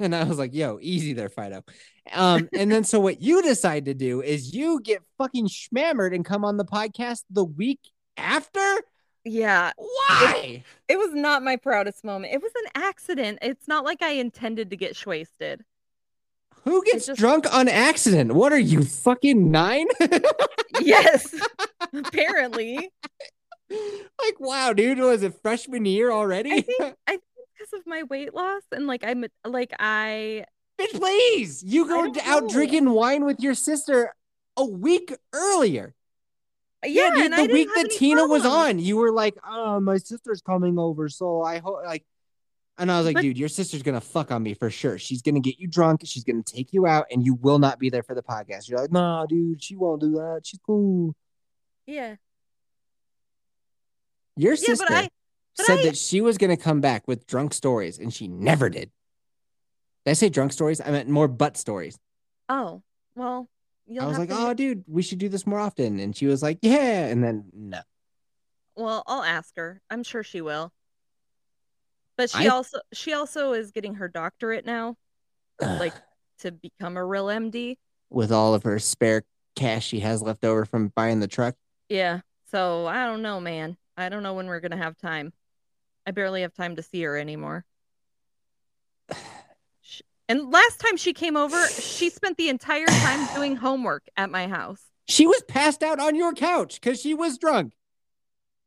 and 0.00 0.14
I 0.14 0.24
was 0.24 0.38
like, 0.38 0.54
yo, 0.54 0.78
easy 0.80 1.12
there, 1.12 1.28
Fido. 1.28 1.62
Um, 2.12 2.48
and 2.52 2.70
then 2.72 2.84
so 2.84 2.98
what 3.00 3.20
you 3.22 3.42
decide 3.42 3.84
to 3.86 3.94
do 3.94 4.22
is 4.22 4.54
you 4.54 4.80
get 4.80 5.02
fucking 5.18 5.48
schmammered 5.48 6.14
and 6.14 6.24
come 6.24 6.44
on 6.44 6.56
the 6.56 6.64
podcast 6.64 7.22
the 7.30 7.44
week 7.44 7.80
after? 8.16 8.80
Yeah, 9.24 9.72
Why? 9.76 10.64
it 10.88 10.98
was 10.98 11.12
not 11.14 11.42
my 11.42 11.56
proudest 11.56 12.04
moment. 12.04 12.34
It 12.34 12.42
was 12.42 12.52
an 12.56 12.82
accident. 12.82 13.38
It's 13.40 13.66
not 13.68 13.84
like 13.84 14.02
I 14.02 14.10
intended 14.12 14.70
to 14.70 14.76
get 14.76 15.06
wasted. 15.06 15.62
Who 16.64 16.82
gets 16.84 17.06
just- 17.06 17.20
drunk 17.20 17.52
on 17.52 17.68
accident? 17.68 18.32
What 18.34 18.52
are 18.52 18.58
you, 18.58 18.84
fucking 18.84 19.50
nine? 19.50 19.86
Yes, 20.80 21.32
apparently. 21.94 22.90
like, 23.70 24.40
wow, 24.40 24.72
dude, 24.72 24.98
was 24.98 25.22
it 25.22 25.40
freshman 25.40 25.84
year 25.84 26.10
already? 26.10 26.50
I 26.52 26.60
think 26.62 26.80
I 27.06 27.12
think 27.12 27.22
because 27.56 27.72
of 27.78 27.86
my 27.86 28.02
weight 28.02 28.34
loss 28.34 28.62
and 28.72 28.86
like 28.88 29.04
I'm 29.04 29.24
like 29.46 29.72
I 29.78 30.44
Bitch, 30.78 30.90
please. 30.98 31.62
You 31.62 31.86
go 31.86 32.12
out 32.24 32.42
know. 32.42 32.48
drinking 32.48 32.90
wine 32.90 33.24
with 33.24 33.38
your 33.40 33.54
sister 33.54 34.12
a 34.56 34.64
week 34.64 35.14
earlier. 35.32 35.94
Yeah, 36.84 37.12
dude, 37.14 37.26
and 37.26 37.34
I 37.34 37.46
the 37.46 37.52
week 37.52 37.68
that 37.76 37.92
Tina 37.92 38.26
was 38.26 38.44
on, 38.44 38.78
you 38.80 38.96
were 38.96 39.12
like, 39.12 39.36
"Oh, 39.48 39.78
my 39.80 39.96
sister's 39.96 40.42
coming 40.42 40.78
over, 40.78 41.08
so 41.08 41.40
I 41.40 41.58
hope." 41.58 41.78
Like, 41.84 42.04
and 42.78 42.90
I 42.90 42.96
was 42.98 43.06
like, 43.06 43.14
But- 43.14 43.22
"Dude, 43.22 43.38
your 43.38 43.48
sister's 43.48 43.82
gonna 43.82 44.00
fuck 44.00 44.30
on 44.30 44.42
me 44.42 44.54
for 44.54 44.70
sure. 44.70 44.98
She's 44.98 45.22
gonna 45.22 45.40
get 45.40 45.58
you 45.58 45.66
drunk. 45.68 46.00
She's 46.04 46.24
gonna 46.24 46.42
take 46.42 46.72
you 46.72 46.86
out, 46.86 47.06
and 47.10 47.24
you 47.24 47.34
will 47.34 47.58
not 47.58 47.78
be 47.78 47.90
there 47.90 48.02
for 48.02 48.14
the 48.14 48.22
podcast." 48.22 48.68
You're 48.68 48.80
like, 48.80 48.92
"Nah, 48.92 49.26
dude, 49.26 49.62
she 49.62 49.76
won't 49.76 50.00
do 50.00 50.12
that. 50.12 50.42
She's 50.44 50.60
cool." 50.66 51.14
Yeah. 51.86 52.16
Your 54.36 54.52
Yeah, 54.54 54.56
sister 54.58 54.84
but 54.88 54.94
I 54.96 55.08
but 55.56 55.66
said 55.66 55.78
I- 55.80 55.82
that 55.84 55.96
she 55.96 56.20
was 56.20 56.38
gonna 56.38 56.56
come 56.56 56.80
back 56.80 57.06
with 57.06 57.26
drunk 57.26 57.54
stories, 57.54 57.98
and 57.98 58.12
she 58.12 58.26
never 58.28 58.68
did. 58.68 58.90
Did 60.04 60.10
I 60.10 60.14
say 60.14 60.28
drunk 60.28 60.52
stories? 60.52 60.80
I 60.80 60.90
meant 60.90 61.08
more 61.08 61.28
butt 61.28 61.56
stories. 61.56 61.98
Oh, 62.48 62.82
well, 63.14 63.48
you'll 63.86 64.04
I 64.04 64.06
was 64.08 64.18
like, 64.18 64.28
to 64.30 64.36
"Oh, 64.36 64.52
dude, 64.54 64.84
we 64.86 65.02
should 65.02 65.18
do 65.18 65.28
this 65.28 65.46
more 65.46 65.60
often," 65.60 65.98
and 66.00 66.14
she 66.16 66.26
was 66.26 66.42
like, 66.42 66.58
"Yeah," 66.62 67.06
and 67.06 67.22
then 67.22 67.50
no. 67.54 67.80
Well, 68.76 69.04
I'll 69.06 69.22
ask 69.22 69.54
her. 69.56 69.80
I'm 69.88 70.02
sure 70.02 70.24
she 70.24 70.40
will. 70.40 70.72
But 72.16 72.30
she 72.30 72.46
I- 72.46 72.48
also 72.48 72.78
she 72.92 73.12
also 73.12 73.52
is 73.52 73.70
getting 73.70 73.94
her 73.96 74.08
doctorate 74.08 74.64
now 74.64 74.96
Like- 75.60 75.94
to 76.40 76.52
become 76.52 76.96
a 76.96 77.04
real 77.04 77.26
MD. 77.26 77.76
with 78.10 78.30
all 78.32 78.54
of 78.54 78.62
her 78.64 78.78
spare 78.78 79.24
cash 79.56 79.86
she 79.86 80.00
has 80.00 80.20
left 80.22 80.44
over 80.44 80.64
from 80.64 80.88
buying 80.94 81.20
the 81.20 81.28
truck. 81.28 81.54
Yeah. 81.88 82.20
So 82.50 82.86
I 82.86 83.06
don't 83.06 83.22
know, 83.22 83.40
man. 83.40 83.76
I 83.96 84.08
don't 84.08 84.22
know 84.22 84.34
when 84.34 84.46
we're 84.46 84.60
gonna 84.60 84.76
have 84.76 84.96
time. 84.96 85.32
I 86.06 86.10
barely 86.10 86.42
have 86.42 86.52
time 86.54 86.76
to 86.76 86.82
see 86.82 87.02
her 87.02 87.16
anymore. 87.16 87.64
And 90.28 90.50
last 90.50 90.80
time 90.80 90.96
she 90.96 91.12
came 91.12 91.36
over, 91.36 91.66
she 91.68 92.08
spent 92.10 92.36
the 92.36 92.48
entire 92.48 92.86
time 92.86 93.34
doing 93.34 93.56
homework 93.56 94.06
at 94.16 94.30
my 94.30 94.48
house. 94.48 94.82
She 95.06 95.26
was 95.26 95.42
passed 95.48 95.82
out 95.82 96.00
on 96.00 96.14
your 96.14 96.32
couch 96.32 96.80
because 96.80 97.00
she 97.00 97.12
was 97.12 97.36
drunk. 97.36 97.74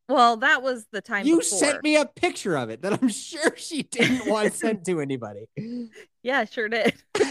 Well, 0.09 0.37
that 0.37 0.63
was 0.63 0.85
the 0.91 1.01
time 1.01 1.25
You 1.25 1.39
before. 1.39 1.59
sent 1.59 1.83
me 1.83 1.97
a 1.97 2.05
picture 2.05 2.55
of 2.57 2.69
it 2.69 2.81
that 2.83 2.93
I'm 2.93 3.09
sure 3.29 3.55
she 3.57 3.83
didn't 3.83 4.29
want 4.29 4.53
sent 4.53 4.85
to 4.85 5.01
anybody. 5.01 5.47
Yeah, 6.23 6.43
sure 6.43 6.67
did. 6.67 6.93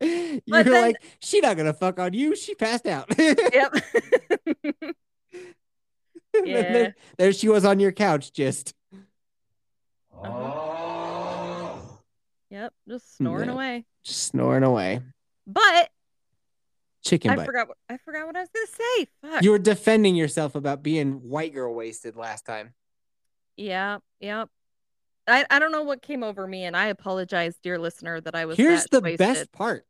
You're 0.00 0.40
But 0.46 0.66
then- 0.66 0.82
like, 0.82 0.96
she 1.20 1.40
not 1.40 1.56
gonna 1.56 1.72
fuck 1.74 1.98
on 1.98 2.12
you. 2.14 2.36
She 2.36 2.54
passed 2.54 2.86
out. 2.86 3.06
yep. 3.18 3.74
Yeah. 6.44 6.72
there, 6.72 6.94
there 7.16 7.32
she 7.32 7.48
was 7.48 7.64
on 7.64 7.80
your 7.80 7.90
couch, 7.92 8.32
just 8.32 8.72
ah. 10.22 11.80
Yep, 12.50 12.72
just 12.88 13.16
snoring 13.16 13.48
Yeah. 13.48 13.54
away. 13.54 13.84
snoring 14.04 14.62
away. 14.62 15.00
But 15.46 15.90
Chicken 17.04 17.30
I 17.30 17.44
forgot 17.44 17.68
what 17.68 17.76
I 17.88 17.96
forgot 17.98 18.26
what 18.26 18.36
I 18.36 18.40
was 18.40 18.48
gonna 18.54 18.66
say. 18.66 19.06
Fuck. 19.22 19.42
You 19.42 19.52
were 19.52 19.58
defending 19.58 20.16
yourself 20.16 20.54
about 20.54 20.82
being 20.82 21.14
white 21.14 21.54
girl 21.54 21.74
wasted 21.74 22.16
last 22.16 22.44
time. 22.44 22.74
Yeah, 23.56 23.98
yep. 24.20 24.48
I, 25.26 25.44
I 25.50 25.58
don't 25.58 25.72
know 25.72 25.82
what 25.82 26.02
came 26.02 26.22
over 26.22 26.46
me, 26.46 26.64
and 26.64 26.76
I 26.76 26.86
apologize, 26.86 27.54
dear 27.62 27.78
listener, 27.78 28.20
that 28.20 28.34
I 28.34 28.46
was. 28.46 28.56
Here's 28.56 28.86
the 28.86 29.00
wasted. 29.00 29.18
best 29.18 29.52
part. 29.52 29.84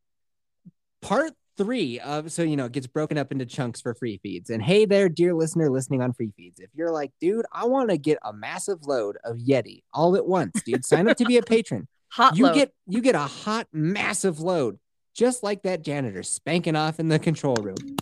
Part 1.01 1.33
three 1.59 1.99
of 2.01 2.31
so 2.31 2.43
you 2.43 2.57
know 2.57 2.67
it 2.67 2.73
gets 2.73 2.87
broken 2.87 3.19
up 3.19 3.33
into 3.33 3.45
chunks 3.45 3.81
for 3.81 3.95
free 3.95 4.19
feeds. 4.23 4.49
And 4.49 4.63
hey 4.63 4.87
there, 4.87 5.09
dear 5.09 5.35
listener 5.35 5.71
listening 5.71 6.01
on 6.01 6.13
free 6.13 6.33
feeds. 6.37 6.61
If 6.61 6.71
you're 6.75 6.93
like, 6.93 7.13
dude, 7.21 7.45
I 7.53 7.67
want 7.67 7.91
to 7.91 7.99
get 7.99 8.19
a 8.25 8.33
massive 8.33 8.87
load 8.87 9.19
of 9.25 9.37
Yeti 9.37 9.83
all 9.93 10.17
at 10.17 10.27
once, 10.27 10.63
dude, 10.63 10.85
sign 10.85 11.09
up 11.09 11.17
to 11.19 11.25
be 11.25 11.37
a 11.37 11.43
patron. 11.43 11.89
Hot 12.13 12.37
you 12.37 12.47
load. 12.47 12.55
get 12.55 12.73
you 12.87 13.03
get 13.03 13.15
a 13.15 13.19
hot, 13.19 13.67
massive 13.71 14.41
load, 14.41 14.79
just 15.19 15.43
like 15.43 15.63
that 15.65 15.83
janitor 15.83 16.23
spanking 16.23 16.77
off 16.77 17.01
in 17.01 17.09
the 17.09 17.19
control 17.19 17.57
room. 17.57 17.97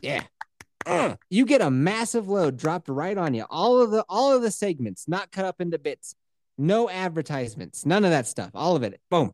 Yeah. 0.00 0.22
Uh, 0.86 1.16
you 1.28 1.44
get 1.46 1.60
a 1.60 1.70
massive 1.70 2.28
load 2.28 2.56
dropped 2.56 2.88
right 2.88 3.18
on 3.18 3.34
you. 3.34 3.44
All 3.50 3.80
of 3.82 3.90
the 3.90 4.04
all 4.08 4.32
of 4.36 4.42
the 4.42 4.50
segments 4.52 5.08
not 5.08 5.32
cut 5.32 5.44
up 5.44 5.60
into 5.60 5.78
bits. 5.78 6.14
No 6.56 6.88
advertisements. 6.88 7.84
None 7.84 8.04
of 8.04 8.10
that 8.12 8.28
stuff. 8.28 8.50
All 8.54 8.76
of 8.76 8.84
it. 8.84 9.00
Boom. 9.10 9.32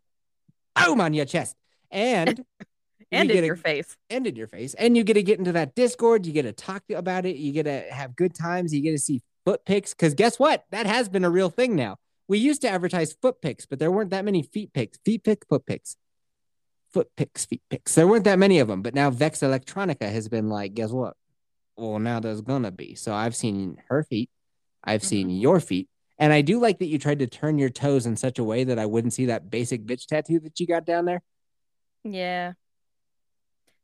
Boom 0.83 1.01
on 1.01 1.13
your 1.13 1.27
chest. 1.27 1.55
And 1.91 2.39
you 2.59 2.65
and 3.13 3.29
get 3.29 3.39
in 3.39 3.45
a- 3.45 3.47
your 3.49 3.57
face. 3.57 3.97
and 4.09 4.27
in 4.27 4.37
your 4.37 4.47
face. 4.47 4.73
And 4.75 4.97
you 4.97 5.05
get 5.05 5.15
to 5.15 5.23
get 5.23 5.39
into 5.39 5.53
that 5.53 5.75
Discord. 5.75 6.25
You 6.25 6.33
get 6.33 6.43
to 6.43 6.53
talk 6.53 6.85
about 6.95 7.27
it. 7.27 7.37
You 7.37 7.53
get 7.53 7.65
to 7.65 7.83
have 7.93 8.17
good 8.17 8.35
times. 8.35 8.73
You 8.73 8.81
get 8.81 8.93
to 8.93 8.99
see 8.99 9.21
foot 9.45 9.65
pics. 9.67 9.93
Because 9.93 10.15
guess 10.15 10.39
what? 10.39 10.65
That 10.71 10.87
has 10.87 11.11
been 11.11 11.25
a 11.25 11.31
real 11.31 11.51
thing 11.51 11.77
now. 11.77 11.97
We 12.29 12.39
used 12.39 12.63
to 12.63 12.71
advertise 12.71 13.13
foot 13.21 13.43
pics, 13.43 13.67
but 13.67 13.79
there 13.81 13.91
weren't 13.91 14.11
that 14.11 14.25
many 14.25 14.43
feet 14.43 14.73
pics. 14.73 14.99
Feet 15.05 15.25
pic, 15.25 15.45
foot 15.49 15.67
pics. 15.67 15.97
Foot 16.93 17.09
pics, 17.17 17.45
feet 17.47 17.63
pics. 17.71 17.95
There 17.95 18.07
weren't 18.07 18.25
that 18.25 18.39
many 18.39 18.59
of 18.59 18.69
them. 18.69 18.83
But 18.83 18.95
now 18.95 19.11
Vex 19.11 19.41
Electronica 19.41 20.11
has 20.11 20.29
been 20.29 20.49
like, 20.49 20.75
guess 20.75 20.91
what? 20.91 21.15
Well, 21.77 21.99
now 21.99 22.21
there's 22.21 22.41
gonna 22.41 22.71
be. 22.71 22.95
So 22.95 23.15
I've 23.15 23.37
seen 23.37 23.77
her 23.89 24.03
feet. 24.03 24.29
I've 24.83 25.05
seen 25.05 25.31
your 25.31 25.61
feet. 25.61 25.89
And 26.19 26.33
I 26.33 26.43
do 26.43 26.61
like 26.61 26.79
that 26.81 26.87
you 26.87 26.99
tried 26.99 27.21
to 27.21 27.27
turn 27.27 27.59
your 27.59 27.71
toes 27.71 28.05
in 28.07 28.17
such 28.17 28.39
a 28.39 28.45
way 28.45 28.65
that 28.65 28.79
I 28.79 28.87
wouldn't 28.87 29.15
see 29.15 29.27
that 29.27 29.51
basic 29.51 29.85
bitch 29.87 30.07
tattoo 30.07 30.41
that 30.41 30.61
you 30.61 30.67
got 30.67 30.85
down 30.85 31.05
there. 31.07 31.23
Yeah. 32.05 32.53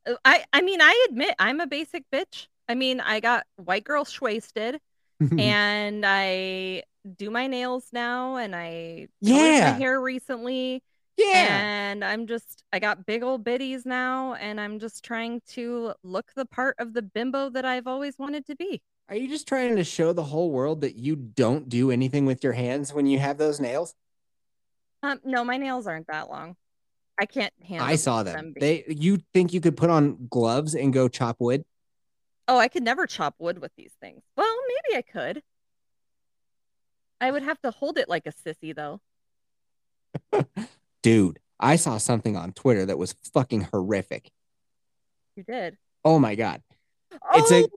Uh, 0.06 0.14
I 0.24 0.44
I 0.52 0.60
mean, 0.60 0.80
I 0.82 1.06
admit 1.08 1.34
I'm 1.38 1.60
a 1.60 1.66
basic 1.66 2.04
bitch. 2.12 2.48
I 2.68 2.74
mean, 2.74 3.00
I 3.00 3.20
got 3.20 3.46
white 3.56 3.84
girl 3.84 4.06
wasted, 4.20 4.80
and 5.38 6.04
I 6.04 6.82
do 7.16 7.30
my 7.30 7.46
nails 7.46 7.86
now, 7.92 8.36
and 8.36 8.54
I 8.54 9.08
Yeah. 9.20 9.72
my 9.72 9.78
hair 9.78 10.00
recently. 10.00 10.82
Yeah. 11.16 11.58
And 11.60 12.04
I'm 12.04 12.26
just, 12.26 12.62
I 12.72 12.78
got 12.78 13.06
big 13.06 13.22
old 13.22 13.44
bitties 13.44 13.86
now, 13.86 14.34
and 14.34 14.60
I'm 14.60 14.78
just 14.78 15.04
trying 15.04 15.40
to 15.48 15.94
look 16.02 16.32
the 16.36 16.44
part 16.46 16.76
of 16.78 16.92
the 16.92 17.02
bimbo 17.02 17.50
that 17.50 17.64
I've 17.64 17.86
always 17.86 18.18
wanted 18.18 18.46
to 18.46 18.56
be. 18.56 18.82
Are 19.08 19.16
you 19.16 19.28
just 19.28 19.46
trying 19.46 19.76
to 19.76 19.84
show 19.84 20.12
the 20.12 20.24
whole 20.24 20.50
world 20.50 20.80
that 20.80 20.96
you 20.96 21.14
don't 21.16 21.68
do 21.68 21.90
anything 21.90 22.26
with 22.26 22.42
your 22.42 22.52
hands 22.54 22.92
when 22.92 23.06
you 23.06 23.18
have 23.18 23.38
those 23.38 23.60
nails? 23.60 23.94
Um, 25.02 25.20
no, 25.24 25.44
my 25.44 25.56
nails 25.58 25.86
aren't 25.86 26.08
that 26.08 26.28
long. 26.28 26.56
I 27.18 27.24
can't 27.26 27.52
handle. 27.66 27.86
I 27.86 27.96
saw 27.96 28.22
them. 28.22 28.52
being- 28.52 28.84
They 28.86 28.92
you 28.94 29.18
think 29.32 29.52
you 29.54 29.60
could 29.60 29.76
put 29.76 29.90
on 29.90 30.26
gloves 30.28 30.74
and 30.74 30.92
go 30.92 31.08
chop 31.08 31.36
wood? 31.38 31.64
Oh, 32.48 32.58
I 32.58 32.68
could 32.68 32.82
never 32.82 33.06
chop 33.06 33.34
wood 33.38 33.58
with 33.60 33.72
these 33.76 33.92
things. 34.00 34.22
Well, 34.36 34.54
maybe 34.68 34.98
I 34.98 35.02
could. 35.02 35.42
I 37.20 37.30
would 37.30 37.42
have 37.42 37.60
to 37.62 37.70
hold 37.70 37.96
it 37.98 38.08
like 38.08 38.26
a 38.26 38.32
sissy, 38.32 38.74
though. 38.74 39.00
Dude, 41.06 41.38
I 41.60 41.76
saw 41.76 41.98
something 41.98 42.36
on 42.36 42.50
Twitter 42.50 42.84
that 42.84 42.98
was 42.98 43.14
fucking 43.32 43.68
horrific. 43.70 44.28
You 45.36 45.44
did. 45.44 45.76
Oh 46.04 46.18
my 46.18 46.34
god. 46.34 46.62
Oh, 47.12 47.18
It's 47.34 47.52
a 47.52 47.62
oh, 47.62 47.68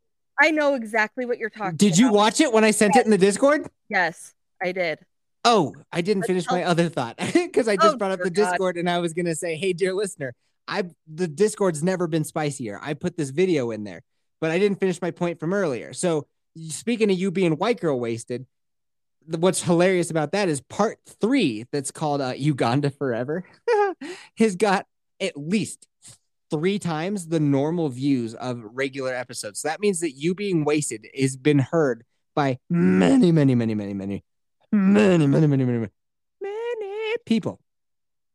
I 0.41 0.49
know 0.49 0.73
exactly 0.73 1.27
what 1.27 1.37
you're 1.37 1.51
talking. 1.51 1.77
Did 1.77 1.95
you 1.95 2.11
watch 2.11 2.41
it 2.41 2.51
when 2.51 2.63
I 2.63 2.71
sent 2.71 2.95
it 2.95 3.05
in 3.05 3.11
the 3.11 3.19
Discord? 3.19 3.69
Yes, 3.87 4.33
I 4.59 4.71
did. 4.71 4.97
Oh, 5.45 5.75
I 5.91 6.01
didn't 6.01 6.23
finish 6.23 6.45
my 6.49 6.63
other 6.63 6.89
thought 6.89 7.17
because 7.35 7.67
I 7.67 7.75
just 7.75 7.93
Oh, 7.93 7.97
brought 7.97 8.13
up 8.13 8.21
the 8.21 8.31
God. 8.31 8.49
Discord 8.49 8.77
and 8.77 8.89
I 8.89 8.97
was 8.97 9.13
gonna 9.13 9.35
say, 9.35 9.55
hey, 9.57 9.73
dear 9.73 9.93
listener, 9.93 10.33
I 10.67 10.85
the 11.07 11.27
Discord's 11.27 11.83
never 11.83 12.07
been 12.07 12.23
spicier. 12.23 12.79
I 12.81 12.95
put 12.95 13.15
this 13.15 13.29
video 13.29 13.69
in 13.69 13.83
there, 13.83 14.01
but 14.41 14.49
I 14.49 14.57
didn't 14.57 14.79
finish 14.79 14.99
my 15.03 15.11
point 15.11 15.39
from 15.39 15.53
earlier. 15.53 15.93
So 15.93 16.25
speaking 16.69 17.11
of 17.11 17.19
you 17.19 17.29
being 17.29 17.57
white 17.57 17.79
girl 17.79 17.99
wasted, 17.99 18.47
what's 19.25 19.61
hilarious 19.63 20.09
about 20.09 20.31
that 20.31 20.49
is 20.49 20.61
part 20.61 20.99
three 21.21 21.65
that's 21.71 21.91
called 21.91 22.21
uh, 22.21 22.33
Uganda 22.35 22.89
Forever 22.89 23.43
has 24.37 24.55
got 24.55 24.85
at 25.19 25.37
least 25.37 25.87
three 26.49 26.79
times 26.79 27.27
the 27.27 27.39
normal 27.39 27.89
views 27.89 28.33
of 28.35 28.61
regular 28.73 29.13
episodes. 29.13 29.59
So 29.59 29.67
that 29.67 29.79
means 29.79 29.99
that 29.99 30.11
you 30.11 30.33
being 30.33 30.65
wasted 30.65 31.07
has 31.17 31.37
been 31.37 31.59
heard 31.59 32.03
by 32.35 32.59
many, 32.69 33.31
many, 33.31 33.55
many, 33.55 33.75
many, 33.75 33.93
many, 33.93 34.23
many, 34.71 35.27
many, 35.27 35.27
many, 35.27 35.47
many, 35.47 35.65
many, 35.65 35.89
many 36.41 37.17
people. 37.25 37.59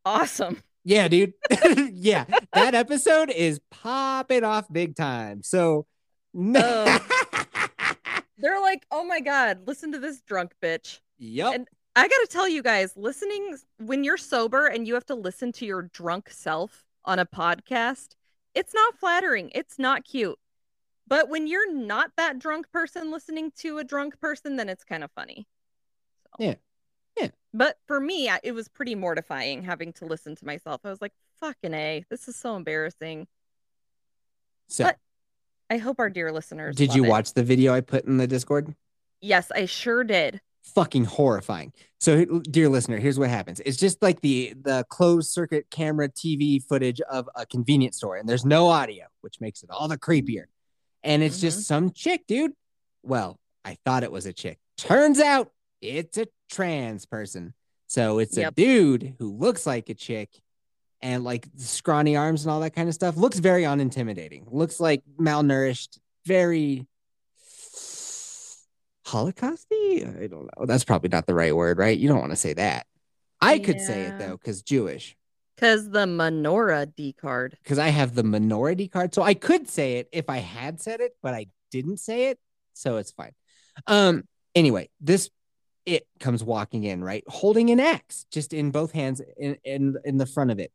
Awesome. 0.04 0.62
Yeah, 0.84 1.08
dude. 1.08 1.32
yeah, 1.92 2.24
that 2.52 2.74
episode 2.74 3.30
is 3.30 3.60
popping 3.70 4.44
off 4.44 4.70
big 4.70 4.94
time. 4.94 5.42
So, 5.42 5.86
They're 8.38 8.60
like, 8.60 8.86
oh 8.90 9.04
my 9.04 9.20
god, 9.20 9.66
listen 9.66 9.92
to 9.92 9.98
this 9.98 10.20
drunk 10.22 10.54
bitch. 10.62 11.00
yep. 11.18 11.54
And- 11.54 11.68
I 11.96 12.08
gotta 12.08 12.26
tell 12.28 12.48
you 12.48 12.60
guys, 12.60 12.96
listening 12.96 13.56
when 13.78 14.02
you're 14.02 14.16
sober 14.16 14.66
and 14.66 14.84
you 14.84 14.94
have 14.94 15.06
to 15.06 15.14
listen 15.14 15.52
to 15.52 15.64
your 15.64 15.82
drunk 15.82 16.28
self 16.28 16.84
on 17.04 17.20
a 17.20 17.24
podcast, 17.24 18.16
it's 18.52 18.74
not 18.74 18.98
flattering. 18.98 19.52
It's 19.54 19.78
not 19.78 20.04
cute. 20.04 20.36
But 21.06 21.28
when 21.28 21.46
you're 21.46 21.72
not 21.72 22.10
that 22.16 22.40
drunk 22.40 22.68
person 22.72 23.12
listening 23.12 23.52
to 23.58 23.78
a 23.78 23.84
drunk 23.84 24.18
person, 24.18 24.56
then 24.56 24.68
it's 24.68 24.82
kind 24.82 25.04
of 25.04 25.12
funny. 25.12 25.46
So. 26.26 26.44
Yeah. 26.44 26.54
Yeah. 27.16 27.28
But 27.52 27.78
for 27.86 28.00
me, 28.00 28.28
it 28.42 28.52
was 28.52 28.66
pretty 28.66 28.96
mortifying 28.96 29.62
having 29.62 29.92
to 29.94 30.04
listen 30.04 30.34
to 30.34 30.44
myself. 30.44 30.80
I 30.82 30.90
was 30.90 31.00
like, 31.00 31.12
fucking 31.38 31.74
A, 31.74 32.04
this 32.10 32.26
is 32.26 32.34
so 32.34 32.56
embarrassing. 32.56 33.28
so, 34.66 34.84
but 34.84 34.98
I 35.74 35.78
hope 35.78 35.98
our 35.98 36.08
dear 36.08 36.30
listeners. 36.30 36.76
did 36.76 36.94
you 36.94 37.04
it. 37.04 37.08
watch 37.08 37.32
the 37.32 37.42
video 37.42 37.74
I 37.74 37.80
put 37.80 38.04
in 38.04 38.16
the 38.16 38.28
Discord? 38.28 38.76
Yes, 39.20 39.50
I 39.50 39.66
sure 39.66 40.04
did. 40.04 40.40
fucking 40.62 41.04
horrifying. 41.04 41.72
So, 41.98 42.24
dear 42.42 42.68
listener, 42.68 42.98
here's 42.98 43.18
what 43.18 43.28
happens. 43.28 43.60
It's 43.66 43.76
just 43.76 44.00
like 44.00 44.20
the 44.20 44.54
the 44.62 44.84
closed 44.88 45.30
circuit 45.30 45.66
camera 45.72 46.08
TV 46.08 46.62
footage 46.62 47.00
of 47.00 47.28
a 47.34 47.44
convenience 47.44 47.96
store, 47.96 48.16
and 48.16 48.28
there's 48.28 48.44
no 48.44 48.68
audio, 48.68 49.06
which 49.20 49.40
makes 49.40 49.64
it 49.64 49.70
all 49.70 49.88
the 49.88 49.98
creepier. 49.98 50.44
And 51.02 51.24
it's 51.24 51.40
just 51.40 51.58
mm-hmm. 51.58 51.64
some 51.64 51.90
chick, 51.90 52.22
dude. 52.28 52.52
Well, 53.02 53.40
I 53.64 53.76
thought 53.84 54.04
it 54.04 54.12
was 54.12 54.26
a 54.26 54.32
chick. 54.32 54.60
Turns 54.78 55.18
out 55.18 55.50
it's 55.82 56.18
a 56.18 56.28
trans 56.52 57.04
person. 57.04 57.52
So 57.88 58.20
it's 58.20 58.36
a 58.36 58.52
dude 58.52 59.16
who 59.18 59.36
looks 59.36 59.66
like 59.66 59.88
a 59.88 59.94
chick 59.94 60.30
and 61.04 61.22
like 61.22 61.46
scrawny 61.58 62.16
arms 62.16 62.44
and 62.44 62.50
all 62.50 62.60
that 62.60 62.74
kind 62.74 62.88
of 62.88 62.94
stuff. 62.94 63.16
Looks 63.16 63.38
very 63.38 63.62
unintimidating. 63.62 64.44
Looks 64.50 64.80
like 64.80 65.02
malnourished, 65.20 65.98
very 66.26 66.86
Holocausty? 69.06 70.22
I 70.22 70.26
don't 70.26 70.44
know. 70.56 70.66
That's 70.66 70.84
probably 70.84 71.10
not 71.10 71.26
the 71.26 71.34
right 71.34 71.54
word, 71.54 71.78
right? 71.78 71.96
You 71.96 72.08
don't 72.08 72.20
want 72.20 72.32
to 72.32 72.36
say 72.36 72.54
that. 72.54 72.86
I 73.40 73.58
could 73.58 73.80
say 73.80 74.02
it 74.04 74.18
though, 74.18 74.38
because 74.38 74.62
Jewish, 74.62 75.14
Because 75.54 75.90
the 75.90 76.06
menorah 76.06 76.94
D 76.96 77.12
card. 77.12 77.58
because 77.62 77.78
I 77.78 77.88
have 77.88 78.14
the 78.14 78.22
minority 78.22 78.88
card. 78.88 79.14
So 79.14 79.22
I 79.22 79.34
could 79.34 79.68
say 79.68 79.98
it 79.98 80.08
if 80.12 80.30
I 80.30 80.38
had 80.38 80.80
said 80.80 81.00
it, 81.00 81.12
but 81.22 81.34
I 81.34 81.48
didn't 81.70 81.98
say 81.98 82.28
it. 82.30 82.38
So 82.72 82.96
it's 82.96 83.12
fine. 83.12 83.32
Um, 83.86 84.24
anyway, 84.54 84.88
this 85.00 85.28
it 85.84 86.06
comes 86.18 86.42
walking 86.42 86.84
in, 86.84 87.04
right? 87.04 87.22
Holding 87.28 87.68
an 87.68 87.78
axe 87.80 88.24
just 88.30 88.54
in 88.54 88.70
both 88.70 88.92
hands 88.92 89.20
in, 89.36 89.58
in 89.64 89.96
in 90.06 90.16
the 90.16 90.24
front 90.26 90.50
of 90.50 90.58
it. 90.58 90.72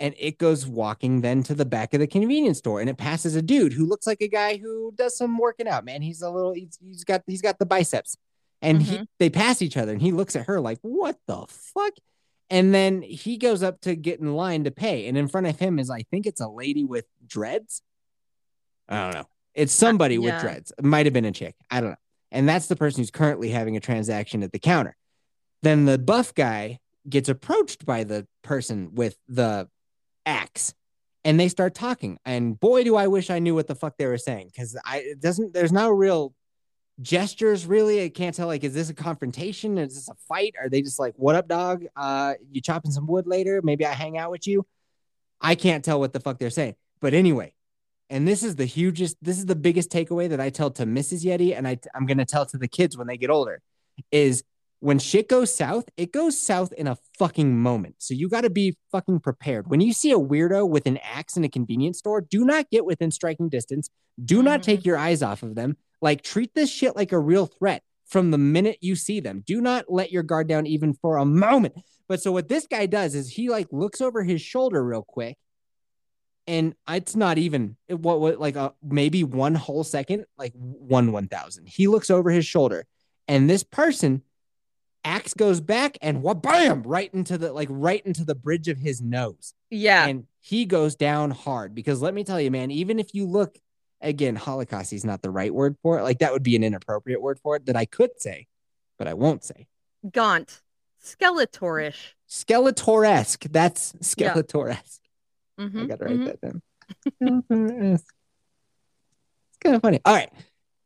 And 0.00 0.14
it 0.18 0.38
goes 0.38 0.66
walking 0.66 1.20
then 1.20 1.42
to 1.44 1.54
the 1.54 1.66
back 1.66 1.94
of 1.94 2.00
the 2.00 2.06
convenience 2.06 2.58
store 2.58 2.80
and 2.80 2.88
it 2.88 2.96
passes 2.96 3.36
a 3.36 3.42
dude 3.42 3.74
who 3.74 3.86
looks 3.86 4.06
like 4.06 4.22
a 4.22 4.28
guy 4.28 4.56
who 4.56 4.92
does 4.96 5.16
some 5.16 5.36
working 5.36 5.68
out, 5.68 5.84
man. 5.84 6.00
He's 6.02 6.22
a 6.22 6.30
little 6.30 6.52
he's, 6.52 6.78
he's 6.82 7.04
got 7.04 7.22
he's 7.26 7.42
got 7.42 7.58
the 7.58 7.66
biceps. 7.66 8.16
And 8.62 8.82
he 8.82 8.94
mm-hmm. 8.94 9.04
they 9.18 9.30
pass 9.30 9.62
each 9.62 9.76
other 9.76 9.92
and 9.92 10.02
he 10.02 10.10
looks 10.10 10.36
at 10.36 10.46
her 10.46 10.60
like, 10.60 10.78
"What 10.82 11.16
the 11.26 11.44
fuck?" 11.48 11.92
And 12.50 12.74
then 12.74 13.02
he 13.02 13.36
goes 13.36 13.62
up 13.62 13.80
to 13.82 13.94
get 13.94 14.20
in 14.20 14.34
line 14.34 14.64
to 14.64 14.70
pay 14.70 15.06
and 15.06 15.16
in 15.16 15.28
front 15.28 15.46
of 15.46 15.58
him 15.58 15.78
is 15.78 15.90
I 15.90 16.02
think 16.10 16.26
it's 16.26 16.40
a 16.40 16.48
lady 16.48 16.84
with 16.84 17.06
dreads. 17.26 17.82
I 18.88 19.04
don't 19.04 19.14
know. 19.14 19.28
It's 19.54 19.76
uh, 19.76 19.86
somebody 19.86 20.18
with 20.18 20.40
dreads. 20.40 20.72
It 20.76 20.84
might 20.84 21.06
have 21.06 21.12
been 21.12 21.24
a 21.24 21.32
chick. 21.32 21.54
I 21.70 21.80
don't 21.80 21.90
know. 21.90 21.96
And 22.32 22.48
that's 22.48 22.68
the 22.68 22.76
person 22.76 23.00
who's 23.00 23.10
currently 23.10 23.50
having 23.50 23.76
a 23.76 23.80
transaction 23.80 24.42
at 24.42 24.52
the 24.52 24.58
counter. 24.58 24.96
Then 25.62 25.84
the 25.84 25.98
buff 25.98 26.34
guy 26.34 26.78
gets 27.08 27.28
approached 27.28 27.84
by 27.84 28.04
the 28.04 28.26
person 28.42 28.94
with 28.94 29.16
the 29.28 29.68
axe 30.26 30.74
and 31.24 31.38
they 31.38 31.48
start 31.48 31.74
talking. 31.74 32.18
And 32.24 32.58
boy, 32.58 32.84
do 32.84 32.96
I 32.96 33.06
wish 33.06 33.30
I 33.30 33.38
knew 33.38 33.54
what 33.54 33.66
the 33.66 33.74
fuck 33.74 33.96
they 33.96 34.06
were 34.06 34.18
saying 34.18 34.48
because 34.52 34.76
I 34.84 34.98
it 34.98 35.20
doesn't, 35.20 35.52
there's 35.52 35.72
no 35.72 35.90
real 35.90 36.34
gestures 37.00 37.66
really. 37.66 38.02
I 38.02 38.08
can't 38.08 38.34
tell, 38.34 38.46
like, 38.46 38.64
is 38.64 38.74
this 38.74 38.90
a 38.90 38.94
confrontation? 38.94 39.78
Is 39.78 39.94
this 39.94 40.08
a 40.08 40.14
fight? 40.28 40.54
Are 40.60 40.68
they 40.68 40.82
just 40.82 40.98
like, 40.98 41.14
what 41.16 41.34
up, 41.34 41.48
dog? 41.48 41.84
Uh, 41.96 42.34
you 42.50 42.60
chopping 42.60 42.90
some 42.90 43.06
wood 43.06 43.26
later? 43.26 43.60
Maybe 43.62 43.86
I 43.86 43.92
hang 43.92 44.18
out 44.18 44.30
with 44.30 44.46
you. 44.46 44.66
I 45.40 45.54
can't 45.54 45.84
tell 45.84 45.98
what 45.98 46.12
the 46.12 46.20
fuck 46.20 46.38
they're 46.38 46.50
saying. 46.50 46.76
But 47.00 47.14
anyway, 47.14 47.54
and 48.10 48.26
this 48.28 48.42
is 48.42 48.56
the 48.56 48.66
hugest, 48.66 49.16
this 49.22 49.38
is 49.38 49.46
the 49.46 49.56
biggest 49.56 49.90
takeaway 49.90 50.28
that 50.28 50.40
I 50.40 50.50
tell 50.50 50.70
to 50.72 50.84
Mrs. 50.84 51.24
Yeti, 51.24 51.56
and 51.56 51.66
I, 51.66 51.78
I'm 51.94 52.06
gonna 52.06 52.26
tell 52.26 52.44
to 52.46 52.58
the 52.58 52.68
kids 52.68 52.98
when 52.98 53.06
they 53.06 53.16
get 53.16 53.30
older, 53.30 53.62
is 54.10 54.44
when 54.80 54.98
shit 54.98 55.28
goes 55.28 55.54
south, 55.54 55.84
it 55.96 56.12
goes 56.12 56.38
south 56.40 56.72
in 56.72 56.86
a 56.86 56.96
fucking 57.18 57.58
moment. 57.58 57.96
So 57.98 58.14
you 58.14 58.28
got 58.28 58.42
to 58.42 58.50
be 58.50 58.76
fucking 58.90 59.20
prepared. 59.20 59.68
When 59.68 59.80
you 59.80 59.92
see 59.92 60.10
a 60.10 60.18
weirdo 60.18 60.68
with 60.68 60.86
an 60.86 60.98
axe 60.98 61.36
in 61.36 61.44
a 61.44 61.48
convenience 61.48 61.98
store, 61.98 62.20
do 62.22 62.44
not 62.44 62.70
get 62.70 62.84
within 62.86 63.10
striking 63.10 63.48
distance. 63.48 63.90
Do 64.22 64.42
not 64.42 64.60
Mhm. 64.60 64.64
take 64.64 64.84
your 64.86 64.96
eyes 64.96 65.22
off 65.22 65.42
of 65.42 65.54
them. 65.54 65.76
Like 66.00 66.22
treat 66.22 66.54
this 66.54 66.70
shit 66.70 66.96
like 66.96 67.12
a 67.12 67.18
real 67.18 67.46
threat 67.46 67.82
from 68.06 68.30
the 68.30 68.38
minute 68.38 68.78
you 68.80 68.96
see 68.96 69.20
them. 69.20 69.42
Do 69.46 69.60
not 69.60 69.84
let 69.88 70.10
your 70.10 70.22
guard 70.22 70.48
down 70.48 70.66
even 70.66 70.94
for 70.94 71.18
a 71.18 71.24
moment. 71.26 71.74
But 72.08 72.20
so 72.22 72.32
what 72.32 72.48
this 72.48 72.66
guy 72.66 72.86
does 72.86 73.14
is 73.14 73.28
he 73.28 73.50
like 73.50 73.68
looks 73.70 74.00
over 74.00 74.24
his 74.24 74.40
shoulder 74.42 74.82
real 74.82 75.04
quick 75.06 75.36
and 76.46 76.74
it's 76.88 77.14
not 77.14 77.36
even 77.38 77.76
what 77.88 78.18
what 78.18 78.40
like 78.40 78.56
a 78.56 78.72
maybe 78.82 79.22
one 79.22 79.54
whole 79.54 79.84
second 79.84 80.24
like 80.38 80.52
one 80.54 81.12
one 81.12 81.28
thousand 81.28 81.68
he 81.68 81.86
looks 81.86 82.10
over 82.10 82.30
his 82.30 82.46
shoulder 82.46 82.86
and 83.28 83.48
this 83.48 83.62
person 83.62 84.22
axe 85.04 85.34
goes 85.34 85.60
back 85.60 85.96
and 86.02 86.22
what 86.22 86.42
bam 86.42 86.82
right 86.82 87.12
into 87.14 87.38
the 87.38 87.52
like 87.52 87.68
right 87.70 88.04
into 88.06 88.24
the 88.24 88.34
bridge 88.34 88.68
of 88.68 88.78
his 88.78 89.00
nose 89.00 89.54
Yeah. 89.70 90.06
and 90.06 90.26
he 90.40 90.66
goes 90.66 90.94
down 90.94 91.30
hard 91.30 91.74
because 91.74 92.02
let 92.02 92.12
me 92.14 92.24
tell 92.24 92.40
you 92.40 92.50
man 92.50 92.70
even 92.70 92.98
if 92.98 93.14
you 93.14 93.26
look 93.26 93.58
again 94.00 94.36
holocaust 94.36 94.92
is 94.92 95.04
not 95.04 95.22
the 95.22 95.30
right 95.30 95.54
word 95.54 95.76
for 95.82 95.98
it 95.98 96.02
like 96.02 96.18
that 96.20 96.32
would 96.32 96.42
be 96.42 96.56
an 96.56 96.62
inappropriate 96.64 97.20
word 97.22 97.38
for 97.42 97.56
it 97.56 97.66
that 97.66 97.76
i 97.76 97.84
could 97.84 98.10
say 98.20 98.46
but 98.98 99.06
i 99.08 99.14
won't 99.14 99.44
say 99.44 99.66
Gaunt. 100.10 100.60
Skeletorish. 101.02 102.14
skeletor-esque 102.28 103.44
that's 103.50 103.94
Yeah. 104.16 104.34
skeletor-esque 104.34 105.00
I 105.58 105.66
gotta 105.86 106.04
write 106.04 106.18
mhm. 106.18 106.24
that 106.26 106.40
down. 106.40 106.62
it's 107.92 108.04
kind 109.60 109.76
of 109.76 109.82
funny. 109.82 110.00
All 110.06 110.14
right. 110.14 110.30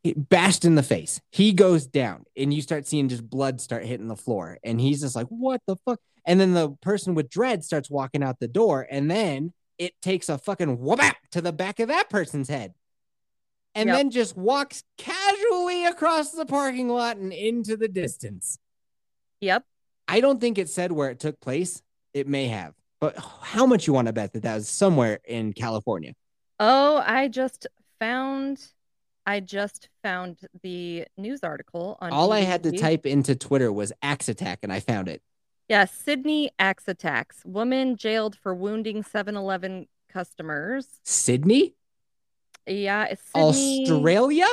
He 0.05 0.13
bashed 0.13 0.65
in 0.65 0.75
the 0.75 0.83
face. 0.83 1.19
He 1.31 1.51
goes 1.51 1.87
down, 1.87 2.25
and 2.37 2.53
you 2.53 2.61
start 2.61 2.85
seeing 2.85 3.09
just 3.09 3.27
blood 3.27 3.59
start 3.59 3.85
hitting 3.85 4.07
the 4.07 4.15
floor. 4.15 4.59
And 4.63 4.79
he's 4.79 5.01
just 5.01 5.15
like, 5.15 5.25
What 5.29 5.61
the 5.65 5.77
fuck? 5.77 5.99
And 6.27 6.39
then 6.39 6.53
the 6.53 6.69
person 6.79 7.15
with 7.15 7.27
dread 7.27 7.63
starts 7.63 7.89
walking 7.89 8.21
out 8.21 8.39
the 8.39 8.47
door, 8.47 8.85
and 8.87 9.09
then 9.09 9.51
it 9.79 9.99
takes 10.03 10.29
a 10.29 10.37
fucking 10.37 10.79
whoop 10.79 10.99
to 11.31 11.41
the 11.41 11.51
back 11.51 11.79
of 11.79 11.87
that 11.87 12.11
person's 12.11 12.49
head. 12.49 12.75
And 13.73 13.87
Yep. 13.87 13.97
then 13.97 14.11
just 14.11 14.37
walks 14.37 14.83
casually 14.99 15.85
across 15.85 16.29
the 16.33 16.45
parking 16.45 16.87
lot 16.87 17.17
and 17.17 17.33
into 17.33 17.75
the 17.75 17.87
distance. 17.87 18.59
Yep. 19.41 19.63
I 20.07 20.21
don't 20.21 20.39
think 20.39 20.59
it 20.59 20.69
said 20.69 20.91
where 20.91 21.09
it 21.09 21.19
took 21.19 21.39
place. 21.39 21.81
It 22.13 22.27
may 22.27 22.47
have, 22.49 22.75
but 22.99 23.17
how 23.41 23.65
much 23.65 23.87
you 23.87 23.93
want 23.93 24.05
to 24.05 24.13
bet 24.13 24.33
that 24.33 24.43
that 24.43 24.53
was 24.53 24.69
somewhere 24.69 25.19
in 25.25 25.51
California? 25.51 26.13
Oh, 26.59 27.01
I 27.03 27.27
just 27.27 27.65
found 27.99 28.63
I 29.25 29.39
just 29.39 29.89
found 30.03 30.39
the 30.61 31.05
news 31.17 31.43
article 31.43 31.97
on 31.99 32.11
All 32.11 32.31
I 32.31 32.41
had 32.41 32.63
to 32.63 32.71
type 32.71 33.05
into 33.05 33.35
Twitter 33.35 33.71
was 33.71 33.91
axe 34.01 34.29
attack, 34.29 34.59
and 34.63 34.71
I 34.71 34.79
found 34.79 35.07
it. 35.07 35.21
Yeah, 35.67 35.85
Sydney 35.85 36.51
axe 36.59 36.87
attacks. 36.87 37.43
Woman 37.43 37.95
jailed 37.97 38.35
for 38.35 38.53
wounding 38.53 39.03
7-Eleven 39.03 39.87
customers. 40.09 40.87
Sydney, 41.03 41.73
Yeah, 42.67 43.05
it's 43.05 43.23
Sydney. 43.33 43.81
Australia. 43.83 44.47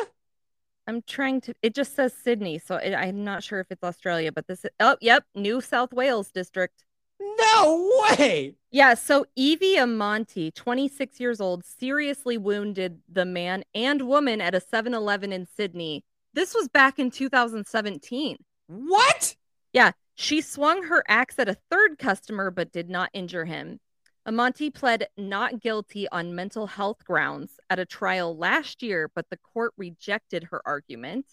I'm 0.87 1.03
trying 1.03 1.41
to. 1.43 1.55
It 1.63 1.75
just 1.75 1.95
says 1.95 2.13
Sydney, 2.13 2.59
so 2.59 2.77
it, 2.77 2.93
I'm 2.95 3.23
not 3.25 3.45
sure 3.45 3.61
if 3.61 3.67
it's 3.71 3.85
Australia, 3.85 4.33
but 4.33 4.49
this. 4.49 4.65
Is, 4.65 4.71
oh, 4.81 4.97
yep, 5.01 5.25
New 5.35 5.61
South 5.61 5.93
Wales 5.93 6.31
district. 6.33 6.83
No 7.21 8.03
way. 8.19 8.57
Yeah, 8.75 8.95
so 8.95 9.27
Evie 9.37 9.77
Amonte, 9.77 10.55
26 10.55 11.21
years 11.21 11.43
old, 11.43 11.63
seriously 11.63 12.39
wounded 12.39 13.01
the 13.07 13.27
man 13.27 13.65
and 13.75 14.09
woman 14.09 14.41
at 14.41 14.55
a 14.55 14.61
7-Eleven 14.61 15.31
in 15.31 15.47
Sydney. 15.47 16.05
This 16.33 16.55
was 16.55 16.69
back 16.69 16.99
in 16.99 17.11
2017. 17.11 18.39
What? 18.69 19.37
Yeah, 19.75 19.93
she 20.15 20.41
swung 20.41 20.85
her 20.85 21.05
axe 21.07 21.39
at 21.39 21.51
a 21.51 21.59
third 21.71 21.99
customer 21.99 22.51
but 22.51 22.73
did 22.73 22.89
not 22.89 23.11
injure 23.13 23.45
him. 23.45 23.79
Amonte 24.27 24.73
pled 24.73 25.07
not 25.19 25.61
guilty 25.61 26.09
on 26.09 26.35
mental 26.35 26.67
health 26.67 27.05
grounds 27.05 27.61
at 27.69 27.79
a 27.79 27.85
trial 27.85 28.35
last 28.35 28.83
year, 28.83 29.11
but 29.15 29.27
the 29.29 29.37
court 29.37 29.75
rejected 29.77 30.45
her 30.45 30.63
argument. 30.65 31.27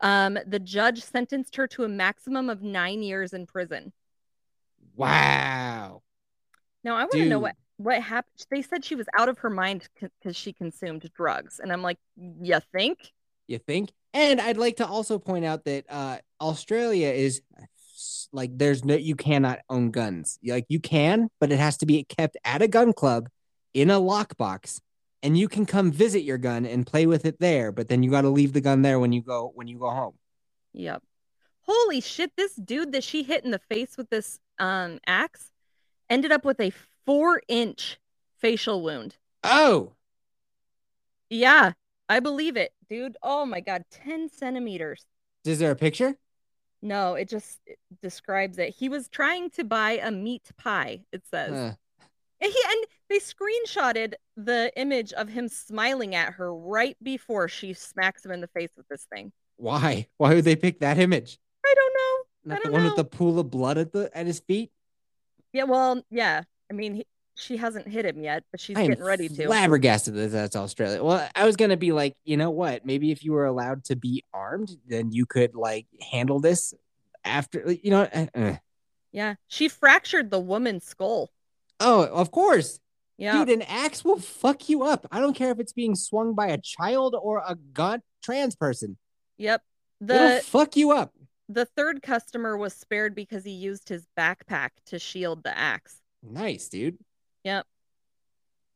Um, 0.00 0.38
the 0.46 0.60
judge 0.60 1.02
sentenced 1.02 1.56
her 1.56 1.66
to 1.68 1.84
a 1.84 1.88
maximum 1.88 2.48
of 2.48 2.62
nine 2.62 3.02
years 3.02 3.34
in 3.34 3.46
prison. 3.46 3.92
Wow. 4.94 6.02
Now 6.86 6.94
I 6.94 7.00
want 7.00 7.14
to 7.14 7.26
know 7.26 7.40
what 7.40 7.56
what 7.78 8.00
happened. 8.00 8.46
They 8.48 8.62
said 8.62 8.84
she 8.84 8.94
was 8.94 9.08
out 9.18 9.28
of 9.28 9.38
her 9.38 9.50
mind 9.50 9.88
because 10.00 10.36
she 10.36 10.52
consumed 10.52 11.10
drugs, 11.16 11.58
and 11.58 11.72
I'm 11.72 11.82
like, 11.82 11.98
you 12.16 12.60
think? 12.72 13.10
You 13.48 13.58
think? 13.58 13.90
And 14.14 14.40
I'd 14.40 14.56
like 14.56 14.76
to 14.76 14.86
also 14.86 15.18
point 15.18 15.44
out 15.44 15.64
that 15.64 15.84
uh, 15.90 16.18
Australia 16.40 17.08
is 17.08 17.42
like 18.32 18.56
there's 18.56 18.84
no 18.84 18.94
you 18.94 19.16
cannot 19.16 19.58
own 19.68 19.90
guns. 19.90 20.38
Like 20.46 20.66
you 20.68 20.78
can, 20.78 21.28
but 21.40 21.50
it 21.50 21.58
has 21.58 21.76
to 21.78 21.86
be 21.86 22.04
kept 22.04 22.36
at 22.44 22.62
a 22.62 22.68
gun 22.68 22.92
club 22.92 23.30
in 23.74 23.90
a 23.90 24.00
lockbox, 24.00 24.80
and 25.24 25.36
you 25.36 25.48
can 25.48 25.66
come 25.66 25.90
visit 25.90 26.22
your 26.22 26.38
gun 26.38 26.64
and 26.64 26.86
play 26.86 27.06
with 27.06 27.24
it 27.24 27.40
there. 27.40 27.72
But 27.72 27.88
then 27.88 28.04
you 28.04 28.12
got 28.12 28.22
to 28.22 28.30
leave 28.30 28.52
the 28.52 28.60
gun 28.60 28.82
there 28.82 29.00
when 29.00 29.10
you 29.10 29.22
go 29.22 29.50
when 29.56 29.66
you 29.66 29.80
go 29.80 29.90
home. 29.90 30.14
Yep. 30.72 31.02
Holy 31.62 32.00
shit! 32.00 32.30
This 32.36 32.54
dude 32.54 32.92
that 32.92 33.02
she 33.02 33.24
hit 33.24 33.44
in 33.44 33.50
the 33.50 33.60
face 33.68 33.96
with 33.96 34.08
this 34.08 34.38
um 34.60 35.00
axe 35.04 35.50
ended 36.10 36.32
up 36.32 36.44
with 36.44 36.60
a 36.60 36.72
four 37.04 37.42
inch 37.48 37.98
facial 38.38 38.82
wound. 38.82 39.16
Oh, 39.44 39.92
Yeah, 41.30 41.72
I 42.08 42.20
believe 42.20 42.56
it, 42.56 42.72
dude. 42.88 43.16
Oh 43.22 43.44
my 43.46 43.60
god, 43.60 43.84
ten 43.90 44.28
centimeters. 44.28 45.04
is 45.44 45.58
there 45.58 45.70
a 45.72 45.76
picture? 45.76 46.16
No, 46.82 47.14
it 47.14 47.28
just 47.28 47.58
it 47.66 47.78
describes 48.02 48.58
it. 48.58 48.74
He 48.76 48.88
was 48.88 49.08
trying 49.08 49.50
to 49.50 49.64
buy 49.64 49.92
a 50.02 50.10
meat 50.10 50.50
pie. 50.56 51.00
It 51.12 51.22
says. 51.30 51.52
Uh, 51.52 51.74
And 52.40 52.52
he 52.52 52.58
and 52.70 52.86
they 53.08 53.18
screenshotted 53.18 54.14
the 54.36 54.70
image 54.76 55.12
of 55.14 55.28
him 55.30 55.48
smiling 55.48 56.14
at 56.14 56.34
her 56.34 56.54
right 56.54 56.96
before 57.02 57.48
she 57.48 57.72
smacks 57.72 58.24
him 58.24 58.30
in 58.30 58.40
the 58.42 58.48
face 58.48 58.70
with 58.76 58.86
this 58.88 59.06
thing. 59.12 59.32
why? 59.56 60.06
Why 60.18 60.34
would 60.34 60.44
they 60.44 60.54
pick 60.56 60.80
that 60.80 60.98
image? 60.98 61.38
I 61.64 61.74
don't 61.74 61.94
know. 61.94 62.54
Not 62.54 62.62
the 62.62 62.68
don't 62.68 62.72
one 62.74 62.84
with 62.84 62.96
the 62.96 63.04
pool 63.04 63.38
of 63.40 63.50
blood 63.50 63.78
at 63.78 63.92
the 63.92 64.10
at 64.16 64.26
his 64.26 64.40
feet. 64.40 64.70
Yeah, 65.56 65.64
well, 65.64 66.02
yeah. 66.10 66.42
I 66.70 66.74
mean, 66.74 66.96
he, 66.96 67.06
she 67.34 67.56
hasn't 67.56 67.88
hit 67.88 68.04
him 68.04 68.22
yet, 68.22 68.44
but 68.50 68.60
she's 68.60 68.76
I 68.76 68.86
getting 68.86 69.02
ready 69.02 69.26
to. 69.30 69.46
Flabbergasted 69.46 70.14
that 70.14 70.30
that's 70.30 70.54
Australia. 70.54 71.02
Well, 71.02 71.26
I 71.34 71.46
was 71.46 71.56
gonna 71.56 71.78
be 71.78 71.92
like, 71.92 72.14
you 72.24 72.36
know 72.36 72.50
what? 72.50 72.84
Maybe 72.84 73.10
if 73.10 73.24
you 73.24 73.32
were 73.32 73.46
allowed 73.46 73.84
to 73.84 73.96
be 73.96 74.22
armed, 74.34 74.70
then 74.86 75.12
you 75.12 75.24
could 75.24 75.54
like 75.54 75.86
handle 76.12 76.40
this 76.40 76.74
after. 77.24 77.72
You 77.72 77.90
know. 77.90 78.02
uh, 78.02 78.26
uh. 78.34 78.56
Yeah, 79.12 79.36
she 79.48 79.68
fractured 79.68 80.30
the 80.30 80.38
woman's 80.40 80.84
skull. 80.84 81.30
Oh, 81.80 82.04
of 82.04 82.30
course, 82.30 82.80
Yeah, 83.16 83.32
dude. 83.32 83.48
An 83.48 83.62
axe 83.62 84.04
will 84.04 84.18
fuck 84.20 84.68
you 84.68 84.82
up. 84.82 85.06
I 85.10 85.20
don't 85.20 85.34
care 85.34 85.50
if 85.52 85.58
it's 85.58 85.72
being 85.72 85.94
swung 85.94 86.34
by 86.34 86.48
a 86.48 86.58
child 86.58 87.16
or 87.18 87.38
a 87.38 87.56
gaunt 87.72 88.02
trans 88.22 88.56
person. 88.56 88.98
yep. 89.38 89.62
It'll 90.02 90.18
The 90.18 90.42
fuck 90.44 90.76
you 90.76 90.90
up. 90.90 91.12
The 91.48 91.64
third 91.64 92.02
customer 92.02 92.56
was 92.56 92.74
spared 92.74 93.14
because 93.14 93.44
he 93.44 93.52
used 93.52 93.88
his 93.88 94.06
backpack 94.18 94.70
to 94.86 94.98
shield 94.98 95.42
the 95.44 95.56
axe. 95.56 96.00
Nice, 96.22 96.68
dude. 96.68 96.98
Yep. 97.44 97.66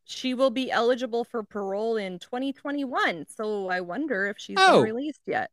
She 0.05 0.35
will 0.35 0.51
be 0.51 0.71
eligible 0.71 1.25
for 1.25 1.43
parole 1.43 1.97
in 1.97 2.19
2021, 2.19 3.27
so 3.29 3.69
I 3.69 3.81
wonder 3.81 4.27
if 4.27 4.39
she's 4.39 4.57
Oh. 4.59 4.83
been 4.83 4.95
released 4.95 5.21
yet. 5.27 5.51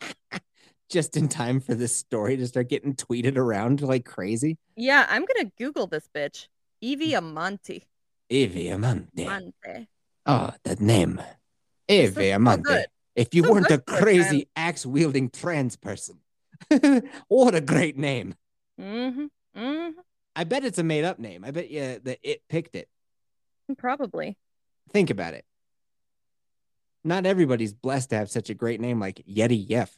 Just 0.88 1.16
in 1.16 1.28
time 1.28 1.60
for 1.60 1.74
this 1.74 1.96
story 1.96 2.36
to 2.36 2.46
start 2.46 2.68
getting 2.68 2.94
tweeted 2.94 3.36
around 3.36 3.82
like 3.82 4.04
crazy. 4.04 4.56
Yeah, 4.76 5.06
I'm 5.08 5.24
gonna 5.24 5.50
Google 5.58 5.88
this 5.88 6.08
bitch. 6.14 6.46
Evie 6.80 7.12
hmm. 7.12 7.18
Amante. 7.18 7.84
Evie 8.28 8.68
Amante. 8.68 9.24
Amante. 9.24 9.88
Oh, 10.26 10.50
that 10.64 10.80
name. 10.80 11.20
Evie 11.88 12.30
so 12.30 12.36
Amante. 12.36 12.62
good. 12.62 12.86
If 13.16 13.34
you 13.34 13.42
weren't 13.42 13.66
a 13.66 13.78
good 13.78 13.84
for 13.88 13.96
a 13.96 14.02
crazy 14.02 14.48
axe 14.54 14.84
wielding 14.84 15.30
trans 15.30 15.74
person. 15.76 16.18
what 17.28 17.54
a 17.54 17.60
great 17.60 17.96
name. 17.96 18.34
Mm-hmm. 18.80 19.26
hmm 19.54 19.88
I 20.36 20.44
bet 20.44 20.64
it's 20.64 20.78
a 20.78 20.82
made 20.82 21.04
up 21.04 21.18
name. 21.18 21.44
I 21.44 21.50
bet 21.50 21.70
you 21.70 21.98
that 22.04 22.18
it 22.22 22.42
picked 22.48 22.76
it. 22.76 22.88
Probably. 23.78 24.36
Think 24.90 25.08
about 25.08 25.32
it. 25.32 25.46
Not 27.02 27.24
everybody's 27.24 27.72
blessed 27.72 28.10
to 28.10 28.16
have 28.16 28.30
such 28.30 28.50
a 28.50 28.54
great 28.54 28.80
name 28.80 29.00
like 29.00 29.24
Yeti 29.26 29.64
Yef. 29.66 29.96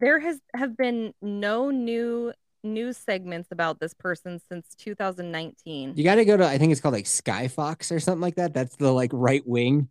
There 0.00 0.18
has 0.18 0.40
have 0.56 0.76
been 0.76 1.14
no 1.22 1.70
new 1.70 2.32
news 2.64 2.96
segments 2.96 3.48
about 3.52 3.78
this 3.78 3.94
person 3.94 4.40
since 4.48 4.74
2019. 4.78 5.92
You 5.94 6.02
got 6.02 6.16
to 6.16 6.24
go 6.24 6.36
to, 6.36 6.46
I 6.46 6.58
think 6.58 6.72
it's 6.72 6.80
called 6.80 6.94
like 6.94 7.06
Sky 7.06 7.48
Fox 7.48 7.92
or 7.92 8.00
something 8.00 8.22
like 8.22 8.36
that. 8.36 8.54
That's 8.54 8.74
the 8.76 8.90
like 8.90 9.10
right 9.12 9.46
wing. 9.46 9.88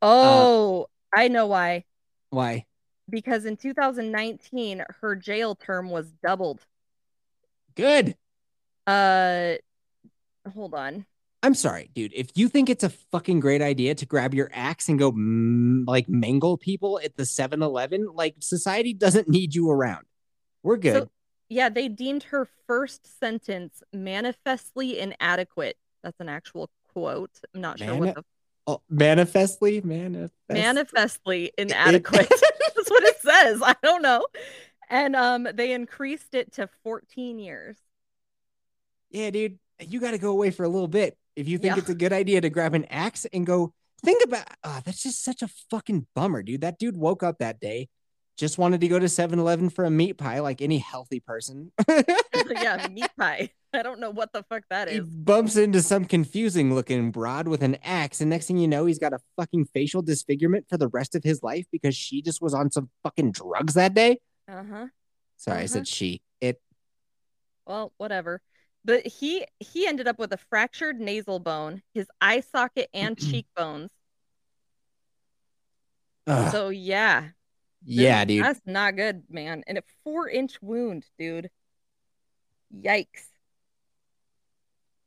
Oh, 0.00 0.86
I 1.14 1.28
know 1.28 1.46
why. 1.46 1.84
Why? 2.30 2.64
Because 3.08 3.44
in 3.44 3.56
2019, 3.56 4.84
her 5.00 5.16
jail 5.16 5.54
term 5.54 5.90
was 5.90 6.10
doubled. 6.22 6.64
Good. 7.74 8.16
Uh, 8.86 9.54
hold 10.54 10.74
on. 10.74 11.06
I'm 11.42 11.54
sorry, 11.54 11.90
dude. 11.92 12.12
If 12.14 12.28
you 12.36 12.48
think 12.48 12.70
it's 12.70 12.84
a 12.84 12.90
fucking 12.90 13.40
great 13.40 13.62
idea 13.62 13.94
to 13.96 14.06
grab 14.06 14.32
your 14.32 14.48
axe 14.52 14.88
and 14.88 14.98
go 14.98 15.10
mm, 15.10 15.84
like 15.86 16.08
mangle 16.08 16.56
people 16.56 17.00
at 17.02 17.16
the 17.16 17.26
7 17.26 17.62
Eleven, 17.62 18.06
like 18.14 18.36
society 18.40 18.94
doesn't 18.94 19.28
need 19.28 19.54
you 19.54 19.68
around. 19.68 20.06
We're 20.62 20.76
good. 20.76 21.02
So, 21.02 21.08
yeah, 21.48 21.68
they 21.68 21.88
deemed 21.88 22.22
her 22.24 22.48
first 22.68 23.18
sentence 23.18 23.82
manifestly 23.92 25.00
inadequate. 25.00 25.76
That's 26.04 26.20
an 26.20 26.28
actual 26.28 26.70
quote. 26.92 27.30
I'm 27.54 27.60
not 27.60 27.78
sure 27.80 27.94
what 27.96 28.14
the 28.14 28.24
manifestly, 28.88 29.80
manifest. 29.80 30.32
manifestly 30.48 31.52
inadequate. 31.58 32.28
That's 32.76 32.90
what 32.90 33.02
it 33.04 33.20
says. 33.20 33.60
I 33.62 33.74
don't 33.82 34.02
know. 34.02 34.24
And 34.90 35.16
um, 35.16 35.48
they 35.54 35.72
increased 35.72 36.34
it 36.34 36.52
to 36.54 36.68
14 36.84 37.38
years. 37.38 37.76
yeah, 39.10 39.30
dude. 39.30 39.58
You 39.80 40.00
got 40.00 40.12
to 40.12 40.18
go 40.18 40.30
away 40.30 40.50
for 40.52 40.62
a 40.64 40.68
little 40.68 40.86
bit 40.88 41.16
if 41.34 41.48
you 41.48 41.58
think 41.58 41.74
Yeah. 41.74 41.80
it's 41.80 41.88
a 41.90 41.94
good 41.94 42.12
idea 42.12 42.40
to 42.40 42.50
grab 42.50 42.74
an 42.74 42.84
axe 42.86 43.26
and 43.32 43.44
go. 43.46 43.72
Think 44.04 44.22
about. 44.24 44.46
Oh, 44.64 44.80
that's 44.84 45.02
just 45.02 45.24
such 45.24 45.42
a 45.42 45.48
fucking 45.70 46.06
bummer, 46.14 46.42
dude. 46.42 46.60
That 46.60 46.78
dude 46.78 46.96
woke 46.96 47.22
up 47.22 47.38
that 47.38 47.58
day, 47.60 47.88
just 48.36 48.58
wanted 48.58 48.80
to 48.80 48.88
go 48.88 48.98
to 48.98 49.06
7-Eleven 49.06 49.70
for 49.70 49.84
a 49.84 49.90
meat 49.90 50.14
pie, 50.18 50.40
like 50.40 50.62
any 50.62 50.78
healthy 50.78 51.20
person. 51.20 51.70
yeah, 51.88 52.88
meat 52.90 53.10
pie. 53.18 53.50
I 53.74 53.82
don't 53.82 54.00
know 54.00 54.10
what 54.10 54.32
the 54.34 54.42
fuck 54.42 54.64
that 54.68 54.88
is. 54.88 54.94
he 54.96 55.00
bumps 55.00 55.56
into 55.56 55.80
some 55.80 56.04
confusing 56.04 56.74
looking 56.74 57.10
broad 57.10 57.48
with 57.48 57.62
an 57.62 57.76
axe, 57.82 58.20
and 58.20 58.28
next 58.28 58.46
thing 58.46 58.58
you 58.58 58.68
know, 58.68 58.84
he's 58.86 58.98
got 58.98 59.12
a 59.14 59.18
fucking 59.36 59.64
facial 59.66 60.02
disfigurement 60.02 60.66
for 60.68 60.76
the 60.76 60.88
rest 60.88 61.14
of 61.14 61.24
his 61.24 61.42
life 61.42 61.64
because 61.72 61.96
she 61.96 62.20
just 62.20 62.42
was 62.42 62.52
on 62.52 62.70
some 62.70 62.90
fucking 63.02 63.32
drugs 63.32 63.74
that 63.74 63.94
day. 63.94 64.18
Uh 64.46 64.62
huh. 64.70 64.86
Sorry, 65.38 65.56
I 65.56 65.60
Uh-huh. 65.60 65.66
said 65.68 65.88
she. 65.88 66.20
It. 66.40 66.60
Well, 67.66 67.92
whatever. 67.96 68.42
But 68.84 69.06
he 69.06 69.46
he 69.60 69.86
ended 69.86 70.06
up 70.08 70.18
with 70.18 70.32
a 70.32 70.38
fractured 70.50 71.00
nasal 71.00 71.38
bone, 71.38 71.82
his 71.94 72.08
eye 72.20 72.40
socket 72.40 72.88
and 72.92 73.16
cheekbones. 73.18 73.90
ugh, 76.26 76.52
So 76.52 76.68
yeah, 76.68 77.28
yeah, 77.84 78.24
dude. 78.24 78.44
that's 78.44 78.60
not 78.66 78.96
good, 78.96 79.24
man. 79.30 79.64
And 79.66 79.78
a 79.78 79.82
four 80.04 80.28
inch 80.28 80.60
wound, 80.62 81.04
dude. 81.18 81.50
Yikes. 82.74 83.26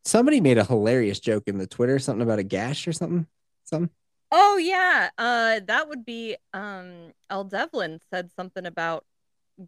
Somebody 0.04 0.40
made 0.40 0.58
a 0.58 0.64
hilarious 0.66 1.20
joke 1.20 1.44
in 1.48 1.58
the 1.58 1.66
Twitter, 1.66 1.98
something 1.98 2.22
about 2.22 2.40
a 2.40 2.44
gash 2.44 2.88
or 2.88 2.94
something. 2.94 3.26
Something. 3.64 3.90
Oh 4.32 4.58
yeah, 4.58 5.10
uh, 5.18 5.62
that 5.68 5.88
would 5.90 6.06
be 6.06 6.36
um. 6.54 7.12
El 7.30 7.46
Devlin 7.46 8.00
said 8.12 8.30
something 8.36 8.66
about 8.66 9.06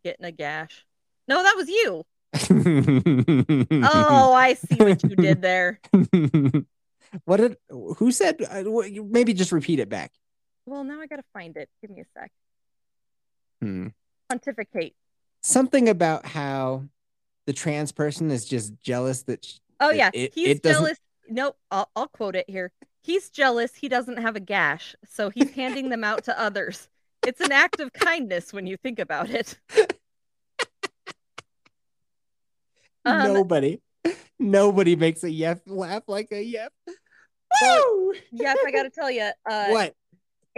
getting 0.03 0.25
a 0.25 0.31
gash. 0.31 0.85
No, 1.27 1.41
that 1.43 1.55
was 1.55 1.69
you. 1.69 2.03
Oh, 3.89 4.33
I 4.33 4.53
see 4.53 4.75
what 4.75 5.01
you 5.03 5.15
did 5.15 5.41
there. 5.41 5.79
what 7.25 7.37
did? 7.37 7.57
Who 7.69 8.11
said? 8.11 8.41
uh, 8.49 8.63
Maybe 9.03 9.33
just 9.33 9.51
repeat 9.51 9.79
it 9.79 9.89
back. 9.89 10.11
Well, 10.65 10.83
now 10.83 10.99
I 10.99 11.07
gotta 11.07 11.23
find 11.33 11.55
it. 11.57 11.69
Give 11.81 11.89
me 11.89 12.01
a 12.01 12.05
sec. 12.19 12.31
Hmm. 13.61 13.87
Pontificate. 14.29 14.95
Something 15.41 15.89
about 15.89 16.25
how 16.25 16.83
the 17.45 17.53
trans 17.53 17.91
person 17.91 18.29
is 18.31 18.45
just 18.45 18.73
jealous 18.81 19.23
that. 19.23 19.45
sh- 19.45 19.57
Oh 19.79 19.89
It- 19.89 19.97
yeah, 19.97 20.09
it- 20.13 20.33
he's 20.33 20.47
it 20.57 20.63
jealous. 20.63 20.97
Nope, 21.29 21.57
I'll, 21.71 21.89
I'll 21.95 22.07
quote 22.07 22.35
it 22.35 22.49
here. 22.49 22.71
He's 23.01 23.29
jealous 23.29 23.75
he 23.75 23.87
doesn't 23.89 24.17
have 24.17 24.35
a 24.35 24.39
gash, 24.39 24.95
so 25.05 25.29
he's 25.29 25.51
handing 25.51 25.89
them 25.89 26.03
out 26.03 26.23
to 26.25 26.39
others. 26.39 26.87
It's 27.25 27.41
an 27.41 27.51
act 27.51 27.79
of 27.79 27.91
kindness 27.93 28.53
when 28.53 28.67
you 28.67 28.77
think 28.77 28.99
about 28.99 29.29
it. 29.29 29.57
Um, 33.05 33.33
Nobody. 33.33 33.79
Nobody 34.37 34.97
makes 34.97 35.23
a 35.23 35.31
yep 35.31 35.61
laugh 35.65 36.03
like 36.07 36.27
a 36.33 36.43
yep. 36.43 36.73
Woo! 36.87 38.13
Yes, 38.33 38.57
I 38.65 38.71
gotta 38.71 38.89
tell 38.89 39.09
you, 39.09 39.29
uh, 39.49 39.67
what? 39.69 39.95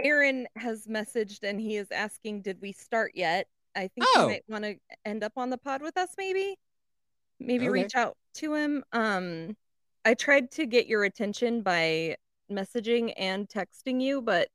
Aaron 0.04 0.46
has 0.56 0.86
messaged 0.86 1.42
and 1.42 1.60
he 1.60 1.76
is 1.76 1.90
asking, 1.90 2.42
"Did 2.42 2.60
we 2.60 2.72
start 2.72 3.12
yet?" 3.14 3.46
I 3.74 3.88
think 3.88 4.06
Oh. 4.16 4.22
you 4.22 4.26
might 4.28 4.44
want 4.48 4.64
to 4.64 4.76
end 5.04 5.22
up 5.22 5.32
on 5.36 5.50
the 5.50 5.58
pod 5.58 5.82
with 5.82 5.96
us, 5.96 6.10
maybe. 6.18 6.56
Maybe 7.38 7.68
Okay. 7.68 7.82
reach 7.82 7.94
out 7.94 8.16
to 8.34 8.54
him. 8.54 8.84
Um, 8.92 9.56
I 10.04 10.14
tried 10.14 10.50
to 10.52 10.66
get 10.66 10.86
your 10.86 11.04
attention 11.04 11.62
by 11.62 12.16
messaging 12.50 13.12
and 13.16 13.48
texting 13.48 14.00
you, 14.02 14.20
but 14.22 14.48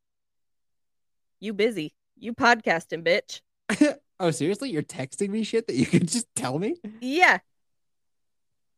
you 1.40 1.54
busy. 1.54 1.94
You 2.18 2.34
podcasting, 2.34 3.04
bitch. 3.04 3.42
oh, 4.20 4.32
seriously? 4.32 4.70
You're 4.70 4.84
texting 4.84 5.30
me 5.30 5.44
shit 5.44 5.68
that 5.68 5.76
you 5.76 5.86
could 5.86 6.08
just 6.08 6.28
tell 6.36 6.60
me? 6.60 6.76
Yeah. 7.02 7.40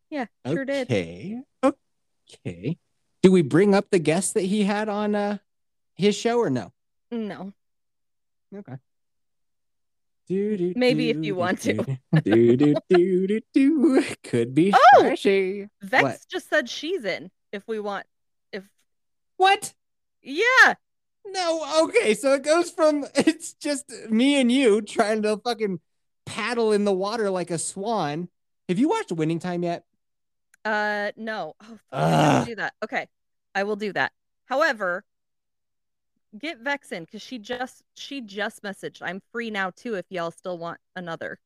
Yeah, 0.09 0.27
sure 0.45 0.63
did. 0.65 0.87
Okay. 0.87 1.41
Okay. 1.63 2.77
Do 3.23 3.31
we 3.31 3.41
bring 3.41 3.75
up 3.75 3.89
the 3.89 3.99
guest 3.99 4.35
that 4.35 4.43
he 4.43 4.63
had 4.63 4.87
on 4.87 5.15
uh 5.15 5.37
his 5.97 6.15
show 6.15 6.37
or 6.39 6.49
no? 6.49 6.71
No. 7.11 7.53
Okay. 8.55 8.75
Do, 10.27 10.57
do, 10.57 10.73
Maybe 10.75 11.09
if 11.09 11.17
you 11.17 11.33
do, 11.33 11.35
want 11.35 11.61
to. 11.61 11.73
Do, 12.23 12.57
do, 12.57 12.75
do, 12.89 13.27
do, 13.27 13.39
do. 13.53 14.03
Could 14.23 14.53
be 14.53 14.73
Oh! 14.75 14.99
flashy. 14.99 15.69
Vex 15.81 16.03
What? 16.03 16.19
just 16.29 16.49
said 16.49 16.69
she's 16.69 17.05
in. 17.05 17.31
If 17.53 17.65
we 17.67 17.79
want, 17.79 18.05
if 18.51 18.63
What? 19.37 19.73
yeah, 20.21 20.73
No, 21.25 21.83
okay, 21.85 22.13
so 22.13 22.33
it 22.33 22.43
goes 22.43 22.69
from 22.71 23.05
it's 23.15 23.53
just 23.53 23.89
me 24.09 24.39
and 24.41 24.51
you 24.51 24.81
trying 24.81 25.21
to 25.21 25.37
fucking 25.37 25.79
paddle 26.25 26.73
in 26.73 26.83
the 26.83 26.91
water 26.93 27.29
like 27.29 27.49
a 27.49 27.57
swan. 27.57 28.27
Have 28.67 28.79
you 28.79 28.89
watched 28.89 29.13
Winning 29.13 29.39
Time 29.39 29.63
yet? 29.63 29.85
Uh, 30.65 31.11
no. 31.15 31.53
Oh, 31.61 31.65
fuck, 31.65 31.79
I 31.93 32.43
do 32.45 32.55
that. 32.55 32.73
Okay, 32.83 33.07
I 33.55 33.63
will 33.63 33.77
do 33.77 33.93
that. 33.93 34.11
However, 34.47 35.05
get 36.39 36.59
Vex 36.59 36.91
in 36.91 37.03
because 37.03 37.21
she 37.21 37.39
just 37.39 37.83
she 37.95 38.21
just 38.21 38.63
messaged. 38.63 39.01
I'm 39.01 39.21
free 39.31 39.49
now 39.49 39.71
too. 39.71 39.95
If 39.95 40.05
y'all 40.09 40.31
still 40.31 40.57
want 40.57 40.79
another, 40.95 41.39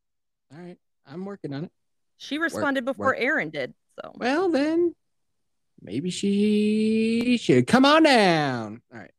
All 0.54 0.60
right, 0.60 0.78
I'm 1.06 1.26
working 1.26 1.54
on 1.54 1.66
it. 1.66 1.72
she 2.18 2.38
responded 2.38 2.86
before 2.86 3.08
work. 3.08 3.18
Aaron 3.20 3.50
did. 3.50 3.74
So 4.02 4.12
Well, 4.16 4.50
then 4.50 4.96
maybe 5.82 6.10
she 6.10 7.38
should 7.38 7.68
come 7.68 7.86
on 7.86 8.04
down. 8.04 8.82
All 8.94 9.00
right. 9.00 9.12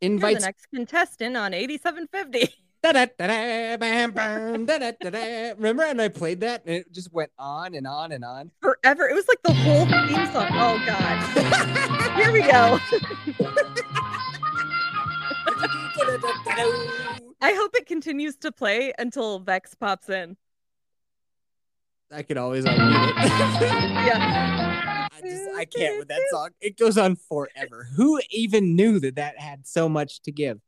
you're 0.00 0.18
the 0.18 0.40
next 0.40 0.66
contestant 0.72 1.36
on 1.36 1.54
8750. 1.54 2.54
Da-da-da-da, 2.82 3.76
bam, 3.76 4.10
bam, 4.12 4.64
da-da-da-da. 4.64 5.50
Remember 5.58 5.86
when 5.86 6.00
I 6.00 6.08
played 6.08 6.40
that 6.40 6.62
and 6.64 6.76
it 6.76 6.90
just 6.90 7.12
went 7.12 7.30
on 7.38 7.74
and 7.74 7.86
on 7.86 8.10
and 8.12 8.24
on? 8.24 8.50
Forever. 8.62 9.06
It 9.06 9.14
was 9.14 9.28
like 9.28 9.42
the 9.42 9.52
whole 9.52 9.84
theme 9.84 10.32
song. 10.32 10.48
Oh 10.52 10.82
God. 10.86 12.16
Here 12.16 12.32
we 12.32 12.40
go. 12.40 12.78
I 17.42 17.54
hope 17.54 17.74
it 17.74 17.86
continues 17.86 18.36
to 18.38 18.52
play 18.52 18.92
until 18.98 19.38
Vex 19.38 19.74
pops 19.74 20.08
in. 20.08 20.36
I 22.12 22.22
could 22.22 22.36
always 22.36 22.64
unmute 22.64 23.08
it. 23.08 23.14
Yeah. 24.00 25.08
I 25.12 25.20
just 25.22 25.50
I 25.56 25.64
can't 25.64 25.98
with 25.98 26.08
that 26.08 26.22
song. 26.30 26.50
It 26.60 26.78
goes 26.78 26.98
on 26.98 27.16
forever. 27.16 27.88
Who 27.96 28.20
even 28.30 28.74
knew 28.74 28.98
that 29.00 29.16
that 29.16 29.38
had 29.38 29.66
so 29.66 29.88
much 29.88 30.20
to 30.22 30.32
give? 30.32 30.60